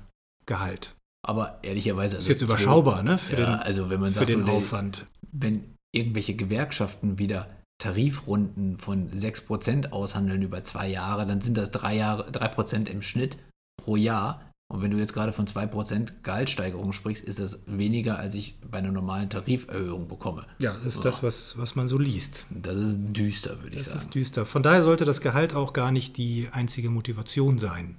Gehalt. 0.47 0.95
Aber 1.25 1.59
ehrlicherweise. 1.61 2.17
Ist 2.17 2.23
also 2.23 2.31
jetzt 2.31 2.39
zwei- 2.39 2.45
überschaubar, 2.45 3.03
ne? 3.03 3.19
Für 3.19 3.39
ja, 3.39 3.57
den, 3.57 3.59
also 3.59 3.89
wenn 3.91 3.99
man 3.99 4.11
sagt, 4.11 4.29
den 4.29 4.45
so, 4.45 4.51
Aufwand. 4.51 5.05
wenn 5.31 5.75
irgendwelche 5.95 6.33
Gewerkschaften 6.33 7.19
wieder 7.19 7.47
Tarifrunden 7.77 8.77
von 8.79 9.11
6% 9.11 9.91
aushandeln 9.91 10.41
über 10.41 10.63
zwei 10.63 10.87
Jahre, 10.87 11.27
dann 11.27 11.41
sind 11.41 11.57
das 11.57 11.69
drei, 11.71 11.95
Jahre, 11.95 12.31
3% 12.31 12.87
im 12.89 13.01
Schnitt 13.03 13.37
pro 13.77 13.95
Jahr. 13.95 14.50
Und 14.71 14.81
wenn 14.81 14.91
du 14.91 14.97
jetzt 14.97 15.13
gerade 15.13 15.33
von 15.33 15.45
2% 15.45 16.23
Gehaltssteigerung 16.23 16.93
sprichst, 16.93 17.25
ist 17.25 17.39
das 17.39 17.59
weniger, 17.65 18.17
als 18.19 18.35
ich 18.35 18.55
bei 18.61 18.77
einer 18.77 18.93
normalen 18.93 19.29
Tariferhöhung 19.29 20.07
bekomme. 20.07 20.45
Ja, 20.59 20.77
das 20.77 20.95
ist 20.95 21.03
das, 21.03 21.21
was, 21.21 21.57
was 21.57 21.75
man 21.75 21.89
so 21.89 21.97
liest. 21.97 22.45
Das 22.49 22.77
ist 22.77 22.97
düster, 23.09 23.61
würde 23.61 23.75
ich 23.75 23.83
Das 23.83 23.87
sagen. 23.87 23.99
ist 23.99 24.15
düster. 24.15 24.45
Von 24.45 24.63
daher 24.63 24.81
sollte 24.81 25.03
das 25.03 25.19
Gehalt 25.19 25.53
auch 25.53 25.73
gar 25.73 25.91
nicht 25.91 26.15
die 26.15 26.47
einzige 26.53 26.89
Motivation 26.89 27.57
sein, 27.57 27.97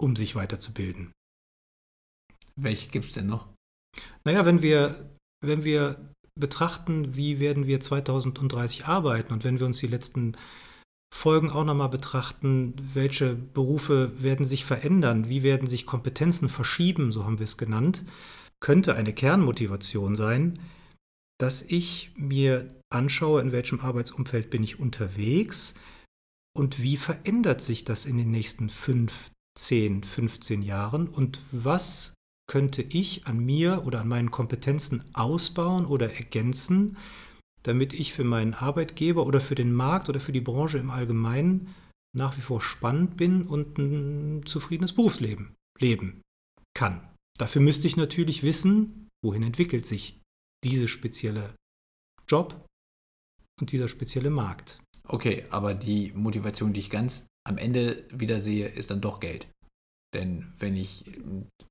um 0.00 0.16
sich 0.16 0.34
weiterzubilden. 0.34 1.12
Welche 2.56 2.90
gibt 2.90 3.04
es 3.04 3.12
denn 3.12 3.26
noch? 3.26 3.46
Naja, 4.24 4.44
wenn 4.44 4.62
wir, 4.62 5.12
wenn 5.44 5.62
wir 5.62 5.96
betrachten, 6.34 7.14
wie 7.14 7.38
werden 7.38 7.68
wir 7.68 7.78
2030 7.78 8.86
arbeiten 8.86 9.32
und 9.32 9.44
wenn 9.44 9.60
wir 9.60 9.66
uns 9.66 9.78
die 9.78 9.86
letzten 9.86 10.32
Folgen 11.12 11.50
auch 11.50 11.64
nochmal 11.64 11.90
betrachten, 11.90 12.74
welche 12.94 13.34
Berufe 13.34 14.12
werden 14.20 14.46
sich 14.46 14.64
verändern, 14.64 15.28
wie 15.28 15.42
werden 15.42 15.68
sich 15.68 15.84
Kompetenzen 15.84 16.48
verschieben, 16.48 17.12
so 17.12 17.24
haben 17.24 17.38
wir 17.38 17.44
es 17.44 17.58
genannt, 17.58 18.02
könnte 18.60 18.94
eine 18.94 19.12
Kernmotivation 19.12 20.16
sein, 20.16 20.58
dass 21.38 21.62
ich 21.62 22.12
mir 22.16 22.74
anschaue, 22.88 23.42
in 23.42 23.52
welchem 23.52 23.80
Arbeitsumfeld 23.80 24.48
bin 24.48 24.64
ich 24.64 24.80
unterwegs 24.80 25.74
und 26.56 26.82
wie 26.82 26.96
verändert 26.96 27.60
sich 27.60 27.84
das 27.84 28.06
in 28.06 28.16
den 28.16 28.30
nächsten 28.30 28.70
5, 28.70 29.30
10, 29.58 30.04
15 30.04 30.62
Jahren 30.62 31.08
und 31.08 31.42
was 31.52 32.14
könnte 32.50 32.82
ich 32.82 33.26
an 33.26 33.38
mir 33.38 33.84
oder 33.86 34.00
an 34.00 34.08
meinen 34.08 34.30
Kompetenzen 34.30 35.04
ausbauen 35.12 35.86
oder 35.86 36.12
ergänzen, 36.12 36.96
damit 37.62 37.92
ich 37.92 38.12
für 38.12 38.24
meinen 38.24 38.54
Arbeitgeber 38.54 39.26
oder 39.26 39.40
für 39.40 39.54
den 39.54 39.72
Markt 39.72 40.08
oder 40.08 40.20
für 40.20 40.32
die 40.32 40.40
Branche 40.40 40.78
im 40.78 40.90
Allgemeinen 40.90 41.74
nach 42.14 42.36
wie 42.36 42.42
vor 42.42 42.60
spannend 42.60 43.16
bin 43.16 43.46
und 43.46 43.78
ein 43.78 44.44
zufriedenes 44.44 44.92
Berufsleben 44.92 45.54
leben 45.78 46.20
kann. 46.74 47.08
Dafür 47.38 47.62
müsste 47.62 47.86
ich 47.86 47.96
natürlich 47.96 48.42
wissen, 48.42 49.08
wohin 49.24 49.42
entwickelt 49.42 49.86
sich 49.86 50.20
diese 50.64 50.88
spezielle 50.88 51.54
Job, 52.28 52.66
und 53.60 53.72
dieser 53.72 53.88
spezielle 53.88 54.30
Markt. 54.30 54.82
Okay, 55.04 55.46
aber 55.50 55.74
die 55.74 56.12
Motivation, 56.12 56.72
die 56.72 56.80
ich 56.80 56.90
ganz 56.90 57.26
am 57.44 57.58
Ende 57.58 58.06
wieder 58.10 58.40
sehe, 58.40 58.68
ist 58.68 58.90
dann 58.90 59.00
doch 59.00 59.20
Geld. 59.20 59.48
Denn 60.14 60.52
wenn 60.58 60.76
ich. 60.76 61.04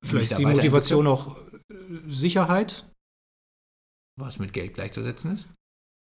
Vielleicht 0.04 0.32
ist 0.32 0.40
die 0.40 0.46
Motivation 0.46 1.08
auch 1.08 1.38
äh, 1.70 1.74
Sicherheit. 2.08 2.90
Was 4.20 4.40
mit 4.40 4.54
Geld 4.54 4.74
gleichzusetzen 4.74 5.32
ist? 5.32 5.48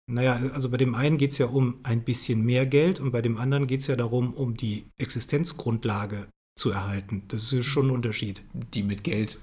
Naja, 0.07 0.39
also 0.53 0.69
bei 0.69 0.77
dem 0.77 0.93
einen 0.93 1.17
geht 1.17 1.31
es 1.31 1.39
ja 1.39 1.47
um 1.47 1.79
ein 1.83 2.03
bisschen 2.03 2.43
mehr 2.43 2.65
Geld 2.65 2.99
und 2.99 3.11
bei 3.11 3.21
dem 3.21 3.37
anderen 3.37 3.65
geht 3.65 3.81
es 3.81 3.87
ja 3.87 3.95
darum, 3.95 4.33
um 4.33 4.55
die 4.55 4.85
Existenzgrundlage 4.97 6.27
zu 6.55 6.69
erhalten. 6.71 7.23
Das 7.27 7.51
ist 7.51 7.65
schon 7.65 7.87
ein 7.87 7.91
Unterschied. 7.91 8.41
Die 8.73 8.83
mit 8.83 9.03
Geld 9.03 9.39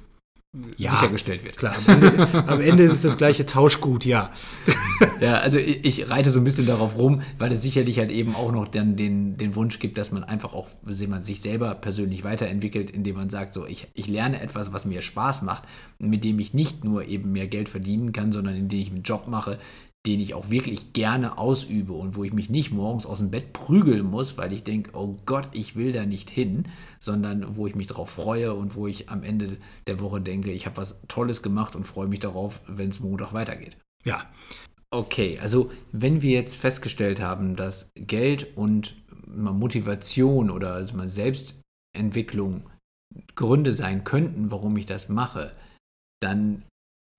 ja, 0.77 0.90
sichergestellt 0.90 1.44
wird. 1.44 1.57
Klar, 1.57 1.75
am 1.77 2.03
Ende, 2.03 2.48
am 2.48 2.61
Ende, 2.61 2.83
ist 2.83 2.92
es 2.92 3.03
das 3.03 3.16
gleiche 3.16 3.46
Tauschgut, 3.46 4.05
ja. 4.05 4.31
Ja, 5.20 5.35
also 5.35 5.59
ich, 5.59 5.85
ich, 5.85 6.11
reite 6.11 6.31
so 6.31 6.40
ein 6.40 6.44
bisschen 6.44 6.66
darauf 6.66 6.96
rum, 6.96 7.22
weil 7.38 7.51
es 7.53 7.62
sicherlich 7.62 7.98
halt 7.98 8.12
eben 8.12 8.37
auch 8.37 8.53
noch 8.53 8.68
dann 8.68 8.94
den, 8.94 9.37
den 9.37 9.57
Wunsch 9.57 9.81
gibt, 9.81 9.98
dass 9.98 10.12
man 10.12 10.22
einfach 10.22 10.53
auch 10.53 10.68
man 10.85 11.22
sich 11.22 11.40
selber 11.40 11.75
persönlich 11.75 12.22
weiterentwickelt, 12.22 12.90
indem 12.90 13.16
man 13.16 13.31
sagt, 13.31 13.55
so 13.55 13.66
ich, 13.66 13.88
ich 13.94 14.07
lerne 14.07 14.40
etwas, 14.40 14.72
was 14.72 14.85
mir 14.85 15.01
Spaß 15.01 15.42
macht, 15.42 15.64
mit 15.98 16.22
dem 16.22 16.38
ich 16.38 16.55
nicht 16.55 16.85
nur 16.85 17.07
eben 17.07 17.33
mehr 17.33 17.48
Geld 17.48 17.68
verdienen 17.68 18.12
kann, 18.12 18.31
sondern 18.31 18.55
indem 18.55 18.79
ich 18.79 18.90
einen 18.90 19.03
Job 19.03 19.27
mache, 19.27 19.59
den 20.05 20.19
ich 20.19 20.35
auch 20.35 20.51
wirklich 20.51 20.93
gerne 20.93 21.38
ausübe 21.38 21.93
und 21.93 22.17
wo 22.17 22.25
ich 22.25 22.33
mich 22.33 22.51
nicht 22.51 22.73
morgens 22.73 23.07
aus 23.07 23.19
dem 23.19 23.31
Bett 23.31 23.53
prügeln 23.53 24.05
muss, 24.05 24.37
weil 24.37 24.53
ich 24.53 24.65
denke, 24.65 24.91
oh 24.95 25.17
Gott, 25.27 25.49
ich 25.53 25.77
will 25.77 25.93
da 25.93 26.07
nicht 26.07 26.29
hin, 26.29 26.65
sondern 26.99 27.57
wo 27.57 27.69
ich 27.69 27.77
mich 27.77 27.87
darauf 27.87 28.11
freue 28.11 28.53
und 28.53 28.75
wo 28.75 28.88
ich 28.88 29.11
am 29.11 29.23
Ende 29.23 29.59
der 29.87 30.01
Woche 30.01 30.21
denke, 30.21 30.51
ich 30.51 30.67
habe 30.67 30.77
was 30.77 31.01
Tolles 31.07 31.41
gemacht 31.41 31.77
und 31.77 31.85
freue 31.85 32.09
mich 32.09 32.19
darauf, 32.19 32.61
wenn 32.67 32.88
es 32.88 32.99
Montag 32.99 33.33
weitergeht. 33.33 33.77
Ja. 34.05 34.29
Okay, 34.91 35.38
also 35.41 35.71
wenn 35.93 36.21
wir 36.21 36.33
jetzt 36.33 36.57
festgestellt 36.57 37.21
haben, 37.21 37.55
dass 37.57 37.91
Geld 37.95 38.57
und 38.57 38.97
Motivation 39.27 40.51
oder 40.51 40.75
also 40.75 40.99
Selbstentwicklung 41.07 42.69
Gründe 43.35 43.73
sein 43.73 44.05
könnten, 44.05 44.51
warum 44.51 44.77
ich 44.77 44.87
das 44.87 45.09
mache, 45.09 45.53
dann 46.21 46.65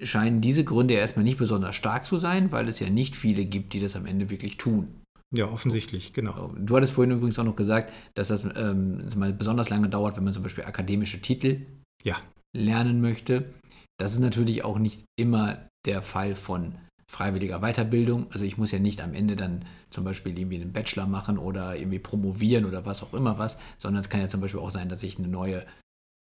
scheinen 0.04 0.42
diese 0.42 0.64
Gründe 0.64 0.94
erstmal 0.94 1.24
nicht 1.24 1.38
besonders 1.38 1.76
stark 1.76 2.06
zu 2.06 2.18
sein, 2.18 2.52
weil 2.52 2.68
es 2.68 2.80
ja 2.80 2.90
nicht 2.90 3.16
viele 3.16 3.46
gibt, 3.46 3.74
die 3.74 3.80
das 3.80 3.96
am 3.96 4.06
Ende 4.06 4.30
wirklich 4.30 4.58
tun. 4.58 4.90
Ja, 5.36 5.50
offensichtlich, 5.50 6.14
genau. 6.14 6.54
Du 6.58 6.76
hattest 6.76 6.94
vorhin 6.94 7.12
übrigens 7.12 7.40
auch 7.40 7.44
noch 7.44 7.56
gesagt, 7.56 7.92
dass 8.14 8.28
das 8.28 8.46
ähm, 8.56 9.04
mal 9.16 9.34
besonders 9.34 9.70
lange 9.70 9.90
dauert, 9.90 10.16
wenn 10.16 10.24
man 10.24 10.34
zum 10.34 10.44
Beispiel 10.44 10.64
akademische 10.64 11.22
Titel 11.22 11.66
ja. 12.04 12.18
lernen 12.56 13.02
möchte. 13.02 13.52
Das 13.98 14.14
ist 14.14 14.20
natürlich 14.20 14.64
auch 14.64 14.78
nicht 14.78 15.06
immer 15.16 15.68
der 15.86 16.04
Fall 16.04 16.36
von 16.36 16.76
freiwilliger 17.08 17.60
Weiterbildung. 17.62 18.32
Also 18.32 18.44
ich 18.44 18.58
muss 18.58 18.72
ja 18.72 18.80
nicht 18.80 19.02
am 19.02 19.14
Ende 19.14 19.36
dann 19.36 19.66
zum 19.90 20.04
Beispiel 20.04 20.38
irgendwie 20.38 20.62
einen 20.62 20.72
Bachelor 20.72 21.08
machen 21.08 21.38
oder 21.38 21.76
irgendwie 21.76 22.00
promovieren 22.00 22.66
oder 22.66 22.86
was 22.86 23.04
auch 23.04 23.14
immer 23.14 23.38
was, 23.38 23.58
sondern 23.78 24.02
es 24.02 24.10
kann 24.10 24.22
ja 24.22 24.28
zum 24.28 24.42
Beispiel 24.42 24.60
auch 24.60 24.72
sein, 24.72 24.90
dass 24.90 25.04
ich 25.04 25.18
eine 25.18 25.28
neue 25.28 25.66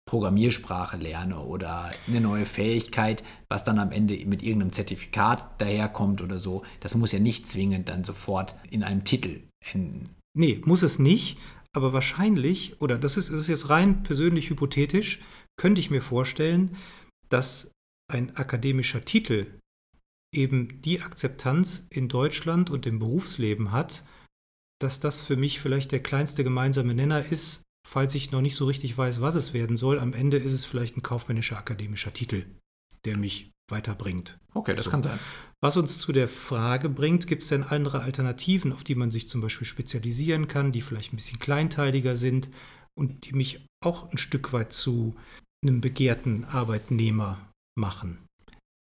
Programmiersprache 0.06 0.98
lerne 0.98 1.40
oder 1.40 1.92
eine 2.08 2.22
neue 2.22 2.46
Fähigkeit, 2.46 3.24
was 3.50 3.64
dann 3.64 3.80
am 3.80 3.92
Ende 3.92 4.14
mit 4.26 4.44
irgendeinem 4.44 4.74
Zertifikat 4.74 5.60
daherkommt 5.62 6.22
oder 6.22 6.40
so. 6.40 6.64
Das 6.82 6.96
muss 6.96 7.12
ja 7.12 7.20
nicht 7.20 7.48
zwingend 7.48 7.90
dann 7.90 8.04
sofort 8.04 8.56
in 8.70 8.84
einem 8.84 9.06
Titel 9.06 9.44
enden. 9.72 10.10
Nee, 10.38 10.62
muss 10.66 10.84
es 10.84 11.00
nicht. 11.00 11.38
Aber 11.76 11.94
wahrscheinlich, 11.94 12.80
oder 12.82 13.00
das 13.00 13.18
ist, 13.18 13.32
das 13.32 13.40
ist 13.40 13.48
jetzt 13.48 13.70
rein 13.70 14.04
persönlich 14.04 14.50
hypothetisch, 14.50 15.20
könnte 15.60 15.82
ich 15.82 15.90
mir 15.90 16.02
vorstellen, 16.02 16.76
dass 17.30 17.72
ein 18.12 18.36
akademischer 18.36 19.04
Titel 19.04 19.48
eben 20.34 20.82
die 20.82 21.02
Akzeptanz 21.02 21.88
in 21.90 22.10
Deutschland 22.10 22.70
und 22.70 22.86
im 22.86 23.00
Berufsleben 23.00 23.72
hat, 23.72 24.04
dass 24.80 25.00
das 25.00 25.20
für 25.20 25.38
mich 25.38 25.60
vielleicht 25.60 25.92
der 25.92 26.04
kleinste 26.04 26.44
gemeinsame 26.44 26.94
Nenner 26.94 27.26
ist, 27.26 27.64
falls 27.88 28.16
ich 28.16 28.32
noch 28.32 28.42
nicht 28.42 28.56
so 28.56 28.66
richtig 28.66 28.98
weiß, 28.98 29.22
was 29.22 29.36
es 29.36 29.54
werden 29.54 29.78
soll. 29.78 30.00
Am 30.00 30.14
Ende 30.14 30.38
ist 30.38 30.54
es 30.54 30.66
vielleicht 30.66 30.98
ein 30.98 31.04
kaufmännischer 31.04 31.58
akademischer 31.58 32.14
Titel, 32.14 32.46
der 33.06 33.18
mich 33.18 33.52
weiterbringt. 33.70 34.40
Okay, 34.54 34.76
das 34.76 34.86
so. 34.86 34.92
kann 34.92 35.04
sein. 35.04 35.20
Was 35.62 35.78
uns 35.78 36.00
zu 36.00 36.12
der 36.12 36.28
Frage 36.28 36.90
bringt, 36.90 37.28
gibt 37.28 37.44
es 37.44 37.50
denn 37.50 37.64
andere 37.64 38.02
Alternativen, 38.02 38.74
auf 38.74 38.84
die 38.84 38.96
man 38.96 39.12
sich 39.12 39.30
zum 39.30 39.42
Beispiel 39.42 39.68
spezialisieren 39.68 40.48
kann, 40.48 40.72
die 40.72 40.82
vielleicht 40.82 41.14
ein 41.14 41.18
bisschen 41.18 41.40
kleinteiliger 41.40 42.16
sind 42.16 42.50
und 42.96 43.26
die 43.26 43.34
mich 43.34 43.66
auch 43.84 44.12
ein 44.12 44.18
Stück 44.18 44.54
weit 44.54 44.74
zu 44.74 45.16
einem 45.64 45.82
begehrten 45.82 46.46
Arbeitnehmer 46.46 47.40
machen? 47.76 48.20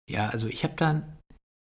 Ja, 0.09 0.29
also 0.29 0.47
ich 0.47 0.63
habe 0.63 0.75
da 0.75 1.17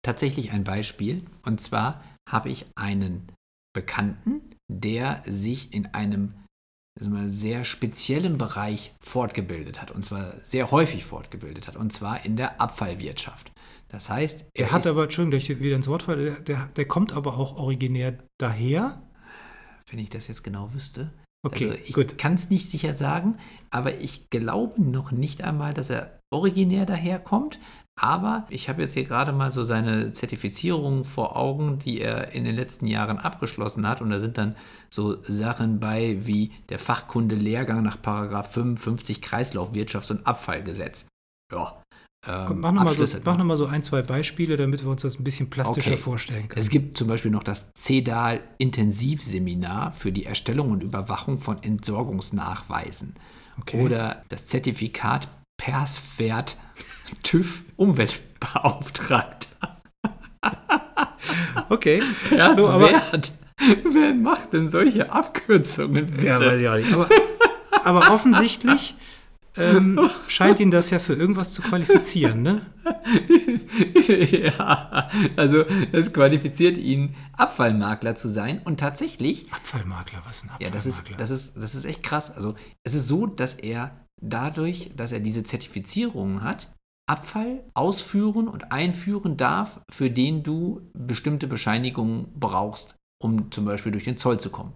tatsächlich 0.04 0.52
ein 0.52 0.63
Beispiel. 0.63 1.26
Und 1.44 1.60
zwar 1.60 2.04
habe 2.30 2.50
ich 2.50 2.65
einen 2.76 3.32
Bekannten, 3.74 4.42
der 4.72 5.24
sich 5.28 5.74
in 5.74 5.88
einem 5.88 6.34
sehr 7.30 7.64
speziellen 7.64 8.38
Bereich 8.38 8.94
fortgebildet 9.00 9.82
hat. 9.82 9.92
Und 9.92 10.04
zwar 10.04 10.34
sehr 10.44 10.72
häufig 10.72 11.06
fortgebildet 11.06 11.68
hat. 11.68 11.76
Und 11.76 11.92
zwar 11.92 12.26
in 12.26 12.36
der 12.36 12.60
Abfallwirtschaft. 12.60 13.52
Das 13.90 14.10
heißt, 14.10 14.42
er 14.42 14.48
der 14.66 14.72
hat 14.72 14.86
aber, 14.86 15.04
Entschuldigung, 15.04 15.40
dass 15.40 15.50
ich 15.50 15.60
wieder 15.60 15.76
ins 15.76 15.88
Wort 15.88 16.04
falle, 16.04 16.32
der, 16.32 16.40
der, 16.42 16.66
der 16.76 16.86
kommt 16.86 17.14
aber 17.14 17.38
auch 17.38 17.58
originär 17.58 18.20
daher. 18.38 19.02
Wenn 19.90 20.00
ich 20.00 20.10
das 20.10 20.28
jetzt 20.28 20.44
genau 20.44 20.74
wüsste. 20.74 21.12
Okay, 21.45 21.69
also 21.69 22.02
ich 22.02 22.17
kann 22.17 22.34
es 22.34 22.49
nicht 22.49 22.69
sicher 22.69 22.93
sagen, 22.93 23.38
aber 23.69 23.99
ich 23.99 24.30
glaube 24.30 24.82
noch 24.82 25.12
nicht 25.12 25.41
einmal, 25.41 25.73
dass 25.73 25.89
er 25.89 26.19
originär 26.32 26.86
daherkommt. 26.86 27.60
Aber 28.02 28.45
ich 28.49 28.69
habe 28.69 28.82
jetzt 28.82 28.93
hier 28.93 29.04
gerade 29.04 29.34
mal 29.34 29.52
so 29.52 29.63
seine 29.63 30.13
Zertifizierung 30.13 31.04
vor 31.04 31.36
Augen, 31.36 31.80
die 31.80 31.99
er 31.99 32.32
in 32.32 32.45
den 32.45 32.56
letzten 32.56 32.88
Jahren 32.88 33.17
abgeschlossen 33.19 33.86
hat. 33.86 34.02
Und 34.02 34.10
da 34.10 34.19
sind 34.19 34.38
dann 34.38 34.56
so 34.89 35.21
Sachen 35.23 35.82
bei 35.82 36.25
wie 36.25 36.52
der 36.69 36.80
Fachkunde-Lehrgang 36.80 37.84
nach 37.84 38.02
Paragraph 38.02 38.54
55 38.54 39.19
Kreislaufwirtschafts- 39.21 40.12
und 40.12 40.25
Abfallgesetz. 40.25 41.08
Ja. 41.52 41.82
Ähm, 42.27 42.45
Komm, 42.47 42.60
mach 42.60 42.73
nochmal 42.73 42.93
so, 42.93 43.05
noch 43.23 43.43
mal 43.43 43.55
so 43.55 43.65
ein, 43.65 43.82
zwei 43.82 44.01
Beispiele, 44.01 44.58
damit 44.58 44.84
wir 44.84 44.91
uns 44.91 45.03
das 45.03 45.17
ein 45.19 45.23
bisschen 45.23 45.49
plastischer 45.49 45.91
okay. 45.91 46.01
vorstellen 46.01 46.49
können. 46.49 46.62
Es 46.62 46.69
gibt 46.69 46.97
zum 46.97 47.08
Beispiel 47.08 47.32
noch 47.32 47.43
das 47.43 47.69
CEDAL-Intensivseminar 47.75 49.93
für 49.93 50.12
die 50.12 50.25
Erstellung 50.25 50.71
und 50.71 50.84
Überwachung 50.84 51.39
von 51.39 51.63
Entsorgungsnachweisen. 51.63 53.13
Okay. 53.62 53.82
Oder 53.82 54.25
das 54.27 54.47
Zertifikat 54.47 55.29
Perswert 55.58 56.58
TÜV 57.23 57.63
Umweltbeauftragter. 57.75 59.47
Okay. 61.67 62.01
Perswert. 62.29 63.25
So, 63.27 63.34
Wer 63.93 64.15
macht 64.15 64.53
denn 64.53 64.69
solche 64.69 65.12
Abkürzungen? 65.12 66.10
Bitte? 66.10 66.25
Ja, 66.25 66.39
weiß 66.39 66.60
ich 66.60 66.67
auch 66.67 66.75
nicht. 66.75 66.91
Aber, 66.91 67.08
aber 67.84 68.12
offensichtlich 68.13 68.95
ähm, 69.60 70.10
scheint 70.28 70.60
ihn 70.60 70.72
das 70.72 70.89
ja 70.89 71.00
für 71.00 71.13
irgendwas 71.13 71.52
zu 71.52 71.62
qualifizieren, 71.62 72.41
ne? 72.41 72.62
ja, 74.32 75.10
also 75.36 75.63
es 75.91 76.12
qualifiziert 76.13 76.78
ihn, 76.78 77.15
Abfallmakler 77.34 78.15
zu 78.15 78.30
sein. 78.30 78.62
Und 78.63 78.80
tatsächlich. 78.80 79.52
Abfallmakler, 79.54 80.22
was 80.26 80.38
ist 80.38 80.43
ein 80.43 80.50
Abfallmakler? 80.52 80.67
Ja, 80.67 80.72
das 80.72 80.86
ist, 80.86 81.04
das, 81.17 81.30
ist, 81.30 81.54
das 81.56 81.76
ist 81.76 81.86
echt 81.86 82.04
krass. 82.04 82.32
Also 82.32 82.56
es 82.84 82.93
ist 82.93 83.08
so, 83.08 83.26
dass 83.26 83.54
er 83.54 83.95
dadurch, 84.22 84.91
dass 84.95 85.12
er 85.12 85.19
diese 85.19 85.43
Zertifizierungen 85.43 86.43
hat, 86.43 86.72
Abfall 87.10 87.63
ausführen 87.74 88.48
und 88.48 88.72
einführen 88.72 89.36
darf, 89.36 89.82
für 89.91 90.12
den 90.12 90.43
du 90.43 90.89
bestimmte 90.93 91.48
Bescheinigungen 91.48 92.28
brauchst, 92.36 92.95
um 93.22 93.52
zum 93.52 93.65
Beispiel 93.65 93.91
durch 93.91 94.04
den 94.04 94.15
Zoll 94.15 94.39
zu 94.39 94.52
kommen. 94.52 94.74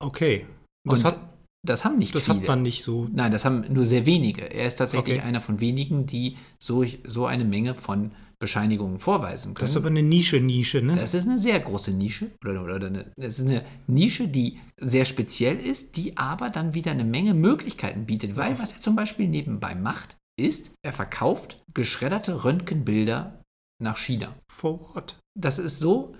Okay. 0.00 0.46
Das, 0.84 1.04
hat, 1.04 1.18
das 1.66 1.84
haben 1.84 1.98
nicht 1.98 2.14
das 2.14 2.24
viele. 2.24 2.36
Das 2.36 2.42
hat 2.42 2.48
man 2.48 2.62
nicht 2.62 2.84
so. 2.84 3.08
Nein, 3.12 3.32
das 3.32 3.44
haben 3.44 3.64
nur 3.72 3.86
sehr 3.86 4.06
wenige. 4.06 4.42
Er 4.42 4.66
ist 4.66 4.76
tatsächlich 4.76 5.18
okay. 5.18 5.26
einer 5.26 5.40
von 5.40 5.60
wenigen, 5.60 6.06
die 6.06 6.36
so, 6.62 6.84
so 7.04 7.26
eine 7.26 7.44
Menge 7.44 7.74
von 7.74 8.12
Bescheinigungen 8.40 9.00
vorweisen 9.00 9.54
können. 9.54 9.64
Das 9.64 9.70
ist 9.70 9.76
aber 9.76 9.88
eine 9.88 10.02
Nische-Nische, 10.02 10.80
ne? 10.82 10.94
Das 10.94 11.14
ist 11.14 11.26
eine 11.26 11.38
sehr 11.38 11.58
große 11.58 11.90
Nische. 11.90 12.30
Oder, 12.44 12.62
oder 12.62 12.86
eine, 12.86 13.10
das 13.16 13.40
ist 13.40 13.48
eine 13.48 13.64
Nische, 13.88 14.28
die 14.28 14.60
sehr 14.80 15.04
speziell 15.04 15.58
ist, 15.58 15.96
die 15.96 16.16
aber 16.16 16.50
dann 16.50 16.74
wieder 16.74 16.92
eine 16.92 17.04
Menge 17.04 17.34
Möglichkeiten 17.34 18.06
bietet. 18.06 18.36
Weil 18.36 18.58
was 18.60 18.72
er 18.72 18.80
zum 18.80 18.94
Beispiel 18.94 19.26
nebenbei 19.26 19.74
macht, 19.74 20.16
ist, 20.38 20.70
er 20.84 20.92
verkauft 20.92 21.60
geschredderte 21.74 22.44
Röntgenbilder 22.44 23.42
nach 23.82 23.98
China. 23.98 24.36
For 24.52 24.94
what? 24.94 25.18
Das 25.36 25.58
ist 25.58 25.80
so, 25.80 26.14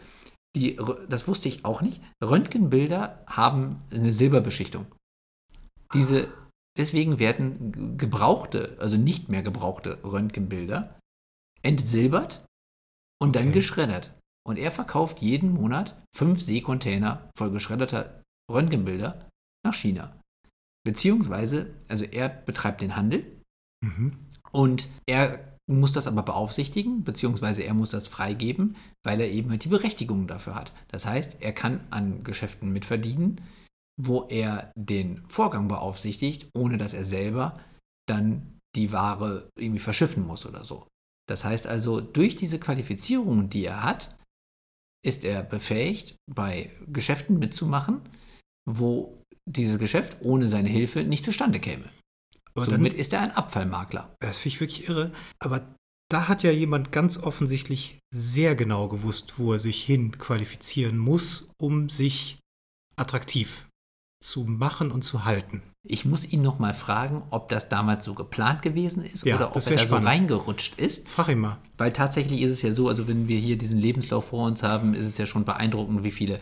die, 0.56 0.76
das 1.08 1.28
wusste 1.28 1.48
ich 1.48 1.64
auch 1.64 1.82
nicht. 1.82 2.02
Röntgenbilder 2.22 3.24
haben 3.28 3.78
eine 3.92 4.12
Silberbeschichtung. 4.12 4.86
Diese, 5.94 6.28
deswegen 6.76 7.18
werden 7.18 7.96
gebrauchte, 7.96 8.76
also 8.80 8.96
nicht 8.96 9.28
mehr 9.28 9.42
gebrauchte 9.42 10.02
Röntgenbilder 10.04 10.98
entsilbert 11.62 12.44
und 13.20 13.30
okay. 13.30 13.38
dann 13.38 13.52
geschreddert. 13.52 14.14
Und 14.46 14.58
er 14.58 14.70
verkauft 14.70 15.20
jeden 15.20 15.52
Monat 15.52 16.00
fünf 16.14 16.40
Seekontainer 16.40 17.30
voll 17.36 17.50
geschredderter 17.50 18.22
Röntgenbilder 18.50 19.28
nach 19.64 19.74
China. 19.74 20.18
Beziehungsweise, 20.84 21.74
also 21.88 22.04
er 22.04 22.28
betreibt 22.28 22.80
den 22.80 22.96
Handel 22.96 23.42
mhm. 23.84 24.18
und 24.52 24.88
er 25.06 25.58
muss 25.70 25.92
das 25.92 26.06
aber 26.06 26.22
beaufsichtigen, 26.22 27.04
beziehungsweise 27.04 27.62
er 27.62 27.74
muss 27.74 27.90
das 27.90 28.08
freigeben, 28.08 28.76
weil 29.04 29.20
er 29.20 29.30
eben 29.30 29.50
halt 29.50 29.64
die 29.64 29.68
Berechtigung 29.68 30.26
dafür 30.26 30.54
hat. 30.54 30.72
Das 30.88 31.04
heißt, 31.04 31.42
er 31.42 31.52
kann 31.52 31.86
an 31.90 32.24
Geschäften 32.24 32.72
mitverdienen, 32.72 33.42
wo 34.00 34.26
er 34.28 34.72
den 34.76 35.26
Vorgang 35.28 35.68
beaufsichtigt, 35.68 36.48
ohne 36.56 36.78
dass 36.78 36.94
er 36.94 37.04
selber 37.04 37.54
dann 38.08 38.58
die 38.76 38.92
Ware 38.92 39.50
irgendwie 39.58 39.80
verschiffen 39.80 40.26
muss 40.26 40.46
oder 40.46 40.64
so. 40.64 40.86
Das 41.28 41.44
heißt 41.44 41.66
also, 41.66 42.00
durch 42.00 42.36
diese 42.36 42.58
Qualifizierung, 42.58 43.50
die 43.50 43.64
er 43.64 43.82
hat, 43.82 44.16
ist 45.04 45.24
er 45.24 45.42
befähigt, 45.42 46.16
bei 46.30 46.70
Geschäften 46.86 47.38
mitzumachen, 47.38 48.00
wo 48.68 49.22
dieses 49.46 49.78
Geschäft 49.78 50.18
ohne 50.20 50.48
seine 50.48 50.68
Hilfe 50.68 51.04
nicht 51.04 51.24
zustande 51.24 51.60
käme. 51.60 51.84
Aber 52.54 52.64
Somit 52.66 52.92
dann, 52.94 53.00
ist 53.00 53.12
er 53.12 53.20
ein 53.20 53.30
Abfallmakler. 53.30 54.14
das 54.20 54.38
finde 54.38 54.54
ich 54.54 54.60
wirklich 54.60 54.88
irre. 54.88 55.12
Aber 55.38 55.74
da 56.10 56.28
hat 56.28 56.42
ja 56.42 56.50
jemand 56.50 56.92
ganz 56.92 57.18
offensichtlich 57.18 58.00
sehr 58.14 58.56
genau 58.56 58.88
gewusst, 58.88 59.38
wo 59.38 59.52
er 59.52 59.58
sich 59.58 59.82
hin 59.82 60.18
qualifizieren 60.18 60.98
muss, 60.98 61.48
um 61.60 61.88
sich 61.90 62.40
attraktiv 62.96 63.67
zu 64.20 64.44
machen 64.44 64.90
und 64.90 65.02
zu 65.02 65.24
halten. 65.24 65.62
Ich 65.86 66.04
muss 66.04 66.24
ihn 66.24 66.42
noch 66.42 66.58
mal 66.58 66.74
fragen, 66.74 67.22
ob 67.30 67.48
das 67.48 67.68
damals 67.68 68.04
so 68.04 68.14
geplant 68.14 68.62
gewesen 68.62 69.04
ist 69.04 69.24
Ja, 69.24 69.36
oder 69.36 69.50
ob 69.50 69.56
er 69.56 69.62
da 69.72 69.78
so 69.78 69.86
spannend. 69.86 70.06
reingerutscht 70.06 70.78
ist. 70.78 71.08
Frag 71.08 71.28
ihn 71.28 71.38
mal. 71.38 71.58
Weil 71.76 71.92
tatsächlich 71.92 72.40
ist 72.42 72.52
es 72.52 72.62
ja 72.62 72.72
so, 72.72 72.88
also 72.88 73.06
wenn 73.06 73.28
wir 73.28 73.38
hier 73.38 73.56
diesen 73.56 73.78
Lebenslauf 73.78 74.28
vor 74.28 74.44
uns 74.46 74.62
haben, 74.62 74.94
ist 74.94 75.06
es 75.06 75.18
ja 75.18 75.26
schon 75.26 75.44
beeindruckend, 75.44 76.02
wie 76.02 76.10
viele 76.10 76.40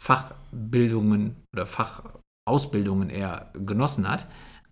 Fachbildungen 0.00 1.36
oder 1.52 1.66
Fachausbildungen 1.66 3.10
er 3.10 3.52
genossen 3.54 4.08
hat. 4.08 4.26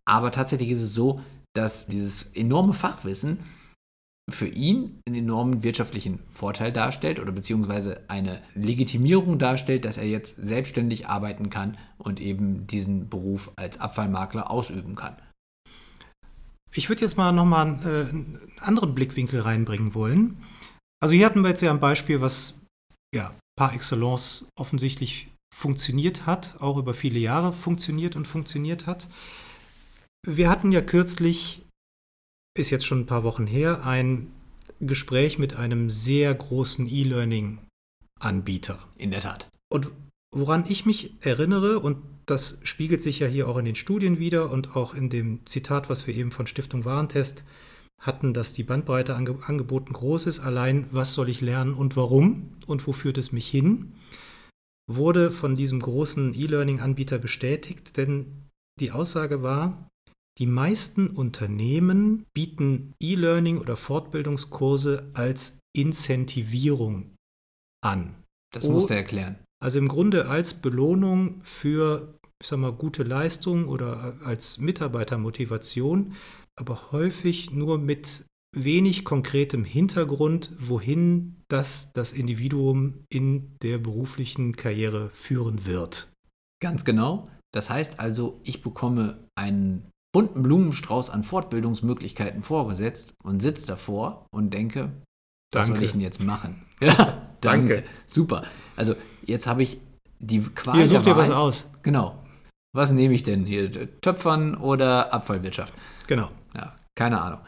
Aber 0.06 0.30
tatsächlich 0.30 0.70
ist 0.70 0.82
es 0.82 0.94
so, 0.94 1.20
dass 1.54 1.87
dieses 1.87 2.22
enorme 2.34 2.72
Fachwissen 2.72 3.40
für 4.28 4.46
ihn 4.46 5.00
einen 5.06 5.16
enormen 5.16 5.62
wirtschaftlichen 5.62 6.20
Vorteil 6.30 6.72
darstellt 6.72 7.18
oder 7.18 7.32
beziehungsweise 7.32 8.02
eine 8.08 8.42
Legitimierung 8.54 9.38
darstellt, 9.38 9.84
dass 9.84 9.96
er 9.96 10.06
jetzt 10.06 10.36
selbstständig 10.36 11.08
arbeiten 11.08 11.50
kann 11.50 11.78
und 11.96 12.20
eben 12.20 12.66
diesen 12.66 13.08
Beruf 13.08 13.50
als 13.56 13.80
Abfallmakler 13.80 14.50
ausüben 14.50 14.96
kann. 14.96 15.16
Ich 16.74 16.88
würde 16.88 17.00
jetzt 17.00 17.16
mal 17.16 17.32
nochmal 17.32 17.78
äh, 17.84 18.10
einen 18.10 18.38
anderen 18.60 18.94
Blickwinkel 18.94 19.40
reinbringen 19.40 19.94
wollen. 19.94 20.36
Also 21.00 21.14
hier 21.14 21.26
hatten 21.26 21.42
wir 21.42 21.48
jetzt 21.48 21.62
ja 21.62 21.70
ein 21.70 21.80
Beispiel, 21.80 22.20
was 22.20 22.54
ja 23.14 23.34
par 23.56 23.72
excellence 23.74 24.44
offensichtlich 24.58 25.28
funktioniert 25.54 26.26
hat, 26.26 26.56
auch 26.60 26.76
über 26.76 26.94
viele 26.94 27.18
Jahre 27.18 27.52
funktioniert 27.52 28.16
und 28.16 28.28
funktioniert 28.28 28.86
hat. 28.86 29.08
Wir 30.26 30.50
hatten 30.50 30.72
ja 30.72 30.82
kürzlich, 30.82 31.62
ist 32.56 32.70
jetzt 32.70 32.87
schon 32.87 33.00
ein 33.00 33.06
paar 33.06 33.24
Wochen 33.24 33.46
her, 33.46 33.84
ein 33.84 34.32
Gespräch 34.80 35.38
mit 35.38 35.56
einem 35.56 35.90
sehr 35.90 36.34
großen 36.34 36.88
E-Learning-Anbieter. 36.88 38.78
In 38.96 39.11
der 39.11 39.20
Tat. 39.20 39.48
Und 39.70 39.90
woran 40.30 40.64
ich 40.68 40.87
mich 40.87 41.14
erinnere, 41.20 41.80
und 41.80 41.98
das 42.26 42.58
spiegelt 42.62 43.02
sich 43.02 43.18
ja 43.18 43.26
hier 43.26 43.48
auch 43.48 43.56
in 43.56 43.64
den 43.64 43.74
Studien 43.74 44.18
wieder 44.18 44.50
und 44.50 44.76
auch 44.76 44.94
in 44.94 45.08
dem 45.11 45.46
Zitat, 45.46 45.88
was 45.88 46.06
wir 46.06 46.14
eben 46.14 46.30
von 46.30 46.46
Stiftung 46.46 46.84
Warentest 46.84 47.44
hatten, 48.00 48.32
dass 48.32 48.52
die 48.52 48.62
Bandbreite 48.62 49.16
ange 49.16 49.38
angeboten 49.46 49.92
groß 49.92 50.26
ist. 50.26 50.40
Allein, 50.40 50.87
was 50.92 51.14
soll 51.14 51.28
ich 51.28 51.40
lernen 51.40 51.74
und 51.74 51.96
warum 51.96 52.50
und 52.66 52.87
wo 52.87 52.92
führt 52.92 53.18
es 53.18 53.32
mich 53.32 53.48
hin, 53.48 53.94
wurde 54.88 55.30
von 55.30 55.56
diesem 55.56 55.80
großen 55.80 56.34
E-Learning-Anbieter 56.34 57.18
bestätigt, 57.18 57.96
denn 57.96 58.48
die 58.80 58.92
Aussage 58.92 59.42
war, 59.42 59.88
die 60.38 60.46
meisten 60.46 61.09
Unternehmen 61.09 62.27
bieten 62.35 62.94
E-Learning 63.03 63.59
oder 63.59 63.77
Fortbildungskurse 63.77 65.11
als 65.14 65.59
Incentivierung 65.77 67.14
an. 67.85 68.14
Das 68.53 68.64
Oh. 68.64 68.72
musst 68.72 68.90
du 68.90 68.94
erklären. 68.94 69.38
Also 69.61 69.79
im 69.79 69.88
Grunde 69.88 70.29
als 70.29 70.55
Belohnung 70.55 71.40
für, 71.42 72.14
ich 72.40 72.46
sag 72.48 72.59
mal, 72.61 72.72
gute 72.72 73.03
Leistung 73.03 73.68
oder 73.68 74.16
als 74.24 74.59
Mitarbeitermotivation, 74.59 76.14
aber 76.57 76.92
häufig 76.92 77.51
nur 77.51 77.79
mit 77.79 78.24
wenig 78.57 79.05
konkretem 79.05 79.64
Hintergrund, 79.64 80.55
wohin 80.59 81.37
das 81.48 81.92
das 81.92 82.12
Individuum 82.12 83.05
in 83.11 83.57
der 83.62 83.79
beruflichen 83.79 84.55
Karriere 84.57 85.11
führen 85.11 85.66
wird. 85.66 86.11
Ganz 86.62 86.85
genau. 86.85 87.29
Das 87.53 87.68
heißt 87.70 87.98
also, 88.01 88.40
ich 88.44 88.62
bekomme 88.62 89.27
einen 89.37 89.90
bunten 90.18 90.42
Blumenstrauß 90.42 91.11
an 91.11 91.22
Fortbildungsmöglichkeiten 91.22 92.42
vorgesetzt 92.42 93.14
und 93.22 93.40
sitze 93.40 93.68
davor 93.68 94.26
und 94.33 94.52
denke, 94.52 94.90
was 95.54 95.68
soll 95.68 95.74
Danke. 95.74 95.85
ich 95.85 95.92
denn 95.92 96.00
jetzt 96.00 96.24
machen? 96.24 96.64
Ja, 96.83 97.22
danke. 97.40 97.74
Danke. 97.74 97.85
Super. 98.07 98.42
Also 98.76 98.94
jetzt 99.24 99.46
habe 99.46 99.62
ich 99.62 99.81
die 100.18 100.40
Qual 100.40 100.76
Hier, 100.76 100.87
such 100.88 101.02
dir 101.02 101.16
was 101.16 101.31
aus. 101.31 101.68
Genau. 101.83 102.20
Was 102.72 102.90
nehme 102.90 103.14
ich 103.14 103.22
denn 103.22 103.44
hier? 103.44 103.70
Töpfern 104.00 104.57
oder 104.57 105.12
Abfallwirtschaft? 105.12 105.72
Genau. 106.09 106.31
Ja, 106.54 106.76
keine 106.96 107.20
Ahnung. 107.20 107.40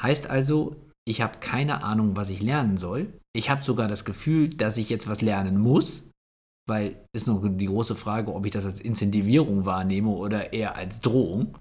Heißt 0.00 0.28
also, 0.28 0.76
ich 1.06 1.20
habe 1.20 1.40
keine 1.40 1.82
Ahnung, 1.82 2.16
was 2.16 2.30
ich 2.30 2.42
lernen 2.42 2.78
soll. 2.78 3.12
Ich 3.34 3.50
habe 3.50 3.62
sogar 3.62 3.88
das 3.88 4.06
Gefühl, 4.06 4.48
dass 4.48 4.78
ich 4.78 4.88
jetzt 4.88 5.08
was 5.08 5.20
lernen 5.20 5.58
muss, 5.58 6.08
weil 6.72 6.96
ist 7.12 7.26
noch 7.26 7.42
die 7.46 7.66
große 7.66 7.94
Frage, 7.94 8.34
ob 8.34 8.46
ich 8.46 8.52
das 8.52 8.64
als 8.64 8.80
Incentivierung 8.80 9.66
wahrnehme 9.66 10.08
oder 10.08 10.54
eher 10.54 10.74
als 10.74 11.00
Drohung. 11.00 11.58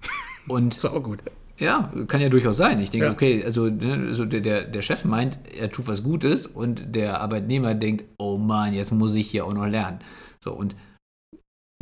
Und 0.48 0.78
Ist 0.78 0.86
auch 0.86 1.04
gut. 1.04 1.20
ja, 1.58 1.92
kann 2.08 2.22
ja 2.22 2.30
durchaus 2.30 2.56
sein. 2.56 2.80
Ich 2.80 2.92
denke, 2.92 3.08
Ja. 3.08 3.12
okay, 3.12 3.44
also, 3.44 3.68
ne, 3.68 4.06
also 4.08 4.24
der, 4.24 4.64
der, 4.64 4.82
Chef 4.82 5.04
meint, 5.04 5.38
er 5.60 5.70
tut 5.70 5.88
was 5.88 6.02
Gutes 6.02 6.48
und 6.48 6.96
der 6.96 7.20
Arbeitnehmer 7.20 7.74
denkt, 7.76 8.06
oh 8.18 8.38
Mann, 8.38 8.74
jetzt 8.74 8.94
muss 8.94 9.16
ich 9.16 9.30
hier 9.30 9.46
auch 9.46 9.54
noch 9.54 9.68
lernen. 9.68 10.00
So, 10.42 10.54
und 10.54 10.78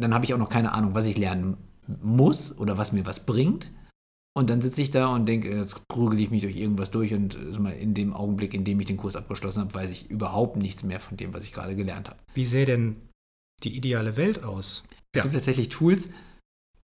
dann 0.02 0.15
habe 0.15 0.26
ich 0.26 0.34
auch 0.34 0.39
noch 0.39 0.50
keine 0.50 0.74
Ahnung, 0.74 0.96
was 0.96 1.06
ich 1.06 1.18
lernen 1.18 1.58
muss 2.02 2.58
oder 2.58 2.80
was 2.80 2.94
mir 2.94 3.06
was 3.06 3.20
bringt. 3.28 3.72
Und 4.36 4.50
dann 4.50 4.62
sitze 4.62 4.82
ich 4.82 4.89
da 4.89 5.13
und 5.13 5.26
denke, 5.28 5.56
jetzt 5.56 5.88
prügel 5.88 6.20
ich 6.20 6.32
mich 6.32 6.42
durch 6.42 6.56
irgendwas 6.56 6.92
durch 6.92 7.13
und 7.13 7.38
in 7.80 7.94
dem 7.94 8.13
Augenblick, 8.13 8.54
in 8.54 8.63
dem 8.63 8.80
ich 8.80 8.86
den 8.88 8.98
Kurs 8.98 9.15
abgeschlossen 9.15 9.62
habe, 9.62 9.74
weiß 9.74 9.89
ich 9.89 10.10
überhaupt 10.10 10.56
nichts 10.56 10.84
mehr 10.84 11.00
von 11.00 11.18
dem, 11.18 11.34
was 11.34 11.44
ich 11.44 11.52
gerade 11.52 11.76
gelernt 11.76 12.10
habe. 12.10 12.20
Wie 12.34 12.46
sähe 12.46 12.65
denn 12.65 12.96
die 13.63 13.76
ideale 13.76 14.15
Welt 14.15 14.43
aus? 14.43 14.84
Es 15.13 15.19
Ja. 15.19 15.24
gibt 15.24 15.36
tatsächlich 15.36 15.69
Tools, 15.69 16.10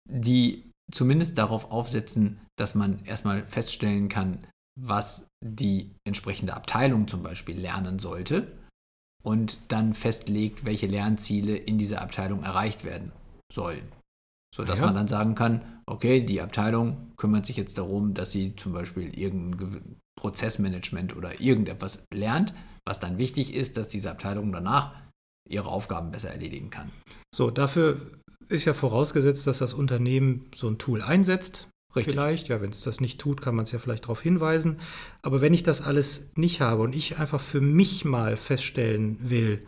die 0.09 0.63
zumindest 0.91 1.37
darauf 1.37 1.71
aufsetzen, 1.71 2.39
dass 2.57 2.75
man 2.75 3.03
erstmal 3.05 3.45
feststellen 3.45 4.09
kann, 4.09 4.47
was 4.79 5.27
die 5.43 5.91
entsprechende 6.05 6.53
Abteilung 6.53 7.07
zum 7.07 7.23
Beispiel 7.23 7.59
lernen 7.59 7.99
sollte 7.99 8.51
und 9.23 9.59
dann 9.67 9.93
festlegt, 9.93 10.65
welche 10.65 10.87
Lernziele 10.87 11.57
in 11.57 11.77
dieser 11.77 12.01
Abteilung 12.01 12.43
erreicht 12.43 12.83
werden 12.83 13.11
sollen. 13.51 13.87
Sodass 14.55 14.79
Ja. 14.79 14.85
man 14.85 14.95
dann 14.95 15.07
sagen 15.07 15.35
kann, 15.35 15.61
okay, 15.85 16.21
die 16.21 16.41
Abteilung 16.41 17.11
kümmert 17.17 17.45
sich 17.45 17.57
jetzt 17.57 17.77
darum, 17.77 18.13
dass 18.13 18.31
sie 18.31 18.55
zum 18.55 18.71
Beispiel 18.73 19.17
irgendein 19.17 19.99
Prozessmanagement 20.17 21.15
oder 21.15 21.39
irgendetwas 21.41 22.03
lernt, 22.13 22.53
was 22.85 22.99
dann 22.99 23.17
wichtig 23.17 23.53
ist, 23.53 23.77
dass 23.77 23.89
diese 23.89 24.09
Abteilung 24.09 24.51
danach 24.51 24.95
ihre 25.49 25.69
Aufgaben 25.69 26.11
besser 26.11 26.29
erledigen 26.29 26.69
kann. 26.69 26.91
So, 27.33 27.51
dafür 27.51 27.99
ist 28.49 28.65
ja 28.65 28.73
vorausgesetzt, 28.73 29.47
dass 29.47 29.59
das 29.59 29.73
Unternehmen 29.73 30.45
so 30.55 30.67
ein 30.67 30.77
Tool 30.77 31.01
einsetzt. 31.01 31.69
Richtig. 31.95 32.13
Vielleicht, 32.13 32.47
ja, 32.47 32.61
wenn 32.61 32.69
es 32.69 32.81
das 32.81 33.01
nicht 33.01 33.19
tut, 33.19 33.41
kann 33.41 33.55
man 33.55 33.63
es 33.63 33.71
ja 33.71 33.79
vielleicht 33.79 34.03
darauf 34.03 34.21
hinweisen. 34.21 34.79
Aber 35.21 35.41
wenn 35.41 35.53
ich 35.53 35.63
das 35.63 35.81
alles 35.81 36.27
nicht 36.35 36.61
habe 36.61 36.83
und 36.83 36.93
ich 36.93 37.17
einfach 37.17 37.41
für 37.41 37.61
mich 37.61 38.05
mal 38.05 38.37
feststellen 38.37 39.17
will, 39.21 39.65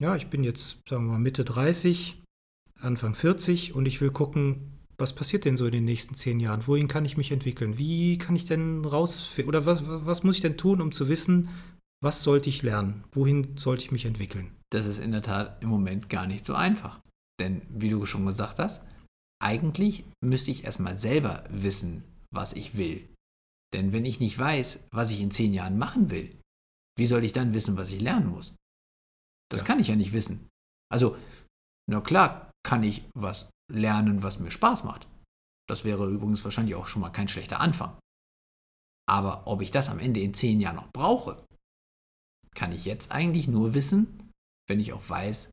ja, 0.00 0.14
ich 0.14 0.28
bin 0.28 0.44
jetzt, 0.44 0.78
sagen 0.88 1.06
wir 1.06 1.12
mal, 1.12 1.18
Mitte 1.18 1.44
30, 1.44 2.22
Anfang 2.80 3.14
40 3.14 3.74
und 3.74 3.86
ich 3.86 4.00
will 4.00 4.10
gucken, 4.10 4.78
was 4.98 5.14
passiert 5.14 5.44
denn 5.44 5.56
so 5.56 5.66
in 5.66 5.72
den 5.72 5.84
nächsten 5.84 6.14
zehn 6.14 6.40
Jahren? 6.40 6.66
Wohin 6.66 6.88
kann 6.88 7.04
ich 7.04 7.16
mich 7.16 7.32
entwickeln? 7.32 7.78
Wie 7.78 8.18
kann 8.18 8.36
ich 8.36 8.46
denn 8.46 8.84
rausfinden? 8.84 9.48
Oder 9.48 9.64
was, 9.64 9.82
was 9.86 10.24
muss 10.24 10.36
ich 10.36 10.42
denn 10.42 10.56
tun, 10.56 10.80
um 10.80 10.92
zu 10.92 11.08
wissen, 11.08 11.48
was 12.00 12.22
sollte 12.22 12.48
ich 12.48 12.62
lernen? 12.62 13.04
Wohin 13.12 13.56
sollte 13.56 13.82
ich 13.82 13.92
mich 13.92 14.04
entwickeln? 14.04 14.50
Das 14.72 14.86
ist 14.86 14.98
in 14.98 15.12
der 15.12 15.22
Tat 15.22 15.62
im 15.62 15.68
Moment 15.68 16.08
gar 16.08 16.26
nicht 16.26 16.44
so 16.44 16.54
einfach. 16.54 17.00
Denn 17.40 17.62
wie 17.70 17.90
du 17.90 18.04
schon 18.04 18.26
gesagt 18.26 18.58
hast, 18.58 18.82
eigentlich 19.42 20.04
müsste 20.22 20.50
ich 20.50 20.64
erstmal 20.64 20.98
selber 20.98 21.44
wissen, 21.50 22.02
was 22.34 22.52
ich 22.52 22.76
will. 22.76 23.08
Denn 23.72 23.92
wenn 23.92 24.04
ich 24.04 24.20
nicht 24.20 24.38
weiß, 24.38 24.88
was 24.90 25.10
ich 25.10 25.20
in 25.20 25.30
zehn 25.30 25.54
Jahren 25.54 25.78
machen 25.78 26.10
will, 26.10 26.36
wie 26.98 27.06
soll 27.06 27.24
ich 27.24 27.32
dann 27.32 27.54
wissen, 27.54 27.76
was 27.76 27.92
ich 27.92 28.00
lernen 28.00 28.28
muss? 28.28 28.54
Das 29.50 29.60
Ja. 29.60 29.66
kann 29.66 29.78
ich 29.78 29.88
ja 29.88 29.96
nicht 29.96 30.12
wissen. 30.12 30.48
Also, 30.90 31.16
na 31.88 32.00
klar 32.00 32.50
kann 32.66 32.82
ich 32.82 33.04
was 33.14 33.48
lernen, 33.70 34.22
was 34.22 34.40
mir 34.40 34.50
Spaß 34.50 34.84
macht. 34.84 35.06
Das 35.68 35.84
wäre 35.84 36.10
übrigens 36.10 36.42
wahrscheinlich 36.44 36.74
auch 36.74 36.86
schon 36.86 37.02
mal 37.02 37.10
kein 37.10 37.28
schlechter 37.28 37.60
Anfang. 37.60 37.98
Aber 39.08 39.46
ob 39.46 39.62
ich 39.62 39.70
das 39.70 39.88
am 39.88 39.98
Ende 39.98 40.20
in 40.20 40.34
zehn 40.34 40.60
Jahren 40.60 40.76
noch 40.76 40.90
brauche, 40.92 41.42
kann 42.54 42.72
ich 42.72 42.84
jetzt 42.84 43.12
eigentlich 43.12 43.48
nur 43.48 43.74
wissen, 43.74 44.27
wenn 44.68 44.80
ich 44.80 44.92
auch 44.92 45.08
weiß, 45.08 45.50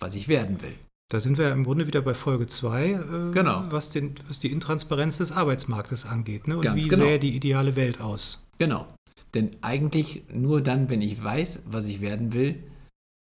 was 0.00 0.14
ich 0.14 0.28
werden 0.28 0.62
will. 0.62 0.74
Da 1.10 1.20
sind 1.20 1.38
wir 1.38 1.46
ja 1.46 1.52
im 1.52 1.64
Grunde 1.64 1.86
wieder 1.86 2.02
bei 2.02 2.14
Folge 2.14 2.46
2, 2.46 2.86
äh, 2.90 2.98
Genau. 3.32 3.64
was, 3.70 3.90
den, 3.90 4.14
was 4.28 4.40
die 4.40 4.52
Intransparenz 4.52 5.18
des 5.18 5.32
Arbeitsmarktes 5.32 6.04
angeht. 6.04 6.48
Ne? 6.48 6.56
Und 6.56 6.62
Ganz 6.62 6.84
wie 6.84 6.88
genau. 6.88 7.04
sähe 7.04 7.18
die 7.18 7.34
ideale 7.34 7.76
Welt 7.76 8.00
aus? 8.00 8.42
Genau. 8.58 8.86
Denn 9.34 9.50
eigentlich 9.62 10.22
nur 10.32 10.60
dann, 10.62 10.88
wenn 10.90 11.02
ich 11.02 11.22
weiß, 11.22 11.62
was 11.66 11.86
ich 11.86 12.00
werden 12.00 12.32
will, 12.32 12.62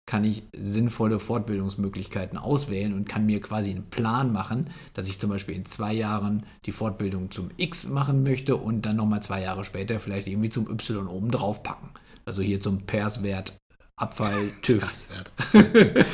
kann 0.06 0.24
ich 0.24 0.42
sinnvolle 0.56 1.18
Fortbildungsmöglichkeiten 1.18 2.36
auswählen 2.36 2.94
und 2.94 3.08
kann 3.08 3.26
mir 3.26 3.40
quasi 3.40 3.70
einen 3.70 3.88
Plan 3.90 4.32
machen, 4.32 4.70
dass 4.92 5.08
ich 5.08 5.20
zum 5.20 5.30
Beispiel 5.30 5.54
in 5.54 5.64
zwei 5.64 5.92
Jahren 5.92 6.44
die 6.66 6.72
Fortbildung 6.72 7.30
zum 7.30 7.50
X 7.56 7.86
machen 7.86 8.22
möchte 8.24 8.56
und 8.56 8.82
dann 8.82 8.96
nochmal 8.96 9.22
zwei 9.22 9.40
Jahre 9.42 9.64
später 9.64 10.00
vielleicht 10.00 10.26
irgendwie 10.26 10.48
zum 10.50 10.68
Y 10.68 11.06
oben 11.06 11.30
drauf 11.30 11.62
packen. 11.62 11.90
Also 12.24 12.42
hier 12.42 12.60
zum 12.60 12.80
Perswert, 12.86 13.56
Abfall, 14.00 14.50
TÜV. 14.62 15.06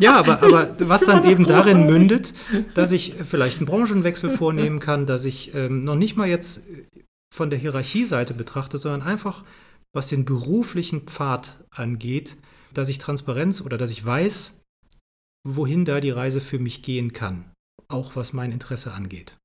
Ja, 0.00 0.18
aber, 0.18 0.42
aber 0.42 0.74
was 0.80 1.02
dann 1.02 1.28
eben 1.28 1.44
darin 1.44 1.84
mündet, 1.84 2.32
dass 2.72 2.90
ich 2.90 3.12
vielleicht 3.22 3.58
einen 3.58 3.66
Branchenwechsel 3.66 4.30
vornehmen 4.30 4.80
kann, 4.80 5.04
dass 5.04 5.26
ich 5.26 5.54
ähm, 5.54 5.82
noch 5.82 5.94
nicht 5.94 6.16
mal 6.16 6.26
jetzt 6.26 6.62
von 7.30 7.50
der 7.50 7.58
Hierarchieseite 7.58 8.32
betrachte, 8.32 8.78
sondern 8.78 9.02
einfach, 9.02 9.44
was 9.92 10.06
den 10.06 10.24
beruflichen 10.24 11.02
Pfad 11.02 11.62
angeht, 11.70 12.38
dass 12.72 12.88
ich 12.88 12.96
Transparenz 12.96 13.60
oder 13.60 13.76
dass 13.76 13.92
ich 13.92 14.02
weiß, 14.02 14.58
wohin 15.46 15.84
da 15.84 16.00
die 16.00 16.10
Reise 16.10 16.40
für 16.40 16.58
mich 16.58 16.82
gehen 16.82 17.12
kann, 17.12 17.52
auch 17.88 18.16
was 18.16 18.32
mein 18.32 18.52
Interesse 18.52 18.92
angeht. 18.92 19.36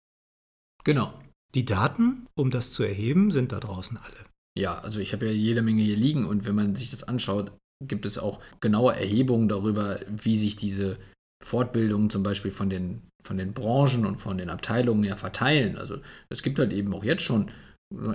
Genau. 0.86 1.14
Die 1.54 1.66
Daten, 1.66 2.28
um 2.38 2.52
das 2.52 2.72
zu 2.72 2.84
erheben, 2.84 3.32
sind 3.32 3.52
da 3.52 3.60
draußen 3.60 3.98
alle. 3.98 4.26
Ja, 4.58 4.80
also 4.80 5.00
ich 5.00 5.14
habe 5.14 5.26
ja 5.26 5.32
jede 5.32 5.62
Menge 5.62 5.82
hier 5.82 5.98
liegen 5.98 6.26
und 6.26 6.46
wenn 6.46 6.56
man 6.56 6.76
sich 6.76 6.92
das 6.92 7.04
anschaut, 7.04 7.52
gibt 7.84 8.06
es 8.06 8.18
auch 8.18 8.40
genaue 8.62 8.96
Erhebungen 8.96 9.50
darüber, 9.50 10.00
wie 10.08 10.38
sich 10.38 10.56
diese 10.56 10.98
Fortbildungen 11.44 12.10
zum 12.10 12.24
Beispiel 12.24 12.52
von 12.52 12.70
den, 12.70 13.02
von 13.24 13.38
den 13.38 13.54
Branchen 13.54 14.06
und 14.06 14.18
von 14.18 14.38
den 14.38 14.50
Abteilungen 14.50 15.04
ja 15.04 15.16
verteilen. 15.16 15.78
Also 15.78 15.98
es 16.30 16.42
gibt 16.42 16.60
halt 16.60 16.74
eben 16.74 16.94
auch 16.94 17.04
jetzt 17.04 17.24
schon 17.24 17.52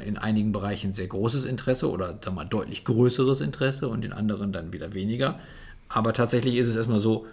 in 0.05 0.17
einigen 0.17 0.53
Bereichen 0.53 0.93
sehr 0.93 1.07
großes 1.07 1.45
Interesse 1.45 1.91
oder 1.91 2.19
sagen 2.23 2.37
wir, 2.37 2.45
deutlich 2.45 2.85
größeres 2.85 3.41
Interesse 3.41 3.89
und 3.89 4.05
in 4.05 4.13
anderen 4.13 4.53
dann 4.53 4.73
wieder 4.73 4.95
weniger. 4.95 5.39
Aber 5.89 6.13
tatsächlich 6.13 6.57
ist 6.57 6.69
es 6.69 6.77
erstmal 6.77 6.99
so, 6.99 7.27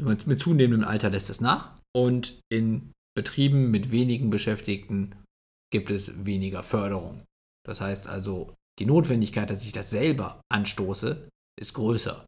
mit, 0.00 0.26
mit 0.26 0.40
zunehmendem 0.40 0.88
Alter 0.88 1.10
lässt 1.10 1.30
es 1.30 1.40
nach 1.40 1.72
und 1.96 2.38
in 2.52 2.92
Betrieben 3.16 3.70
mit 3.70 3.90
wenigen 3.90 4.30
Beschäftigten 4.30 5.14
gibt 5.72 5.90
es 5.90 6.24
weniger 6.24 6.62
Förderung. 6.62 7.24
Das 7.66 7.80
heißt 7.80 8.06
also, 8.06 8.54
die 8.78 8.86
Notwendigkeit, 8.86 9.50
dass 9.50 9.64
ich 9.64 9.72
das 9.72 9.90
selber 9.90 10.40
anstoße, 10.52 11.28
ist 11.58 11.74
größer. 11.74 12.26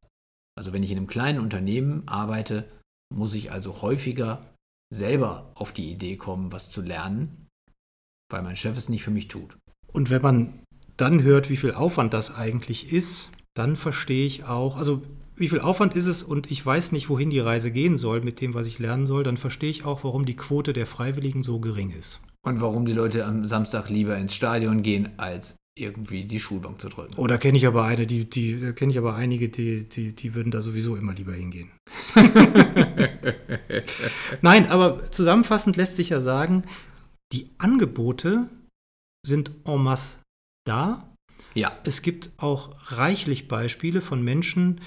Also 0.59 0.73
wenn 0.73 0.83
ich 0.83 0.91
in 0.91 0.99
einem 0.99 1.07
kleinen 1.07 1.41
Unternehmen 1.41 2.07
arbeite, 2.07 2.69
muss 3.15 3.35
ich 3.35 3.51
also 3.51 3.83
häufiger 3.83 4.47
selber 4.93 5.53
auf 5.55 5.73
die 5.73 5.91
Idee 5.91 6.17
kommen, 6.17 6.53
was 6.53 6.71
zu 6.71 6.83
lernen, 6.83 7.49
weil 8.31 8.43
mein 8.43 8.57
Chef 8.57 8.77
es 8.77 8.89
nicht 8.89 9.03
für 9.03 9.11
mich 9.11 9.29
tut. 9.29 9.57
Und 9.93 10.11
wenn 10.11 10.23
man 10.23 10.61
dann 10.97 11.23
hört, 11.23 11.49
wie 11.49 11.57
viel 11.57 11.73
Aufwand 11.73 12.13
das 12.13 12.35
eigentlich 12.35 12.93
ist, 12.93 13.33
dann 13.55 13.77
verstehe 13.77 14.27
ich 14.27 14.45
auch, 14.45 14.77
also 14.77 15.03
wie 15.35 15.49
viel 15.49 15.61
Aufwand 15.61 15.97
ist 15.97 16.07
es 16.07 16.23
und 16.23 16.51
ich 16.51 16.65
weiß 16.65 16.93
nicht, 16.93 17.09
wohin 17.09 17.31
die 17.31 17.41
Reise 17.41 17.71
gehen 17.71 17.97
soll 17.97 18.21
mit 18.21 18.41
dem, 18.41 18.53
was 18.53 18.67
ich 18.67 18.79
lernen 18.79 19.07
soll, 19.07 19.25
dann 19.25 19.39
verstehe 19.39 19.71
ich 19.71 19.85
auch, 19.85 20.05
warum 20.05 20.27
die 20.27 20.37
Quote 20.37 20.73
der 20.73 20.87
Freiwilligen 20.87 21.43
so 21.43 21.61
gering 21.61 21.91
ist. 21.91 22.21
Und 22.43 22.61
warum 22.61 22.85
die 22.85 22.93
Leute 22.93 23.25
am 23.25 23.49
Samstag 23.49 23.89
lieber 23.89 24.17
ins 24.19 24.35
Stadion 24.35 24.83
gehen, 24.83 25.11
als 25.17 25.57
irgendwie 25.79 26.25
die 26.25 26.41
Schulbank 26.41 26.81
zu 26.81 26.89
drücken. 26.89 27.15
Oder 27.15 27.39
kenne 27.39 27.57
ich 27.57 27.67
aber 27.67 27.85
eine, 27.85 28.07
die, 28.07 28.29
die 28.29 28.73
kenne 28.73 28.93
ich 28.93 28.99
aber 28.99 29.15
einige, 29.15 29.49
die, 29.49 29.89
die, 29.89 30.15
die 30.15 30.35
würden 30.35 30.51
da 30.51 30.61
sowieso 30.63 30.97
immer 30.97 31.15
lieber 31.15 31.33
hingehen. 31.33 31.71
Nein, 34.43 34.67
aber 34.67 35.11
zusammenfassend 35.11 35.77
lässt 35.77 35.97
sich 35.97 36.11
ja 36.11 36.21
sagen, 36.21 36.65
die 37.33 37.51
Angebote 37.59 38.49
sind 39.25 39.53
en 39.65 39.83
masse 39.83 40.19
da. 40.67 41.15
Ja. 41.55 41.79
Es 41.85 42.03
gibt 42.03 42.31
auch 42.37 42.75
reichlich 42.93 43.49
Beispiele 43.49 44.01
von 44.01 44.23
Menschen, 44.23 44.81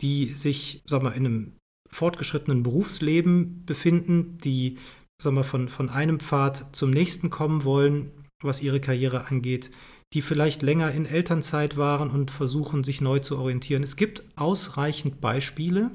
die 0.00 0.34
sich, 0.34 0.82
sag 0.86 1.02
mal, 1.02 1.12
in 1.12 1.26
einem 1.26 1.52
fortgeschrittenen 1.90 2.62
Berufsleben 2.62 3.64
befinden, 3.64 4.38
die, 4.38 4.78
sag 5.20 5.32
mal, 5.32 5.44
von, 5.44 5.68
von 5.68 5.88
einem 5.88 6.20
Pfad 6.20 6.74
zum 6.74 6.90
nächsten 6.90 7.30
kommen 7.30 7.64
wollen, 7.64 8.10
was 8.42 8.62
ihre 8.62 8.80
Karriere 8.80 9.28
angeht, 9.28 9.70
die 10.12 10.22
vielleicht 10.22 10.62
länger 10.62 10.92
in 10.92 11.06
Elternzeit 11.06 11.76
waren 11.76 12.10
und 12.10 12.30
versuchen, 12.30 12.84
sich 12.84 13.00
neu 13.00 13.18
zu 13.18 13.38
orientieren. 13.38 13.82
Es 13.82 13.96
gibt 13.96 14.24
ausreichend 14.36 15.20
Beispiele, 15.20 15.90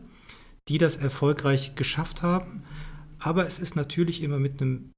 die 0.68 0.78
das 0.78 0.98
erfolgreich 0.98 1.76
geschafft 1.76 2.22
haben, 2.22 2.64
aber 3.20 3.46
es 3.46 3.60
ist 3.60 3.76
natürlich 3.76 4.22
immer 4.22 4.40
mit 4.40 4.62
einem 4.62 4.92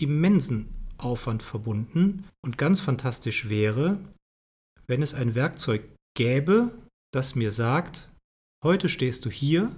immensen 0.00 0.68
Aufwand 0.98 1.42
verbunden 1.42 2.24
und 2.44 2.58
ganz 2.58 2.80
fantastisch 2.80 3.48
wäre, 3.48 3.98
wenn 4.86 5.02
es 5.02 5.14
ein 5.14 5.34
Werkzeug 5.34 5.82
gäbe, 6.16 6.72
das 7.12 7.34
mir 7.34 7.50
sagt, 7.50 8.10
heute 8.64 8.88
stehst 8.88 9.24
du 9.24 9.30
hier, 9.30 9.74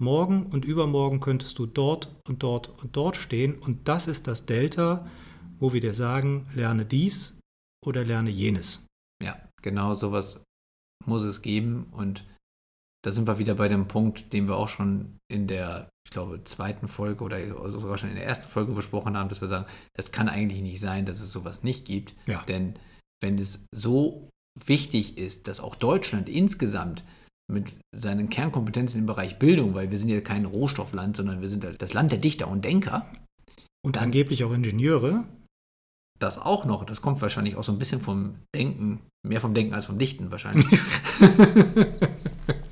morgen 0.00 0.46
und 0.46 0.64
übermorgen 0.64 1.20
könntest 1.20 1.58
du 1.58 1.66
dort 1.66 2.14
und 2.26 2.42
dort 2.42 2.70
und 2.82 2.96
dort 2.96 3.16
stehen 3.16 3.58
und 3.58 3.88
das 3.88 4.08
ist 4.08 4.26
das 4.26 4.46
Delta, 4.46 5.08
wo 5.58 5.72
wir 5.72 5.80
dir 5.80 5.94
sagen, 5.94 6.46
lerne 6.54 6.84
dies 6.84 7.38
oder 7.84 8.04
lerne 8.04 8.30
jenes. 8.30 8.84
Ja, 9.22 9.38
genau 9.62 9.94
sowas 9.94 10.40
muss 11.04 11.22
es 11.22 11.42
geben 11.42 11.86
und 11.92 12.24
da 13.04 13.10
sind 13.10 13.26
wir 13.26 13.38
wieder 13.38 13.56
bei 13.56 13.68
dem 13.68 13.88
Punkt, 13.88 14.32
den 14.32 14.46
wir 14.46 14.56
auch 14.56 14.68
schon 14.68 15.18
in 15.28 15.48
der, 15.48 15.90
ich 16.06 16.12
glaube, 16.12 16.44
zweiten 16.44 16.86
Folge 16.86 17.24
oder 17.24 17.38
sogar 17.72 17.98
schon 17.98 18.10
in 18.10 18.14
der 18.14 18.26
ersten 18.26 18.46
Folge 18.46 18.72
besprochen 18.72 19.16
haben, 19.16 19.28
dass 19.28 19.40
wir 19.40 19.48
sagen, 19.48 19.66
das 19.94 20.12
kann 20.12 20.28
eigentlich 20.28 20.62
nicht 20.62 20.80
sein, 20.80 21.04
dass 21.04 21.20
es 21.20 21.32
sowas 21.32 21.64
nicht 21.64 21.84
gibt. 21.84 22.14
Ja. 22.28 22.44
Denn 22.44 22.74
wenn 23.20 23.38
es 23.38 23.64
so 23.72 24.28
wichtig 24.66 25.18
ist, 25.18 25.48
dass 25.48 25.60
auch 25.60 25.74
Deutschland 25.74 26.28
insgesamt 26.28 27.02
mit 27.50 27.72
seinen 27.94 28.28
Kernkompetenzen 28.28 29.00
im 29.00 29.06
Bereich 29.06 29.38
Bildung, 29.38 29.74
weil 29.74 29.90
wir 29.90 29.98
sind 29.98 30.08
ja 30.08 30.20
kein 30.20 30.44
Rohstoffland, 30.44 31.16
sondern 31.16 31.40
wir 31.40 31.48
sind 31.48 31.64
halt 31.64 31.82
das 31.82 31.92
Land 31.92 32.12
der 32.12 32.18
Dichter 32.18 32.48
und 32.48 32.64
Denker. 32.64 33.10
Und 33.84 33.96
dann, 33.96 34.04
angeblich 34.04 34.44
auch 34.44 34.52
Ingenieure. 34.52 35.24
Das 36.18 36.38
auch 36.38 36.64
noch, 36.64 36.84
das 36.84 37.00
kommt 37.00 37.20
wahrscheinlich 37.20 37.56
auch 37.56 37.64
so 37.64 37.72
ein 37.72 37.78
bisschen 37.78 38.00
vom 38.00 38.36
Denken, 38.54 39.00
mehr 39.26 39.40
vom 39.40 39.54
Denken 39.54 39.74
als 39.74 39.86
vom 39.86 39.98
Dichten 39.98 40.30
wahrscheinlich. 40.30 40.66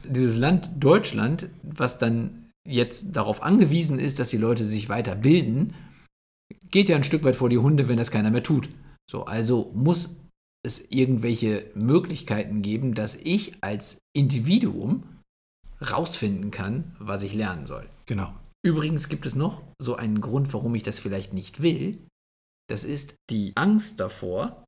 Dieses 0.04 0.36
Land 0.36 0.70
Deutschland, 0.78 1.50
was 1.62 1.98
dann 1.98 2.50
jetzt 2.68 3.16
darauf 3.16 3.42
angewiesen 3.42 3.98
ist, 3.98 4.18
dass 4.18 4.30
die 4.30 4.36
Leute 4.36 4.64
sich 4.64 4.88
weiter 4.88 5.16
bilden, 5.16 5.74
geht 6.70 6.88
ja 6.88 6.96
ein 6.96 7.04
Stück 7.04 7.24
weit 7.24 7.36
vor 7.36 7.48
die 7.48 7.58
Hunde, 7.58 7.88
wenn 7.88 7.96
das 7.96 8.10
keiner 8.10 8.30
mehr 8.30 8.42
tut. 8.42 8.68
So, 9.10 9.24
also 9.24 9.70
muss 9.74 10.14
es 10.62 10.84
irgendwelche 10.90 11.66
Möglichkeiten 11.74 12.62
geben, 12.62 12.94
dass 12.94 13.16
ich 13.16 13.54
als 13.62 13.98
Individuum 14.12 15.04
rausfinden 15.80 16.50
kann, 16.50 16.94
was 16.98 17.22
ich 17.22 17.34
lernen 17.34 17.66
soll. 17.66 17.88
Genau. 18.06 18.32
Übrigens 18.62 19.08
gibt 19.08 19.24
es 19.24 19.34
noch 19.34 19.62
so 19.80 19.96
einen 19.96 20.20
Grund, 20.20 20.52
warum 20.52 20.74
ich 20.74 20.82
das 20.82 20.98
vielleicht 20.98 21.32
nicht 21.32 21.62
will. 21.62 21.98
Das 22.70 22.84
ist 22.84 23.16
die 23.30 23.52
Angst 23.56 23.98
davor, 23.98 24.64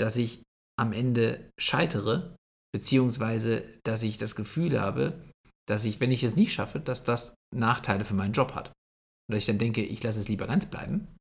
dass 0.00 0.16
ich 0.16 0.42
am 0.76 0.92
Ende 0.92 1.50
scheitere, 1.58 2.36
beziehungsweise 2.72 3.78
dass 3.84 4.02
ich 4.02 4.18
das 4.18 4.34
Gefühl 4.34 4.80
habe, 4.80 5.22
dass 5.68 5.84
ich, 5.84 6.00
wenn 6.00 6.10
ich 6.10 6.24
es 6.24 6.34
nicht 6.34 6.52
schaffe, 6.52 6.80
dass 6.80 7.04
das 7.04 7.34
Nachteile 7.54 8.04
für 8.04 8.14
meinen 8.14 8.32
Job 8.32 8.54
hat. 8.54 8.68
Und 8.68 9.34
dass 9.34 9.38
ich 9.38 9.46
dann 9.46 9.58
denke, 9.58 9.82
ich 9.84 10.02
lasse 10.02 10.18
es 10.18 10.28
lieber 10.28 10.46
ganz 10.46 10.66
bleiben, 10.66 11.14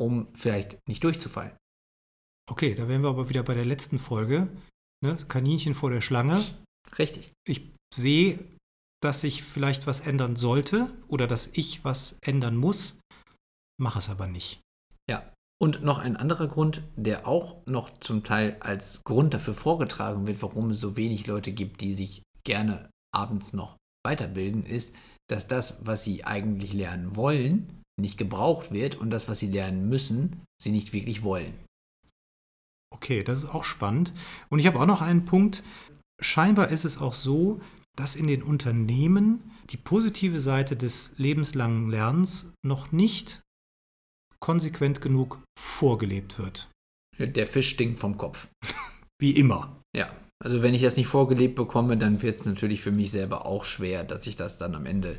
um 0.00 0.32
vielleicht 0.34 0.78
nicht 0.88 1.02
durchzufallen. 1.02 1.56
Okay, 2.48 2.74
da 2.74 2.88
wären 2.88 3.02
wir 3.02 3.10
aber 3.10 3.28
wieder 3.28 3.42
bei 3.42 3.54
der 3.54 3.64
letzten 3.64 3.98
Folge. 3.98 4.48
Ne? 5.04 5.16
Kaninchen 5.28 5.74
vor 5.74 5.90
der 5.90 6.00
Schlange. 6.00 6.56
Richtig. 6.98 7.32
Ich 7.46 7.72
sehe, 7.94 8.38
dass 9.02 9.22
sich 9.22 9.42
vielleicht 9.42 9.86
was 9.86 10.00
ändern 10.00 10.36
sollte 10.36 10.88
oder 11.08 11.26
dass 11.26 11.48
ich 11.48 11.84
was 11.84 12.18
ändern 12.22 12.56
muss, 12.56 13.00
mache 13.80 13.98
es 13.98 14.08
aber 14.08 14.28
nicht. 14.28 14.60
Ja. 15.10 15.31
Und 15.62 15.84
noch 15.84 16.00
ein 16.00 16.16
anderer 16.16 16.48
Grund, 16.48 16.82
der 16.96 17.28
auch 17.28 17.64
noch 17.66 17.96
zum 18.00 18.24
Teil 18.24 18.56
als 18.58 19.00
Grund 19.04 19.32
dafür 19.32 19.54
vorgetragen 19.54 20.26
wird, 20.26 20.42
warum 20.42 20.70
es 20.70 20.80
so 20.80 20.96
wenig 20.96 21.28
Leute 21.28 21.52
gibt, 21.52 21.82
die 21.82 21.94
sich 21.94 22.24
gerne 22.42 22.90
abends 23.14 23.52
noch 23.52 23.76
weiterbilden, 24.04 24.66
ist, 24.66 24.92
dass 25.30 25.46
das, 25.46 25.76
was 25.80 26.02
sie 26.02 26.24
eigentlich 26.24 26.72
lernen 26.72 27.14
wollen, 27.14 27.80
nicht 27.96 28.18
gebraucht 28.18 28.72
wird 28.72 28.96
und 28.96 29.10
das, 29.10 29.28
was 29.28 29.38
sie 29.38 29.52
lernen 29.52 29.88
müssen, 29.88 30.42
sie 30.60 30.72
nicht 30.72 30.92
wirklich 30.92 31.22
wollen. 31.22 31.54
Okay, 32.92 33.22
das 33.22 33.44
ist 33.44 33.54
auch 33.54 33.64
spannend. 33.64 34.12
Und 34.50 34.58
ich 34.58 34.66
habe 34.66 34.80
auch 34.80 34.86
noch 34.86 35.00
einen 35.00 35.24
Punkt. 35.24 35.62
Scheinbar 36.20 36.70
ist 36.70 36.84
es 36.84 36.98
auch 36.98 37.14
so, 37.14 37.60
dass 37.96 38.16
in 38.16 38.26
den 38.26 38.42
Unternehmen 38.42 39.52
die 39.70 39.76
positive 39.76 40.40
Seite 40.40 40.74
des 40.74 41.12
lebenslangen 41.18 41.88
Lernens 41.88 42.50
noch 42.64 42.90
nicht 42.90 43.42
konsequent 44.42 45.00
genug 45.00 45.40
vorgelebt 45.58 46.38
wird. 46.38 46.68
Der 47.18 47.46
Fisch 47.46 47.70
stinkt 47.70 47.98
vom 47.98 48.18
Kopf. 48.18 48.48
Wie 49.20 49.30
immer. 49.30 49.80
Ja, 49.96 50.10
also 50.42 50.62
wenn 50.62 50.74
ich 50.74 50.82
das 50.82 50.96
nicht 50.96 51.06
vorgelebt 51.06 51.54
bekomme, 51.54 51.96
dann 51.96 52.20
wird 52.22 52.36
es 52.38 52.44
natürlich 52.44 52.82
für 52.82 52.92
mich 52.92 53.10
selber 53.10 53.46
auch 53.46 53.64
schwer, 53.64 54.04
dass 54.04 54.26
ich 54.26 54.36
das 54.36 54.58
dann 54.58 54.74
am 54.74 54.86
Ende 54.86 55.16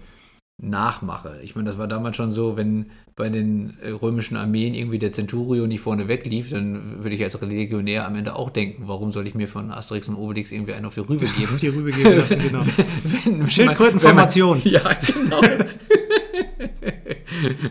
nachmache. 0.62 1.40
Ich 1.42 1.56
meine, 1.56 1.68
das 1.68 1.78
war 1.78 1.88
damals 1.88 2.16
schon 2.16 2.32
so, 2.32 2.58
wenn 2.58 2.92
bei 3.16 3.30
den 3.30 3.78
äh, 3.82 3.90
römischen 3.90 4.38
Armeen 4.38 4.74
irgendwie 4.74 5.00
der 5.00 5.12
Centurio 5.12 5.68
nicht 5.68 5.82
vorne 5.82 6.08
weglief, 6.08 6.52
dann 6.52 7.04
würde 7.04 7.16
ich 7.16 7.24
als 7.24 7.40
Legionär 7.40 8.06
am 8.06 8.16
Ende 8.16 8.36
auch 8.36 8.50
denken, 8.50 8.84
warum 8.88 9.12
soll 9.12 9.28
ich 9.28 9.36
mir 9.36 9.48
von 9.48 9.72
Asterix 9.72 10.08
und 10.10 10.16
Obelix 10.16 10.52
irgendwie 10.52 10.74
einen 10.74 10.86
auf 10.86 10.94
die 10.94 11.02
Rübe 11.02 11.26
geben? 11.38 11.54
Auf 11.54 11.60
die 11.60 11.68
Rübe 11.68 11.92
geben 11.92 12.18
lassen, 12.18 12.40
genau. 12.42 12.62
wenn, 12.66 13.40
wenn 13.40 13.50
Schildkrötenformation. 13.50 14.62
Ja, 14.64 14.82
genau. 14.94 15.42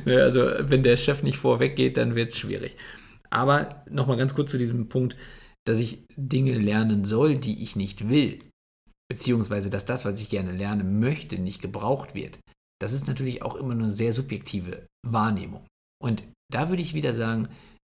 Ja, 0.05 0.19
also 0.25 0.41
wenn 0.61 0.83
der 0.83 0.97
Chef 0.97 1.23
nicht 1.23 1.39
vorweggeht, 1.39 1.97
dann 1.97 2.15
wird 2.15 2.31
es 2.31 2.39
schwierig. 2.39 2.77
Aber 3.31 3.85
nochmal 3.91 4.17
ganz 4.17 4.35
kurz 4.35 4.51
zu 4.51 4.59
diesem 4.59 4.89
Punkt, 4.89 5.17
dass 5.67 5.79
ich 5.79 6.05
Dinge 6.17 6.59
lernen 6.59 7.05
soll, 7.05 7.39
die 7.39 7.63
ich 7.63 7.77
nicht 7.77 8.09
will. 8.09 8.39
Beziehungsweise, 9.09 9.71
dass 9.71 9.85
das, 9.85 10.05
was 10.05 10.21
ich 10.21 10.29
gerne 10.29 10.53
lernen 10.53 11.01
möchte, 11.01 11.39
nicht 11.39 11.63
gebraucht 11.63 12.15
wird. 12.15 12.39
Das 12.81 12.93
ist 12.93 13.07
natürlich 13.07 13.43
auch 13.43 13.55
immer 13.55 13.73
eine 13.73 13.91
sehr 13.91 14.13
subjektive 14.13 14.87
Wahrnehmung. 15.07 15.67
Und 16.03 16.25
da 16.53 16.69
würde 16.69 16.83
ich 16.83 16.95
wieder 16.95 17.15
sagen, 17.15 17.49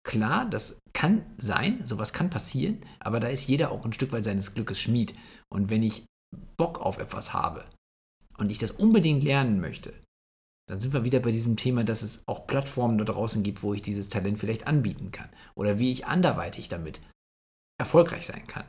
klar, 0.07 0.49
das 0.49 0.79
kann 0.93 1.25
sein, 1.39 1.85
sowas 1.85 2.13
kann 2.13 2.31
passieren, 2.31 2.85
aber 3.01 3.19
da 3.19 3.29
ist 3.29 3.47
jeder 3.47 3.71
auch 3.71 3.85
ein 3.85 3.93
Stück 3.93 4.13
weit 4.13 4.25
seines 4.25 4.55
Glückes 4.55 4.79
Schmied. 4.79 5.15
Und 5.53 5.71
wenn 5.71 5.83
ich 5.83 6.05
Bock 6.57 6.81
auf 6.81 6.99
etwas 6.99 7.33
habe 7.33 7.65
und 8.39 8.51
ich 8.51 8.59
das 8.59 8.73
unbedingt 8.73 9.25
lernen 9.25 9.61
möchte, 9.61 9.95
dann 10.67 10.81
sind 10.81 10.95
wir 10.95 11.05
wieder 11.05 11.21
bei 11.21 11.31
diesem 11.31 11.57
Thema, 11.57 11.85
dass 11.85 12.03
es 12.03 12.23
auch 12.27 12.47
Plattformen 12.47 12.99
da 12.99 13.05
draußen 13.05 13.43
gibt, 13.43 13.63
wo 13.63 13.75
ich 13.75 13.83
dieses 13.83 14.09
Talent 14.09 14.39
vielleicht 14.39 14.67
anbieten 14.67 15.13
kann. 15.13 15.29
Oder 15.55 15.79
wie 15.79 15.91
ich 15.93 16.07
anderweitig 16.07 16.69
damit 16.69 17.01
erfolgreich 17.79 18.25
sein 18.27 18.47
kann. 18.47 18.65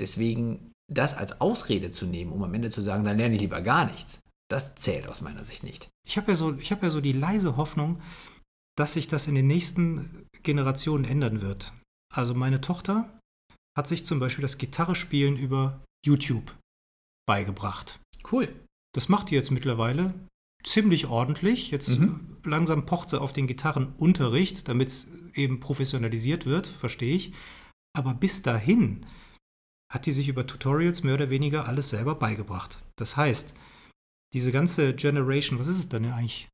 Deswegen 0.00 0.72
das 0.90 1.14
als 1.14 1.40
Ausrede 1.40 1.90
zu 1.90 2.06
nehmen, 2.06 2.32
um 2.32 2.42
am 2.42 2.52
Ende 2.52 2.70
zu 2.70 2.82
sagen, 2.82 3.04
dann 3.04 3.16
lerne 3.16 3.36
ich 3.36 3.40
lieber 3.40 3.62
gar 3.62 3.90
nichts, 3.90 4.20
das 4.50 4.74
zählt 4.74 5.08
aus 5.08 5.20
meiner 5.20 5.44
Sicht 5.44 5.62
nicht. 5.62 5.88
Ich 6.06 6.16
habe 6.16 6.32
ja, 6.32 6.36
so, 6.36 6.56
hab 6.56 6.82
ja 6.82 6.90
so 6.90 7.00
die 7.00 7.12
leise 7.12 7.56
Hoffnung, 7.56 8.02
dass 8.76 8.94
sich 8.94 9.08
das 9.08 9.28
in 9.28 9.34
den 9.34 9.46
nächsten 9.46 10.26
Generationen 10.42 11.04
ändern 11.04 11.40
wird. 11.40 11.72
Also 12.12 12.34
meine 12.34 12.60
Tochter 12.60 13.18
hat 13.78 13.86
sich 13.86 14.04
zum 14.04 14.18
Beispiel 14.18 14.42
das 14.42 14.58
Gitarrespielen 14.58 15.36
über 15.36 15.84
YouTube 16.04 16.56
beigebracht. 17.26 18.00
Cool. 18.30 18.48
Das 18.92 19.08
macht 19.08 19.30
die 19.30 19.36
jetzt 19.36 19.52
mittlerweile 19.52 20.14
ziemlich 20.64 21.06
ordentlich. 21.06 21.70
Jetzt 21.70 21.88
mhm. 21.88 22.38
langsam 22.44 22.86
pocht 22.86 23.10
sie 23.10 23.20
auf 23.20 23.32
den 23.32 23.46
Gitarrenunterricht, 23.46 24.68
damit 24.68 24.88
es 24.88 25.08
eben 25.34 25.60
professionalisiert 25.60 26.46
wird, 26.46 26.66
verstehe 26.66 27.14
ich. 27.14 27.32
Aber 27.96 28.14
bis 28.14 28.42
dahin 28.42 29.06
hat 29.92 30.06
die 30.06 30.12
sich 30.12 30.28
über 30.28 30.46
Tutorials 30.46 31.02
mehr 31.02 31.14
oder 31.14 31.30
weniger 31.30 31.66
alles 31.66 31.90
selber 31.90 32.14
beigebracht. 32.14 32.78
Das 32.96 33.16
heißt, 33.16 33.54
diese 34.32 34.52
ganze 34.52 34.94
Generation, 34.94 35.58
was 35.58 35.66
ist 35.66 35.78
es 35.78 35.88
denn 35.88 36.04
eigentlich? 36.06 36.48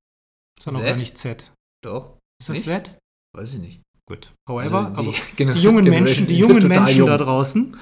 Ist 0.59 0.66
doch 0.66 0.72
noch 0.72 0.82
gar 0.82 0.96
nicht 0.96 1.18
Z. 1.18 1.52
Doch. 1.84 2.18
Ist 2.40 2.48
das 2.48 2.57
nicht? 2.57 2.64
Z? 2.64 2.98
Weiß 3.34 3.54
ich 3.54 3.61
nicht. 3.61 3.82
Gut. 4.09 4.32
However, 4.48 4.92
also 4.96 5.11
die, 5.11 5.18
aber 5.18 5.26
genau, 5.36 5.52
die 5.52 5.61
jungen 5.61 5.84
Menschen, 5.84 6.26
die 6.26 6.38
jungen 6.38 6.68
Menschen 6.68 6.98
jung. 6.98 7.09
da 7.09 7.18
draußen 7.18 7.76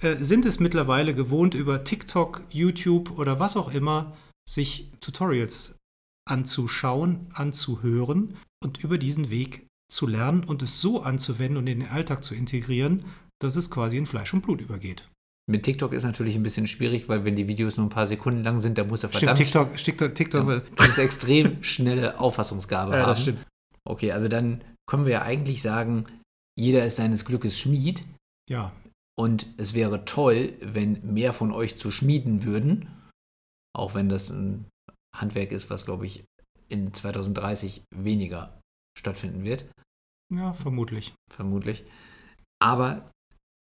äh, 0.00 0.16
sind 0.16 0.44
es 0.46 0.58
mittlerweile 0.58 1.14
gewohnt, 1.14 1.54
über 1.54 1.84
TikTok, 1.84 2.42
YouTube 2.50 3.18
oder 3.18 3.38
was 3.38 3.56
auch 3.56 3.72
immer 3.72 4.16
sich 4.48 4.90
Tutorials 5.00 5.76
anzuschauen, 6.28 7.26
anzuhören 7.34 8.36
und 8.62 8.82
über 8.82 8.98
diesen 8.98 9.30
Weg 9.30 9.66
zu 9.90 10.06
lernen 10.06 10.44
und 10.44 10.62
es 10.62 10.80
so 10.80 11.02
anzuwenden 11.02 11.58
und 11.58 11.66
in 11.66 11.80
den 11.80 11.88
Alltag 11.88 12.24
zu 12.24 12.34
integrieren, 12.34 13.04
dass 13.40 13.56
es 13.56 13.70
quasi 13.70 13.96
in 13.96 14.06
Fleisch 14.06 14.32
und 14.32 14.42
Blut 14.42 14.60
übergeht. 14.60 15.08
Mit 15.50 15.64
TikTok 15.64 15.92
ist 15.92 16.04
natürlich 16.04 16.36
ein 16.36 16.44
bisschen 16.44 16.68
schwierig, 16.68 17.08
weil 17.08 17.24
wenn 17.24 17.34
die 17.34 17.48
Videos 17.48 17.76
nur 17.76 17.86
ein 17.86 17.90
paar 17.90 18.06
Sekunden 18.06 18.44
lang 18.44 18.60
sind, 18.60 18.78
dann 18.78 18.88
muss 18.88 19.02
er 19.02 19.08
verdammt... 19.08 19.38
Stimmt, 19.38 19.74
TikTok, 19.74 19.76
TikTok, 19.76 20.14
TikTok 20.14 20.48
ja, 20.48 20.86
muss 20.86 20.98
extrem 20.98 21.62
schnelle 21.62 22.20
Auffassungsgabe 22.20 22.92
ja, 22.92 23.00
haben. 23.00 23.08
Das 23.08 23.22
stimmt. 23.22 23.46
Okay, 23.84 24.12
also 24.12 24.28
dann 24.28 24.62
können 24.86 25.04
wir 25.04 25.12
ja 25.12 25.22
eigentlich 25.22 25.60
sagen, 25.60 26.06
jeder 26.56 26.86
ist 26.86 26.96
seines 26.96 27.24
Glückes 27.24 27.58
Schmied. 27.58 28.04
Ja. 28.48 28.72
Und 29.18 29.48
es 29.56 29.74
wäre 29.74 30.04
toll, 30.04 30.52
wenn 30.60 31.12
mehr 31.12 31.32
von 31.32 31.52
euch 31.52 31.74
zu 31.76 31.90
schmieden 31.90 32.44
würden, 32.44 32.88
auch 33.76 33.94
wenn 33.94 34.08
das 34.08 34.30
ein 34.30 34.66
Handwerk 35.14 35.52
ist, 35.52 35.70
was, 35.70 35.84
glaube 35.84 36.06
ich, 36.06 36.24
in 36.68 36.92
2030 36.92 37.82
weniger 37.94 38.58
stattfinden 38.98 39.44
wird. 39.44 39.66
Ja, 40.32 40.52
vermutlich. 40.52 41.14
Vermutlich. 41.30 41.84
Aber 42.62 43.10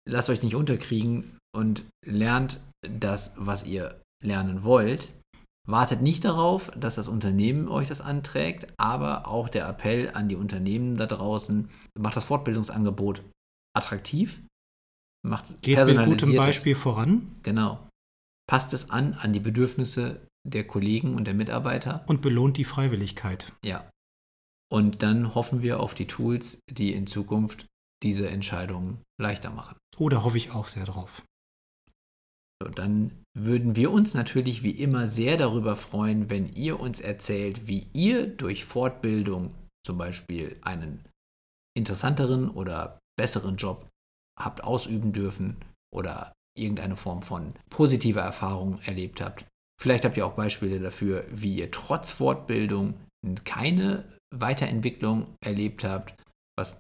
lasst 0.09 0.31
euch 0.31 0.43
nicht 0.43 0.55
unterkriegen 0.55 1.39
und 1.55 1.85
lernt 2.07 2.61
das, 2.87 3.33
was 3.37 3.65
ihr 3.65 4.01
lernen 4.25 4.63
wollt. 4.63 5.13
Wartet 5.69 6.03
nicht 6.03 6.25
darauf, 6.25 6.71
dass 6.77 6.97
das 6.97 7.07
Unternehmen 7.07 7.69
euch 7.69 7.89
das 7.89 8.01
anträgt, 8.01 8.73
aber 8.79 9.29
auch 9.29 9.49
der 9.49 9.69
Appell 9.69 10.11
an 10.13 10.29
die 10.29 10.35
Unternehmen 10.35 10.97
da 10.97 11.07
draußen, 11.07 11.69
macht 11.97 12.17
das 12.17 12.25
Fortbildungsangebot 12.25 13.23
attraktiv, 13.77 14.41
macht 15.25 15.63
Geht 15.63 15.85
mit 15.87 16.05
gutem 16.05 16.35
Beispiel 16.35 16.75
voran. 16.75 17.31
Genau. 17.45 17.79
Passt 18.53 18.75
es 18.75 18.91
an 18.91 19.15
an 19.15 19.33
die 19.33 19.41
Bedürfnisse 19.41 20.21
der 20.47 20.67
Kollegen 20.67 21.15
und 21.15 21.25
der 21.25 21.33
Mitarbeiter. 21.33 22.05
Und 22.07 22.21
belohnt 22.21 22.59
die 22.59 22.67
Freiwilligkeit. 22.67 23.51
Ja. 23.65 23.89
Und 24.71 25.03
dann 25.03 25.35
hoffen 25.35 25.63
wir 25.63 25.81
auf 25.81 25.95
die 25.95 26.07
Tools, 26.07 26.59
die 26.69 26.93
in 26.93 27.07
Zukunft 27.07 27.65
diese 28.03 28.29
Entscheidungen 28.29 29.01
leichter 29.19 29.49
machen. 29.49 29.79
Oder 29.97 30.19
oh, 30.19 30.25
hoffe 30.25 30.37
ich 30.37 30.51
auch 30.51 30.67
sehr 30.67 30.85
drauf. 30.85 31.23
So, 32.63 32.69
dann 32.69 33.25
würden 33.35 33.75
wir 33.75 33.91
uns 33.91 34.13
natürlich 34.13 34.63
wie 34.63 34.73
immer 34.73 35.09
sehr 35.09 35.39
darüber 35.39 35.75
freuen, 35.75 36.29
wenn 36.29 36.53
ihr 36.53 36.79
uns 36.79 37.01
erzählt, 37.01 37.69
wie 37.69 37.87
ihr 37.95 38.27
durch 38.27 38.67
Fortbildung 38.67 39.55
zum 39.83 39.97
Beispiel 39.97 40.59
einen 40.61 41.03
interessanteren 41.75 42.51
oder 42.51 42.99
besseren 43.17 43.57
Job 43.57 43.89
habt 44.39 44.63
ausüben 44.63 45.15
dürfen 45.15 45.57
oder 45.91 46.35
irgendeine 46.57 46.97
Form 46.97 47.23
von 47.23 47.53
positiver 47.71 48.21
Erfahrung 48.21 48.79
erlebt 48.85 49.21
habt. 49.21 49.45
Vielleicht 49.81 50.05
habt 50.05 50.17
ihr 50.17 50.27
auch 50.27 50.35
Beispiele 50.35 50.79
dafür, 50.79 51.25
wie 51.31 51.57
ihr 51.57 51.71
trotz 51.71 52.13
Fortbildung 52.13 52.95
keine 53.45 54.05
Weiterentwicklung 54.35 55.35
erlebt 55.45 55.85
habt, 55.85 56.15
was 56.57 56.79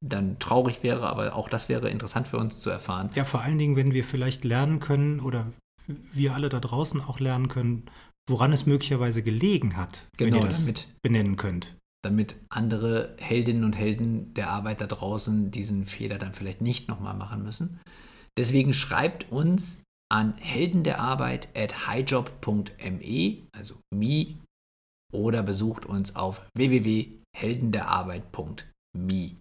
dann 0.00 0.38
traurig 0.38 0.82
wäre, 0.82 1.08
aber 1.08 1.34
auch 1.36 1.48
das 1.48 1.68
wäre 1.68 1.88
interessant 1.90 2.26
für 2.26 2.38
uns 2.38 2.60
zu 2.60 2.70
erfahren. 2.70 3.10
Ja, 3.14 3.24
vor 3.24 3.42
allen 3.42 3.58
Dingen, 3.58 3.76
wenn 3.76 3.92
wir 3.92 4.04
vielleicht 4.04 4.44
lernen 4.44 4.80
können 4.80 5.20
oder 5.20 5.52
wir 5.86 6.34
alle 6.34 6.48
da 6.48 6.60
draußen 6.60 7.00
auch 7.00 7.20
lernen 7.20 7.48
können, 7.48 7.84
woran 8.28 8.52
es 8.52 8.66
möglicherweise 8.66 9.22
gelegen 9.22 9.76
hat, 9.76 10.08
genau, 10.16 10.36
wenn 10.36 10.42
ihr 10.42 10.46
das 10.46 10.60
damit, 10.60 10.88
benennen 11.02 11.36
könnt. 11.36 11.76
Damit 12.02 12.36
andere 12.48 13.16
Heldinnen 13.18 13.64
und 13.64 13.76
Helden 13.76 14.32
der 14.34 14.50
Arbeit 14.50 14.80
da 14.80 14.86
draußen 14.86 15.50
diesen 15.50 15.86
Fehler 15.86 16.18
dann 16.18 16.32
vielleicht 16.32 16.60
nicht 16.60 16.88
nochmal 16.88 17.14
machen 17.14 17.42
müssen. 17.42 17.80
Deswegen 18.38 18.72
schreibt 18.72 19.30
uns 19.30 19.78
an 20.10 20.34
heldenderarbeit 20.38 21.48
at 21.56 21.88
highjob.me, 21.88 23.46
also 23.52 23.74
me, 23.94 24.38
oder 25.12 25.42
besucht 25.42 25.84
uns 25.86 26.14
auf 26.16 26.40
www.heldenderarbeit.me. 26.56 29.36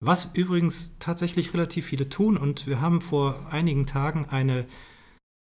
Was 0.00 0.30
übrigens 0.32 0.94
tatsächlich 1.00 1.52
relativ 1.54 1.86
viele 1.86 2.08
tun 2.08 2.36
und 2.36 2.68
wir 2.68 2.80
haben 2.80 3.00
vor 3.00 3.48
einigen 3.50 3.86
Tagen 3.86 4.26
eine 4.26 4.66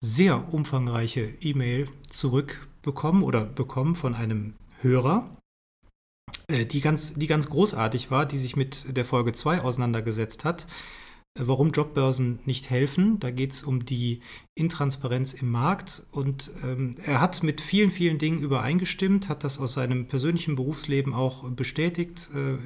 sehr 0.04 0.54
umfangreiche 0.54 1.22
E-Mail 1.42 1.88
zurückbekommen 2.10 3.24
oder 3.24 3.46
bekommen 3.46 3.96
von 3.96 4.14
einem 4.14 4.56
Hörer, 4.82 5.38
äh, 6.48 6.66
die 6.66 6.82
ganz, 6.82 7.14
die 7.14 7.28
ganz 7.28 7.50
großartig 7.50 8.12
war, 8.12 8.26
die 8.26 8.38
sich 8.38 8.56
mit 8.56 8.98
der 8.98 9.06
Folge 9.06 9.32
2 9.32 9.62
auseinandergesetzt 9.62 10.44
hat. 10.44 10.68
Äh, 11.38 11.44
warum 11.46 11.72
Jobbörsen 11.72 12.40
nicht 12.46 12.70
helfen. 12.70 13.20
Da 13.20 13.32
geht 13.32 13.54
es 13.54 13.64
um 13.64 13.86
die 13.86 14.22
Intransparenz 14.56 15.34
im 15.34 15.52
Markt. 15.52 16.04
Und 16.12 16.52
ähm, 16.64 16.96
er 17.04 17.22
hat 17.22 17.44
mit 17.44 17.62
vielen, 17.62 17.92
vielen 17.92 18.18
Dingen 18.18 18.42
übereingestimmt, 18.42 19.30
hat 19.30 19.44
das 19.44 19.60
aus 19.60 19.74
seinem 19.74 20.08
persönlichen 20.08 20.56
Berufsleben 20.56 21.14
auch 21.14 21.50
bestätigt. 21.52 22.30
Äh, 22.34 22.58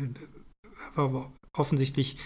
war 0.95 1.33
offensichtlich 1.53 2.17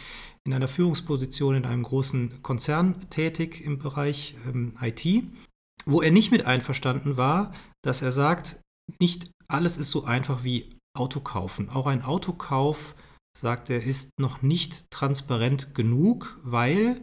in 0.46 0.54
einer 0.54 0.68
Führungsposition 0.68 1.56
in 1.56 1.66
einem 1.66 1.84
großen 1.84 2.42
Konzern 2.42 3.10
tätig 3.10 3.64
im 3.64 3.78
Bereich 3.78 4.36
ähm, 4.48 4.74
IT, 4.82 5.24
wo 5.86 6.02
er 6.02 6.12
nicht 6.12 6.32
mit 6.32 6.46
einverstanden 6.46 7.18
war, 7.18 7.54
dass 7.84 8.02
er 8.02 8.12
sagt, 8.12 8.60
nicht 9.00 9.30
alles 9.48 9.78
ist 9.78 9.92
so 9.92 10.06
einfach 10.06 10.44
wie 10.44 10.76
Auto 10.98 11.20
kaufen. 11.20 11.70
Auch 11.70 11.88
ein 11.88 12.04
Autokauf, 12.04 12.96
sagt 13.38 13.70
er, 13.70 13.84
ist 13.84 14.20
noch 14.20 14.42
nicht 14.42 14.90
transparent 14.92 15.74
genug, 15.76 16.40
weil 16.44 17.02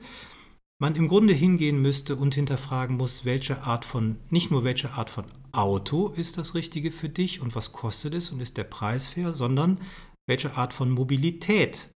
man 0.78 0.94
im 0.94 1.08
Grunde 1.08 1.32
hingehen 1.32 1.80
müsste 1.80 2.16
und 2.16 2.34
hinterfragen 2.34 2.96
muss, 2.96 3.24
welche 3.24 3.62
Art 3.62 3.84
von, 3.84 4.18
nicht 4.30 4.50
nur 4.50 4.64
welche 4.64 4.92
Art 4.92 5.10
von 5.10 5.24
Auto 5.52 6.08
ist 6.08 6.36
das 6.36 6.54
Richtige 6.54 6.92
für 6.92 7.08
dich 7.08 7.40
und 7.40 7.54
was 7.54 7.72
kostet 7.72 8.14
es 8.14 8.30
und 8.30 8.40
ist 8.40 8.58
der 8.58 8.64
Preis 8.64 9.08
fair, 9.08 9.32
sondern 9.32 9.80
welche 10.28 10.56
Art 10.56 10.74
von 10.74 10.90
Mobilität 10.90 11.90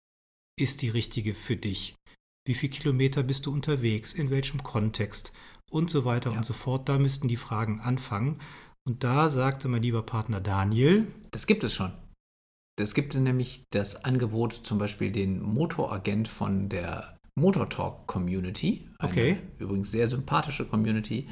ist 0.59 0.82
die 0.82 0.89
richtige 0.89 1.34
für 1.34 1.55
dich? 1.55 1.95
Wie 2.45 2.53
viele 2.53 2.71
Kilometer 2.71 3.23
bist 3.23 3.45
du 3.45 3.51
unterwegs? 3.51 4.13
In 4.13 4.30
welchem 4.30 4.63
Kontext? 4.63 5.34
Und 5.69 5.89
so 5.89 6.05
weiter 6.05 6.32
ja. 6.32 6.38
und 6.38 6.45
so 6.45 6.53
fort. 6.53 6.88
Da 6.88 6.97
müssten 6.97 7.28
die 7.28 7.36
Fragen 7.36 7.82
anfangen. 7.82 8.39
Und 8.86 9.03
da 9.03 9.30
sagte 9.30 9.67
mein 9.67 9.82
lieber 9.82 10.01
Partner 10.01 10.39
Daniel, 10.39 11.07
Das 11.32 11.45
gibt 11.45 11.65
es 11.65 11.73
schon. 11.73 11.91
Das 12.78 12.93
gibt 12.93 13.15
nämlich 13.15 13.63
das 13.71 14.05
Angebot, 14.05 14.53
zum 14.53 14.78
Beispiel 14.78 15.11
den 15.11 15.41
Motoragent 15.41 16.28
von 16.28 16.69
der 16.69 17.17
Motor 17.36 17.69
Talk 17.69 18.07
Community. 18.07 18.88
Okay. 18.99 19.38
übrigens 19.59 19.91
sehr 19.91 20.07
sympathische 20.07 20.65
Community, 20.65 21.28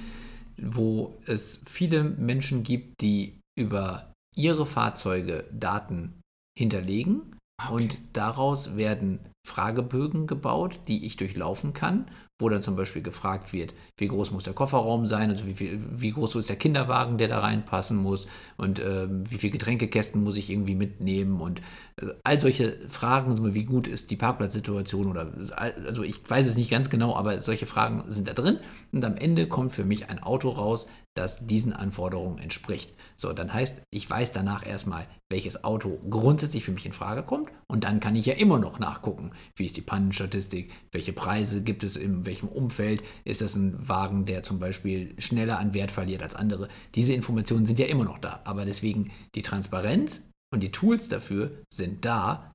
wo 0.57 1.17
es 1.25 1.59
viele 1.65 2.03
Menschen 2.03 2.63
gibt, 2.63 3.01
die 3.01 3.39
über 3.57 4.11
ihre 4.35 4.65
Fahrzeuge 4.65 5.45
Daten 5.51 6.19
hinterlegen 6.57 7.35
Ah, 7.57 7.71
okay. 7.71 7.83
und 7.83 7.97
daraus 8.13 8.75
werden 8.75 9.19
Fragebögen 9.47 10.27
gebaut, 10.27 10.79
die 10.87 11.05
ich 11.05 11.15
durchlaufen 11.15 11.73
kann, 11.73 12.05
wo 12.37 12.49
dann 12.49 12.61
zum 12.61 12.75
Beispiel 12.75 13.01
gefragt 13.01 13.53
wird, 13.53 13.73
wie 13.97 14.09
groß 14.09 14.31
muss 14.31 14.43
der 14.43 14.53
Kofferraum 14.53 15.05
sein, 15.05 15.29
also 15.31 15.45
wie, 15.45 15.53
viel, 15.53 15.79
wie 15.89 16.11
groß 16.11 16.35
ist 16.35 16.49
der 16.49 16.57
Kinderwagen, 16.57 17.17
der 17.17 17.29
da 17.29 17.39
reinpassen 17.39 17.95
muss 17.95 18.27
und 18.57 18.79
ähm, 18.79 19.23
wie 19.29 19.37
viele 19.37 19.51
Getränkekästen 19.51 20.21
muss 20.21 20.35
ich 20.35 20.49
irgendwie 20.49 20.75
mitnehmen 20.75 21.39
und 21.39 21.61
äh, 22.01 22.07
all 22.23 22.37
solche 22.37 22.77
Fragen, 22.89 23.55
wie 23.55 23.63
gut 23.63 23.87
ist 23.87 24.11
die 24.11 24.17
Parkplatzsituation 24.17 25.07
oder 25.07 25.31
also 25.55 26.03
ich 26.03 26.29
weiß 26.29 26.47
es 26.47 26.57
nicht 26.57 26.69
ganz 26.69 26.89
genau, 26.89 27.15
aber 27.15 27.39
solche 27.39 27.67
Fragen 27.67 28.03
sind 28.07 28.27
da 28.27 28.33
drin 28.33 28.59
und 28.91 29.05
am 29.05 29.15
Ende 29.15 29.47
kommt 29.47 29.71
für 29.71 29.85
mich 29.85 30.09
ein 30.09 30.21
Auto 30.21 30.49
raus, 30.49 30.87
das 31.15 31.45
diesen 31.45 31.73
Anforderungen 31.73 32.37
entspricht. 32.37 32.93
So, 33.15 33.33
dann 33.33 33.53
heißt, 33.53 33.81
ich 33.89 34.09
weiß 34.09 34.31
danach 34.31 34.65
erstmal, 34.65 35.07
welches 35.29 35.63
Auto 35.63 35.99
grundsätzlich 36.09 36.63
für 36.63 36.71
mich 36.71 36.85
in 36.85 36.91
Frage 36.91 37.23
kommt 37.23 37.49
und 37.67 37.83
dann 37.85 37.99
kann 37.99 38.15
ich 38.15 38.25
ja 38.25 38.33
immer 38.33 38.59
noch 38.59 38.79
nachgucken, 38.79 39.31
wie 39.55 39.65
ist 39.65 39.77
die 39.77 39.81
Pannenstatistik, 39.81 40.71
welche 40.91 41.13
Preise 41.13 41.63
gibt 41.63 41.83
es 41.83 41.95
in 41.95 42.25
welchem 42.25 42.49
Umfeld, 42.49 43.03
ist 43.23 43.41
das 43.41 43.55
ein 43.55 43.87
Wagen, 43.87 44.25
der 44.25 44.43
zum 44.43 44.59
Beispiel 44.59 45.15
schneller 45.19 45.57
an 45.57 45.73
Wert 45.73 45.91
verliert 45.91 46.21
als 46.21 46.35
andere. 46.35 46.67
Diese 46.93 47.13
Informationen 47.13 47.65
sind 47.65 47.79
ja 47.79 47.87
immer 47.87 48.05
noch 48.05 48.19
da, 48.19 48.41
aber 48.43 48.65
deswegen 48.65 49.11
die 49.35 49.41
Transparenz 49.41 50.21
und 50.53 50.61
die 50.61 50.71
Tools 50.71 51.07
dafür 51.07 51.63
sind 51.69 52.05
da. 52.05 52.51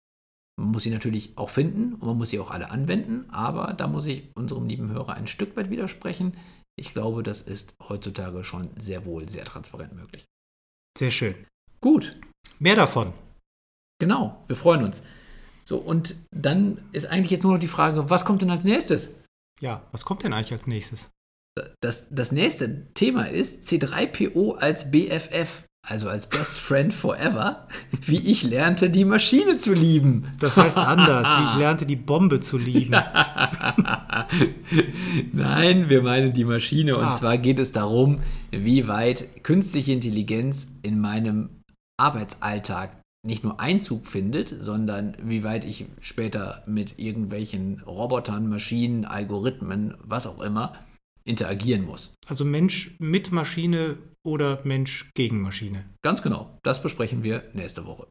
Man 0.59 0.73
muss 0.73 0.83
sie 0.83 0.91
natürlich 0.91 1.39
auch 1.39 1.49
finden 1.49 1.95
und 1.95 2.07
man 2.07 2.19
muss 2.19 2.31
sie 2.31 2.39
auch 2.39 2.51
alle 2.51 2.71
anwenden, 2.71 3.25
aber 3.31 3.73
da 3.73 3.89
muss 3.89 4.05
ich 4.05 4.31
unserem 4.35 4.67
lieben 4.67 4.91
Hörer 4.91 5.15
ein 5.15 5.27
Stück 5.27 5.57
weit 5.57 5.71
widersprechen. 5.71 6.33
Ich 6.81 6.93
glaube, 6.95 7.23
das 7.23 7.43
ist 7.43 7.75
heutzutage 7.89 8.43
schon 8.43 8.71
sehr 8.79 9.05
wohl 9.05 9.29
sehr 9.29 9.45
transparent 9.45 9.93
möglich. 9.95 10.25
Sehr 10.99 11.11
schön. 11.11 11.35
Gut, 11.81 12.19
Mehr 12.59 12.77
davon. 12.77 13.13
genau, 14.01 14.43
wir 14.49 14.57
freuen 14.57 14.83
uns. 14.85 15.03
So, 15.65 15.79
und 15.79 16.17
dann 16.31 16.83
ist 16.93 17.07
eigentlich 17.07 17.31
jetzt 17.31 17.43
nur 17.45 17.53
noch 17.53 17.61
die 17.61 17.69
Frage, 17.69 18.11
was 18.11 18.25
kommt 18.25 18.43
denn 18.43 18.51
als 18.51 18.65
nächstes? 18.65 19.11
Ja, 19.61 19.87
was 19.93 20.05
kommt 20.05 20.25
denn 20.25 20.33
eigentlich 20.33 20.53
als 20.53 20.67
nächstes? 20.67 21.09
Das, 21.81 22.07
das 22.11 22.33
nächste 22.33 22.87
Thema 22.95 23.25
ist 23.29 23.65
C3PO 23.69 24.55
als 24.57 24.91
BFF, 24.91 25.65
also 25.89 26.09
als 26.09 26.29
Best 26.29 26.59
Friend 26.59 26.93
Forever, 26.93 27.67
wie 28.07 28.19
ich 28.19 28.43
lernte, 28.45 28.91
die 28.91 29.05
Maschine 29.05 29.57
zu 29.57 29.73
lieben. 29.73 30.25
Das 30.39 30.57
heißt 30.57 30.77
anders, 30.77 31.27
wie 31.29 31.45
ich 31.53 31.57
lernte, 31.57 31.87
die 31.87 31.97
Bombe 31.97 32.41
zu 32.41 32.59
lieben. 32.59 32.93
Nein, 35.33 35.89
wir 35.89 36.03
meinen 36.03 36.33
die 36.33 36.45
Maschine. 36.45 36.97
Und 36.97 37.05
Ah. 37.07 37.13
zwar 37.13 37.39
geht 37.39 37.59
es 37.59 37.73
darum, 37.73 38.21
wie 38.51 38.87
weit 38.89 39.43
künstliche 39.43 39.93
Intelligenz 39.93 40.69
in 40.83 41.01
meinem 41.01 41.49
Arbeitsalltag 41.99 42.97
nicht 43.27 43.45
nur 43.45 43.61
Einzug 43.61 44.07
findet, 44.07 44.49
sondern 44.49 45.15
wie 45.23 45.45
weit 45.45 45.65
ich 45.65 45.85
später 46.01 46.63
mit 46.67 46.99
irgendwelchen 46.99 47.83
Robotern, 47.87 48.49
Maschinen, 48.49 49.05
Algorithmen, 49.05 49.95
was 50.03 50.27
auch 50.27 50.41
immer, 50.41 50.73
interagieren 51.25 51.85
muss. 51.85 52.15
Also 52.27 52.45
Mensch 52.45 52.97
mit 52.99 53.33
Maschine 53.33 53.99
oder 54.25 54.61
Mensch 54.65 55.11
gegen 55.15 55.41
Maschine. 55.41 55.89
Ganz 56.03 56.23
genau, 56.23 56.59
das 56.63 56.83
besprechen 56.83 57.23
wir 57.23 57.49
nächste 57.53 57.87
Woche. 57.87 58.09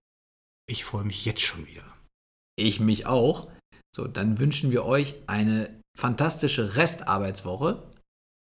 Ich 0.67 0.83
freue 0.83 1.03
mich 1.03 1.25
jetzt 1.25 1.41
schon 1.41 1.65
wieder. 1.65 1.83
Ich 2.57 2.79
mich 2.79 3.05
auch. 3.05 3.51
So, 3.95 4.07
dann 4.07 4.39
wünschen 4.39 4.71
wir 4.71 4.85
euch 4.85 5.15
eine 5.27 5.81
fantastische 5.97 6.75
Restarbeitswoche 6.75 7.91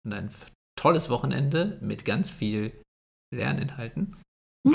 und 0.05 0.13
ein 0.13 0.31
tolles 0.79 1.11
Wochenende 1.11 1.79
mit 1.81 2.05
ganz 2.05 2.31
viel 2.31 2.73
Lerninhalten. 3.35 4.17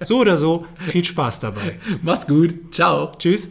So 0.00 0.18
oder 0.18 0.36
so, 0.36 0.66
viel 0.78 1.04
Spaß 1.04 1.40
dabei. 1.40 1.78
Macht's 2.02 2.26
gut. 2.26 2.74
Ciao. 2.74 3.12
Tschüss. 3.18 3.50